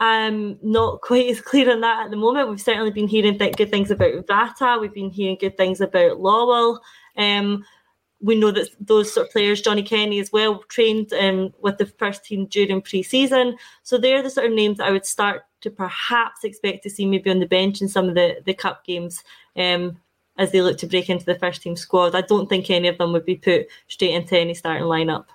I'm 0.00 0.58
not 0.62 1.00
quite 1.02 1.30
as 1.30 1.40
clear 1.40 1.70
on 1.70 1.80
that 1.82 2.04
at 2.04 2.10
the 2.10 2.16
moment. 2.16 2.48
We've 2.48 2.60
certainly 2.60 2.90
been 2.90 3.08
hearing 3.08 3.38
th- 3.38 3.56
good 3.56 3.70
things 3.70 3.90
about 3.90 4.26
Vata. 4.26 4.80
We've 4.80 4.92
been 4.92 5.10
hearing 5.10 5.38
good 5.40 5.56
things 5.56 5.80
about 5.80 6.18
Lawwell. 6.18 6.80
Um, 7.16 7.64
we 8.20 8.36
know 8.36 8.52
that 8.52 8.68
those 8.80 9.12
sort 9.12 9.26
of 9.26 9.32
players, 9.32 9.62
Johnny 9.62 9.82
Kenny 9.82 10.20
as 10.20 10.30
well, 10.32 10.58
trained 10.68 11.12
um, 11.12 11.52
with 11.60 11.78
the 11.78 11.86
first 11.86 12.24
team 12.24 12.46
during 12.46 12.80
pre-season. 12.80 13.56
So 13.82 13.98
they're 13.98 14.22
the 14.22 14.30
sort 14.30 14.46
of 14.46 14.52
names 14.52 14.78
that 14.78 14.86
I 14.86 14.92
would 14.92 15.06
start 15.06 15.42
to 15.62 15.70
perhaps 15.70 16.44
expect 16.44 16.84
to 16.84 16.90
see 16.90 17.04
maybe 17.04 17.30
on 17.30 17.40
the 17.40 17.46
bench 17.46 17.80
in 17.80 17.88
some 17.88 18.08
of 18.08 18.14
the, 18.14 18.40
the 18.46 18.54
cup 18.54 18.84
games 18.84 19.24
um, 19.56 20.00
as 20.38 20.52
they 20.52 20.62
look 20.62 20.78
to 20.78 20.86
break 20.86 21.10
into 21.10 21.24
the 21.24 21.38
first 21.38 21.62
team 21.62 21.76
squad. 21.76 22.14
I 22.14 22.22
don't 22.22 22.48
think 22.48 22.70
any 22.70 22.88
of 22.88 22.98
them 22.98 23.12
would 23.12 23.26
be 23.26 23.36
put 23.36 23.66
straight 23.88 24.14
into 24.14 24.38
any 24.38 24.54
starting 24.54 24.84
lineup. 24.84 25.26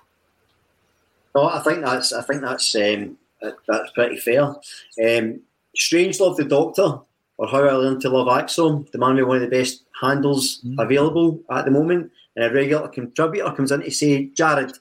No, 1.34 1.44
I 1.44 1.60
think 1.60 1.84
that's 1.84 2.12
I 2.12 2.22
think 2.22 2.42
that's 2.42 2.74
um, 2.74 3.16
that's 3.40 3.90
pretty 3.92 4.16
fair. 4.16 4.42
Um, 4.44 5.40
Strangelove 5.76 6.36
the 6.36 6.44
Doctor, 6.44 6.98
or 7.36 7.46
How 7.46 7.64
I 7.64 7.72
Learned 7.72 8.00
to 8.02 8.10
Love 8.10 8.26
ACSOM, 8.26 8.90
the 8.90 8.98
man 8.98 9.16
with 9.16 9.26
one 9.26 9.36
of 9.36 9.42
the 9.42 9.56
best 9.56 9.84
handles 10.00 10.60
mm. 10.64 10.74
available 10.78 11.40
at 11.50 11.64
the 11.64 11.70
moment, 11.70 12.10
and 12.34 12.44
a 12.44 12.52
regular 12.52 12.88
contributor 12.88 13.52
comes 13.52 13.70
in 13.70 13.82
to 13.82 13.90
say, 13.90 14.30
Jarrod, 14.34 14.76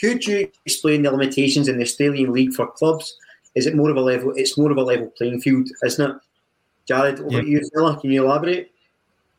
could 0.00 0.26
you 0.26 0.50
explain 0.64 1.02
the 1.02 1.10
limitations 1.10 1.68
in 1.68 1.76
the 1.76 1.84
Australian 1.84 2.32
League 2.32 2.54
for 2.54 2.66
clubs? 2.66 3.16
Is 3.54 3.66
it 3.66 3.76
more 3.76 3.90
of 3.90 3.96
a 3.96 4.00
level? 4.00 4.32
It's 4.34 4.58
more 4.58 4.70
of 4.70 4.78
a 4.78 4.82
level 4.82 5.12
playing 5.16 5.40
field, 5.40 5.68
isn't 5.84 6.10
it? 6.10 6.16
Jarrod, 6.88 7.20
over 7.20 7.42
you, 7.42 7.60
fella. 7.74 8.00
Can 8.00 8.10
you 8.10 8.24
elaborate? 8.24 8.72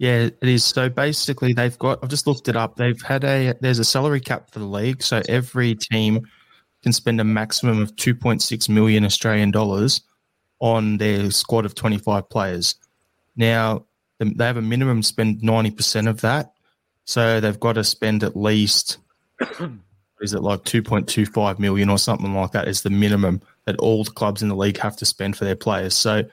Yeah, 0.02 0.30
it 0.41 0.49
is. 0.49 0.64
So 0.64 0.89
basically, 0.89 1.54
they've 1.54 1.78
got. 1.78 1.99
I've 2.02 2.10
just 2.10 2.26
looked 2.26 2.47
it 2.47 2.56
up. 2.56 2.76
They've 2.76 2.99
had 2.99 3.24
a. 3.24 3.54
There's 3.62 3.78
a 3.78 3.84
salary 3.84 4.20
cap 4.20 4.49
for 4.49 4.58
the 4.58 4.66
league, 4.66 5.04
so 5.04 5.22
every 5.30 5.76
team 5.76 6.28
can 6.82 6.91
spend 6.91 7.22
a 7.22 7.24
maximum 7.24 7.80
of 7.80 7.95
2.6 7.97 8.68
million 8.68 9.06
Australian 9.06 9.52
dollars 9.52 10.02
on 10.60 10.97
their 10.97 11.30
squad 11.30 11.68
of 11.68 11.76
25 11.76 12.28
players. 12.30 12.74
Now, 13.36 13.86
they 14.18 14.43
have 14.43 14.58
a 14.58 14.62
minimum 14.64 15.04
spend 15.04 15.43
90% 15.43 16.10
of 16.10 16.22
that. 16.22 16.52
So 17.06 17.39
they've 17.39 17.60
got 17.60 17.74
to 17.74 17.84
spend 17.84 18.24
at 18.24 18.36
least, 18.36 18.97
is 20.20 20.34
it 20.34 20.41
like 20.41 20.64
2.25 20.64 21.60
million 21.60 21.89
or 21.89 21.99
something 21.99 22.34
like 22.34 22.54
that 22.54 22.68
is 22.68 22.82
the 22.82 22.89
minimum 22.89 23.39
that 23.66 23.78
all 23.78 24.04
the 24.04 24.10
clubs 24.10 24.41
in 24.41 24.49
the 24.49 24.56
league 24.56 24.80
have 24.80 24.97
to 24.97 25.06
spend 25.06 25.38
for 25.38 25.45
their 25.45 25.56
players. 25.56 25.95
So 25.95 26.24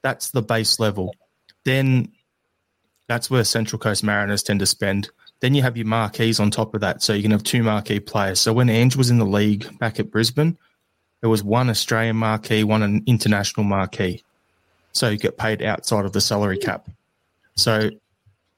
that's 0.00 0.30
the 0.30 0.40
base 0.40 0.80
level. 0.80 1.14
Then 1.66 2.12
that's 3.08 3.30
where 3.30 3.42
Central 3.44 3.78
Coast 3.78 4.04
Mariners 4.04 4.42
tend 4.42 4.60
to 4.60 4.66
spend. 4.66 5.10
Then 5.40 5.54
you 5.54 5.62
have 5.62 5.76
your 5.76 5.86
marquees 5.86 6.40
on 6.40 6.50
top 6.50 6.74
of 6.74 6.80
that. 6.80 7.02
So 7.02 7.12
you 7.12 7.22
can 7.22 7.30
have 7.30 7.42
two 7.42 7.62
marquee 7.62 8.00
players. 8.00 8.40
So 8.40 8.52
when 8.52 8.68
Ange 8.68 8.96
was 8.96 9.10
in 9.10 9.18
the 9.18 9.24
league 9.24 9.78
back 9.78 9.98
at 9.98 10.10
Brisbane, 10.10 10.56
there 11.20 11.30
was 11.30 11.42
one 11.42 11.68
Australian 11.70 12.16
marquee, 12.16 12.64
one 12.64 12.82
an 12.82 13.02
international 13.06 13.64
marquee. 13.64 14.22
So 14.92 15.08
you 15.08 15.18
get 15.18 15.36
paid 15.36 15.62
outside 15.62 16.04
of 16.04 16.12
the 16.12 16.20
salary 16.20 16.58
cap. 16.58 16.88
So 17.56 17.90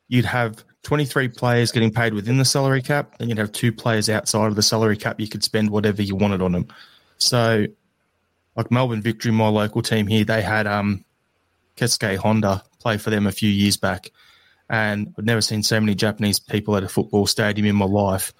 you'd 0.08 0.24
have 0.24 0.64
23 0.82 1.28
players 1.28 1.72
getting 1.72 1.92
paid 1.92 2.14
within 2.14 2.38
the 2.38 2.44
salary 2.44 2.82
cap, 2.82 3.18
then 3.18 3.28
you'd 3.28 3.38
have 3.38 3.52
two 3.52 3.72
players 3.72 4.08
outside 4.08 4.46
of 4.46 4.56
the 4.56 4.62
salary 4.62 4.96
cap. 4.96 5.20
You 5.20 5.28
could 5.28 5.44
spend 5.44 5.70
whatever 5.70 6.02
you 6.02 6.16
wanted 6.16 6.40
on 6.40 6.52
them. 6.52 6.68
So, 7.18 7.66
like 8.56 8.70
Melbourne 8.70 9.02
Victory, 9.02 9.30
my 9.30 9.48
local 9.48 9.82
team 9.82 10.06
here, 10.06 10.24
they 10.24 10.42
had 10.42 10.66
um, 10.66 11.04
Honda 11.78 12.62
play 12.78 12.96
for 12.96 13.10
them 13.10 13.26
a 13.26 13.32
few 13.32 13.50
years 13.50 13.76
back. 13.76 14.10
And 14.70 15.12
I've 15.18 15.24
never 15.24 15.40
seen 15.40 15.64
so 15.64 15.80
many 15.80 15.94
Japanese 15.96 16.38
people 16.38 16.76
at 16.76 16.84
a 16.84 16.88
football 16.88 17.26
stadium 17.26 17.66
in 17.66 17.74
my 17.74 17.84
life 17.84 18.32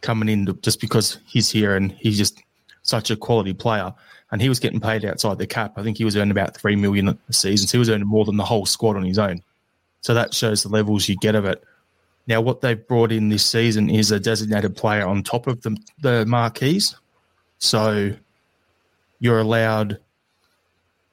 coming 0.00 0.28
in 0.28 0.48
just 0.62 0.80
because 0.80 1.18
he's 1.26 1.50
here 1.50 1.74
and 1.74 1.92
he's 1.92 2.16
just 2.16 2.40
such 2.82 3.10
a 3.10 3.16
quality 3.16 3.52
player. 3.52 3.92
And 4.30 4.40
he 4.40 4.48
was 4.48 4.60
getting 4.60 4.80
paid 4.80 5.04
outside 5.04 5.38
the 5.38 5.46
cap. 5.46 5.74
I 5.76 5.82
think 5.82 5.98
he 5.98 6.04
was 6.04 6.16
earning 6.16 6.30
about 6.30 6.56
three 6.56 6.76
million 6.76 7.08
a 7.08 7.32
season. 7.32 7.66
So 7.66 7.72
he 7.72 7.80
was 7.80 7.90
earning 7.90 8.06
more 8.06 8.24
than 8.24 8.36
the 8.36 8.44
whole 8.44 8.64
squad 8.64 8.96
on 8.96 9.04
his 9.04 9.18
own. 9.18 9.42
So 10.00 10.14
that 10.14 10.32
shows 10.32 10.62
the 10.62 10.68
levels 10.68 11.08
you 11.08 11.16
get 11.16 11.34
of 11.34 11.44
it. 11.44 11.62
Now, 12.28 12.40
what 12.40 12.60
they've 12.60 12.86
brought 12.86 13.10
in 13.10 13.28
this 13.28 13.44
season 13.44 13.90
is 13.90 14.12
a 14.12 14.20
designated 14.20 14.76
player 14.76 15.06
on 15.06 15.24
top 15.24 15.48
of 15.48 15.62
the, 15.62 15.76
the 16.00 16.24
marquees. 16.24 16.94
So 17.58 18.14
you're 19.18 19.40
allowed 19.40 19.98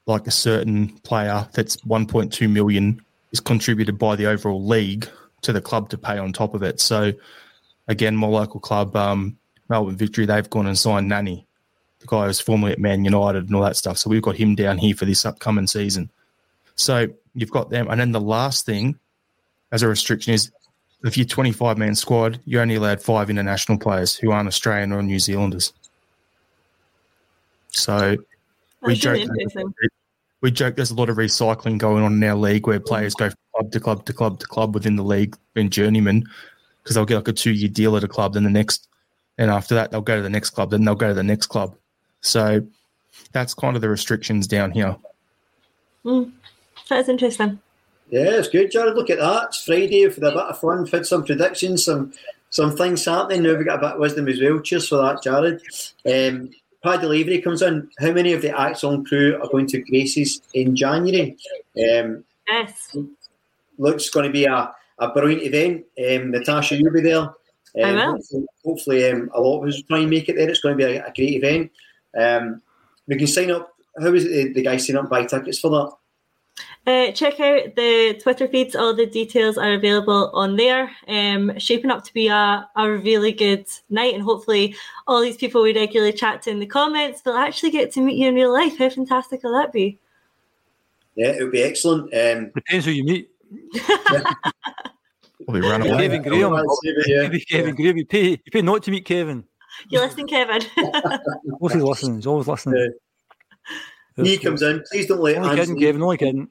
like 0.06 0.28
a 0.28 0.32
certain 0.32 0.90
player 1.00 1.48
that's 1.54 1.78
1.2 1.78 2.50
million 2.50 3.02
is 3.32 3.40
contributed 3.40 3.98
by 3.98 4.16
the 4.16 4.26
overall 4.26 4.64
league 4.64 5.08
to 5.42 5.54
the 5.54 5.62
club 5.62 5.90
to 5.90 5.98
pay 5.98 6.18
on 6.18 6.34
top 6.34 6.54
of 6.54 6.64
it. 6.64 6.80
So, 6.80 7.14
again, 7.88 8.16
my 8.16 8.28
local 8.28 8.60
club, 8.60 8.96
um, 8.96 9.38
Melbourne 9.70 9.96
Victory, 9.96 10.26
they've 10.26 10.50
gone 10.50 10.68
and 10.68 10.78
signed 10.78 11.08
Nani, 11.08 11.46
the 12.00 12.08
guy 12.08 12.22
who 12.22 12.28
was 12.28 12.40
formerly 12.40 12.74
at 12.74 12.80
Man 12.80 13.06
United 13.06 13.46
and 13.48 13.56
all 13.56 13.64
that 13.64 13.78
stuff. 13.78 13.98
So 13.98 14.10
we've 14.10 14.22
got 14.22 14.36
him 14.36 14.56
down 14.56 14.78
here 14.78 14.96
for 14.96 15.06
this 15.06 15.26
upcoming 15.26 15.68
season. 15.68 16.10
So 16.76 17.08
you've 17.34 17.52
got 17.52 17.70
them, 17.70 17.88
and 17.90 18.00
then 18.00 18.12
the 18.12 18.22
last 18.22 18.66
thing 18.66 18.98
as 19.72 19.84
a 19.84 19.88
restriction 19.88 20.34
is 20.34 20.52
if 21.04 21.18
you're 21.18 21.26
25 21.26 21.78
man 21.78 21.96
squad, 21.96 22.40
you're 22.46 22.62
only 22.62 22.76
allowed 22.76 23.02
five 23.02 23.30
international 23.30 23.78
players 23.78 24.16
who 24.16 24.32
aren't 24.32 24.48
Australian 24.48 24.92
or 24.92 25.02
New 25.02 25.20
Zealanders. 25.20 25.74
So 27.70 28.18
we 28.82 28.96
joke 28.96 29.28
we 30.42 30.52
joke 30.52 30.76
there's 30.76 30.92
a 30.92 30.96
lot 30.96 31.10
of 31.10 31.18
recycling 31.18 31.78
going 31.78 32.04
on 32.04 32.14
in 32.14 32.24
our 32.24 32.36
league 32.36 32.68
where 32.68 32.80
players 32.80 33.14
go 33.14 33.30
from 33.30 33.38
club 33.56 33.72
to 33.72 33.80
club 33.80 34.06
to 34.06 34.14
club 34.14 34.40
to 34.40 34.48
club 34.48 34.74
within 34.74 34.96
the 34.96 35.04
league, 35.04 35.36
and 35.56 35.72
journeyman 35.72 36.24
because 36.84 36.96
they'll 36.96 37.06
get 37.06 37.18
like 37.18 37.28
a 37.28 37.34
two 37.34 37.52
year 37.52 37.70
deal 37.70 37.96
at 37.98 38.04
a 38.04 38.08
club, 38.08 38.34
then 38.34 38.44
the 38.44 38.50
next, 38.50 38.88
and 39.38 39.52
after 39.52 39.76
that 39.76 39.92
they'll 39.92 40.02
go 40.02 40.16
to 40.16 40.22
the 40.22 40.30
next 40.30 40.52
club, 40.52 40.72
then 40.72 40.84
they'll 40.84 40.96
go 40.96 41.10
to 41.10 41.14
the 41.14 41.24
next 41.24 41.48
club. 41.48 41.76
So 42.22 42.66
that's 43.32 43.54
kind 43.54 43.76
of 43.76 43.82
the 43.82 43.90
restrictions 43.90 44.48
down 44.48 44.72
here. 44.72 44.96
Mm, 46.06 46.32
that's 46.88 47.10
interesting. 47.10 47.60
Yeah, 48.10 48.32
it's 48.32 48.50
good, 48.50 48.72
Jarrod. 48.72 48.96
Look 48.96 49.10
at 49.10 49.20
that. 49.20 49.50
It's 49.50 49.64
Friday 49.64 50.10
for 50.10 50.26
a 50.26 50.32
bit 50.32 50.34
of 50.34 50.60
fun. 50.60 50.88
Had 50.88 51.06
some 51.06 51.24
predictions, 51.24 51.86
some 51.86 52.14
some 52.50 52.76
things 52.76 53.06
happening. 53.06 53.44
Now 53.44 53.56
we 53.56 53.64
got 53.64 53.78
a 53.78 53.88
bit 53.88 53.94
of 53.94 54.00
wisdom 54.00 54.28
as 54.28 54.42
well. 54.42 54.60
Cheers 54.60 54.88
for 54.88 54.96
that, 54.96 55.22
Jarrod. 55.24 55.62
Um, 56.08 56.50
Paddy 56.84 57.08
Lavery 57.08 57.42
comes 57.42 57.62
in. 57.62 57.90
How 58.00 58.12
many 58.12 58.34
of 58.34 58.42
the 58.42 58.50
ACSOM 58.50 59.06
crew 59.06 59.40
are 59.42 59.50
going 59.50 59.68
to 59.68 59.82
Graces 59.82 60.42
in 60.54 60.76
January? 60.76 61.38
Um, 61.78 62.24
yes. 62.48 62.96
Looks 63.78 64.10
going 64.10 64.26
to 64.26 64.32
be 64.32 64.46
a, 64.46 64.74
a 65.00 65.10
brilliant 65.10 65.44
event. 65.44 65.86
Um, 65.98 66.32
Natasha, 66.32 66.76
you'll 66.76 66.94
be 66.94 67.02
there. 67.02 67.20
Um, 67.22 67.36
I 67.76 67.92
will. 67.94 68.12
Hopefully, 68.14 68.46
hopefully 68.64 69.10
um, 69.10 69.30
a 69.34 69.42
lot 69.42 69.62
of 69.62 69.70
us 69.70 69.82
try 69.84 70.00
and 70.00 70.10
make 70.10 70.30
it 70.30 70.36
there. 70.36 70.50
It's 70.50 70.62
going 70.62 70.78
to 70.78 70.86
be 70.86 70.96
a, 70.96 71.06
a 71.06 71.14
great 71.14 71.44
event. 71.44 71.72
Um, 72.18 72.62
we 73.08 73.18
can 73.18 73.28
sign 73.28 73.52
up. 73.52 73.74
How 74.00 74.14
is 74.14 74.26
it 74.26 74.30
the, 74.30 74.54
the 74.54 74.62
guys 74.64 74.88
sign 74.88 74.98
up 74.98 75.10
buy 75.10 75.26
tickets 75.26 75.60
for 75.60 75.70
that? 75.72 75.92
Uh, 76.90 77.12
check 77.12 77.40
out 77.40 77.76
the 77.76 78.20
Twitter 78.20 78.48
feeds. 78.48 78.76
All 78.76 78.96
the 78.96 79.06
details 79.06 79.60
are 79.60 79.74
available 79.74 80.32
on 80.34 80.56
there. 80.56 80.90
Um, 81.08 81.56
shaping 81.60 81.92
up 81.92 82.04
to 82.06 82.14
be 82.16 82.30
a, 82.30 82.68
a 82.76 82.92
really 82.92 83.32
good 83.32 83.68
night, 83.92 84.16
and 84.16 84.24
hopefully, 84.24 84.76
all 85.06 85.22
these 85.22 85.38
people 85.38 85.62
we 85.62 85.76
regularly 85.76 86.14
chat 86.14 86.42
to 86.44 86.50
in 86.50 86.58
the 86.58 86.66
comments 86.66 87.22
will 87.24 87.36
actually 87.36 87.70
get 87.70 87.92
to 87.94 88.02
meet 88.02 88.18
you 88.18 88.30
in 88.30 88.34
real 88.34 88.52
life. 88.52 88.80
How 88.80 88.90
fantastic 88.90 89.44
will 89.44 89.54
that 89.54 89.72
be? 89.72 90.00
Yeah, 91.14 91.28
it 91.28 91.44
would 91.44 91.52
be 91.52 91.62
excellent. 91.62 92.12
Um, 92.12 92.50
Depends 92.56 92.86
who 92.86 92.92
you 92.92 93.04
meet. 93.04 93.30
Probably 95.46 95.62
run 95.62 95.84
away. 95.84 96.08
Kevin 96.08 96.24
Graham. 96.24 96.66
Yeah. 97.06 97.30
Kevin 97.48 97.76
Graham. 97.76 97.98
You 97.98 98.06
pay, 98.08 98.30
you 98.30 98.52
pay 98.52 98.64
not 98.64 98.82
to 98.82 98.90
meet 98.90 99.06
Kevin. 99.06 99.44
You're 99.90 100.02
listening, 100.02 100.28
Kevin. 100.28 100.64
always 101.62 101.76
listening. 101.76 102.16
He's 102.16 102.26
always 102.26 102.48
listening. 102.48 102.94
Yeah. 104.18 104.24
He 104.24 104.40
comes 104.40 104.64
in. 104.64 104.84
Please 104.92 105.06
don't 105.06 105.22
let 105.22 105.38
only 105.38 105.56
kidding, 105.56 105.80
Kevin. 105.80 106.02
Only 106.02 106.18
kidding. 106.18 106.50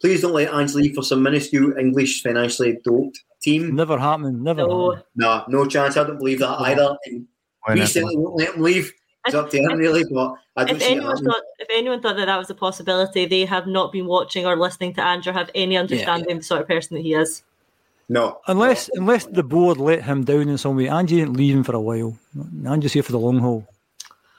Please 0.00 0.20
don't 0.22 0.32
let 0.32 0.52
Ange 0.52 0.74
leave 0.74 0.94
for 0.94 1.02
some 1.02 1.22
minuscule 1.22 1.76
English 1.76 2.22
financially 2.22 2.78
doped 2.84 3.20
team. 3.42 3.74
Never 3.74 3.98
happening. 3.98 4.42
Never. 4.42 4.66
No, 4.66 4.90
happening. 4.90 5.04
no, 5.16 5.44
no 5.48 5.66
chance. 5.66 5.96
I 5.96 6.04
don't 6.04 6.18
believe 6.18 6.38
that 6.38 6.60
either. 6.60 6.96
And 7.06 7.26
we 7.80 7.86
certainly 7.86 8.16
won't 8.16 8.36
let 8.36 8.54
him 8.54 8.62
leave. 8.62 8.92
It's 9.26 9.34
up 9.34 9.50
to 9.50 9.58
him, 9.58 9.76
really. 9.76 10.04
But 10.10 10.34
I 10.56 10.64
don't 10.64 10.76
if 10.76 10.82
anyone 10.82 11.22
thought, 11.22 11.42
if 11.58 11.68
anyone 11.70 12.00
thought 12.00 12.16
that 12.16 12.26
that 12.26 12.38
was 12.38 12.48
a 12.48 12.54
possibility, 12.54 13.26
they 13.26 13.44
have 13.44 13.66
not 13.66 13.92
been 13.92 14.06
watching 14.06 14.46
or 14.46 14.56
listening 14.56 14.94
to 14.94 15.02
Andrew. 15.02 15.32
Have 15.32 15.50
any 15.54 15.76
understanding 15.76 16.28
yeah. 16.28 16.36
of 16.36 16.40
the 16.40 16.44
sort 16.44 16.62
of 16.62 16.68
person 16.68 16.96
that 16.96 17.02
he 17.02 17.14
is. 17.14 17.42
No, 18.08 18.40
unless 18.46 18.88
unless 18.94 19.26
the 19.26 19.42
board 19.42 19.76
let 19.76 20.04
him 20.04 20.24
down 20.24 20.48
in 20.48 20.56
some 20.56 20.76
way. 20.76 20.88
Ange 20.88 21.12
ain't 21.12 21.36
leaving 21.36 21.62
for 21.62 21.74
a 21.74 21.80
while. 21.80 22.16
Ange's 22.66 22.94
here 22.94 23.02
for 23.02 23.12
the 23.12 23.18
long 23.18 23.38
haul. 23.38 23.66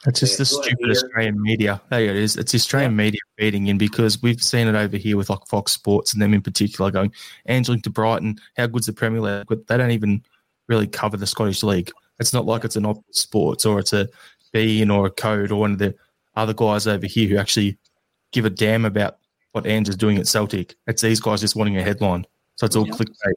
It's 0.06 0.22
just 0.22 0.38
the 0.38 0.46
stupid 0.46 0.90
Australian 0.90 1.42
media. 1.42 1.82
There 1.90 2.00
it 2.02 2.16
is. 2.16 2.38
It's 2.38 2.56
Australian 2.56 2.92
yeah. 2.92 2.98
media 2.98 3.20
feeding 3.38 3.68
in 3.68 3.78
because 3.78 4.22
we've 4.22 4.42
seen 4.42 4.68
it 4.68 4.76
over 4.76 4.96
here 4.96 5.18
with 5.18 5.30
like 5.30 5.46
Fox 5.48 5.74
Sports 5.74 6.14
and 6.14 6.22
them 6.22 6.34
in 6.34 6.42
particular 6.42 6.90
going, 6.90 7.12
Angelique 7.48 7.84
to 7.84 7.90
Brighton, 7.90 8.40
how 8.56 8.68
good's 8.68 8.86
the 8.86 8.94
Premier 8.94 9.22
League? 9.22 9.46
But 9.50 9.68
they 9.68 9.76
don't 9.76 9.92
even 9.92 10.24
really 10.68 10.88
cover 10.88 11.18
the 11.18 11.28
Scottish 11.28 11.64
League. 11.64 11.92
It's 12.20 12.34
not 12.34 12.46
like 12.46 12.64
it's 12.64 12.78
an 12.78 12.86
op 12.86 13.04
sports 13.12 13.66
or 13.66 13.80
it's 13.80 13.94
a 13.94 14.08
beIN 14.54 14.94
or 14.94 15.08
a 15.08 15.12
code 15.12 15.52
or 15.52 15.60
one 15.60 15.74
of 15.74 15.80
the 15.80 15.96
other 16.36 16.54
guys 16.54 16.88
over 16.88 17.06
here 17.06 17.28
who 17.28 17.38
actually 17.38 17.78
give 18.32 18.46
a 18.46 18.50
damn 18.50 18.86
about 18.86 19.18
what 19.52 19.66
Ange 19.66 19.90
is 19.90 19.98
doing 19.98 20.18
at 20.18 20.28
Celtic. 20.28 20.76
It's 20.88 21.02
these 21.02 21.20
guys 21.20 21.42
just 21.42 21.56
wanting 21.56 21.78
a 21.78 21.84
headline. 21.84 22.26
So 22.56 22.66
it's 22.66 22.76
all 22.76 22.88
yeah. 22.88 22.94
clickbait. 22.94 23.34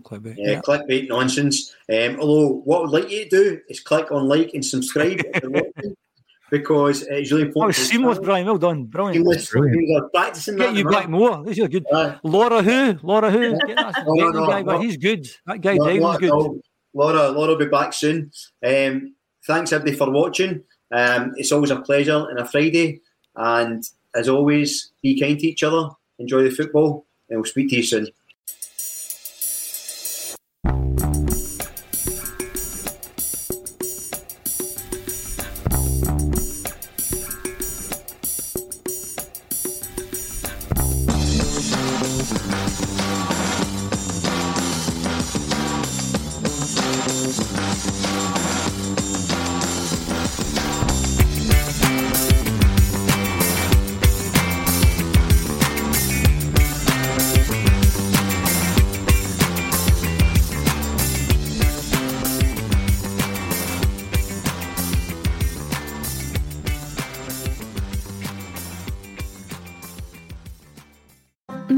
Clickbait. 0.00 0.34
Yeah, 0.38 0.52
yeah, 0.52 0.60
clickbait 0.60 1.08
nonsense. 1.08 1.74
Um, 1.92 2.18
although, 2.20 2.62
what 2.64 2.78
I 2.78 2.80
would 2.82 2.90
like 2.90 3.10
you 3.10 3.24
to 3.24 3.28
do 3.30 3.60
is 3.68 3.80
click 3.80 4.10
on 4.10 4.28
like 4.28 4.54
and 4.54 4.64
subscribe. 4.64 5.20
because 6.50 7.02
it's 7.02 7.30
really 7.30 7.44
That 7.44 7.48
important. 7.48 7.78
was 7.78 7.88
seamless, 7.88 8.18
Brian. 8.18 8.46
Well 8.46 8.58
done. 8.58 8.84
Brilliant. 8.84 9.16
Seamless. 9.16 9.50
Brilliant. 9.50 10.12
Practicing 10.12 10.56
Get 10.56 10.72
that. 10.72 10.78
you 10.78 10.84
back 10.88 11.08
more. 11.08 11.44
This 11.44 11.58
is 11.58 11.68
good. 11.68 11.84
Aye. 11.92 12.18
Laura 12.22 12.62
who? 12.62 12.98
Laura 13.02 13.30
who? 13.30 13.50
Get 13.66 13.76
that 13.76 14.04
No, 14.06 14.14
no, 14.14 14.24
Gately 14.32 14.40
no, 14.40 14.46
guy, 14.46 14.62
no. 14.62 14.80
he's 14.80 14.96
good. 14.96 15.28
That 15.46 15.60
guy 15.60 15.74
Laura, 15.74 15.92
Dave 15.92 16.02
was 16.02 16.18
good. 16.18 16.30
Laura, 16.30 16.58
Laura, 16.94 17.28
Laura 17.30 17.48
will 17.52 17.58
be 17.58 17.66
back 17.66 17.92
soon. 17.92 18.32
Um, 18.66 19.14
thanks 19.46 19.72
everybody 19.72 19.96
for 19.96 20.10
watching. 20.10 20.62
Um, 20.92 21.32
it's 21.36 21.52
always 21.52 21.70
a 21.70 21.80
pleasure 21.80 22.26
and 22.30 22.38
a 22.40 22.46
Friday, 22.48 23.00
and 23.36 23.84
as 24.14 24.28
always, 24.28 24.90
be 25.02 25.20
kind 25.20 25.38
to 25.38 25.46
each 25.46 25.62
other. 25.62 25.88
Enjoy 26.18 26.42
the 26.42 26.50
football, 26.50 27.06
and 27.28 27.38
we'll 27.38 27.44
speak 27.48 27.70
to 27.70 27.76
you 27.76 27.82
soon. 27.84 28.08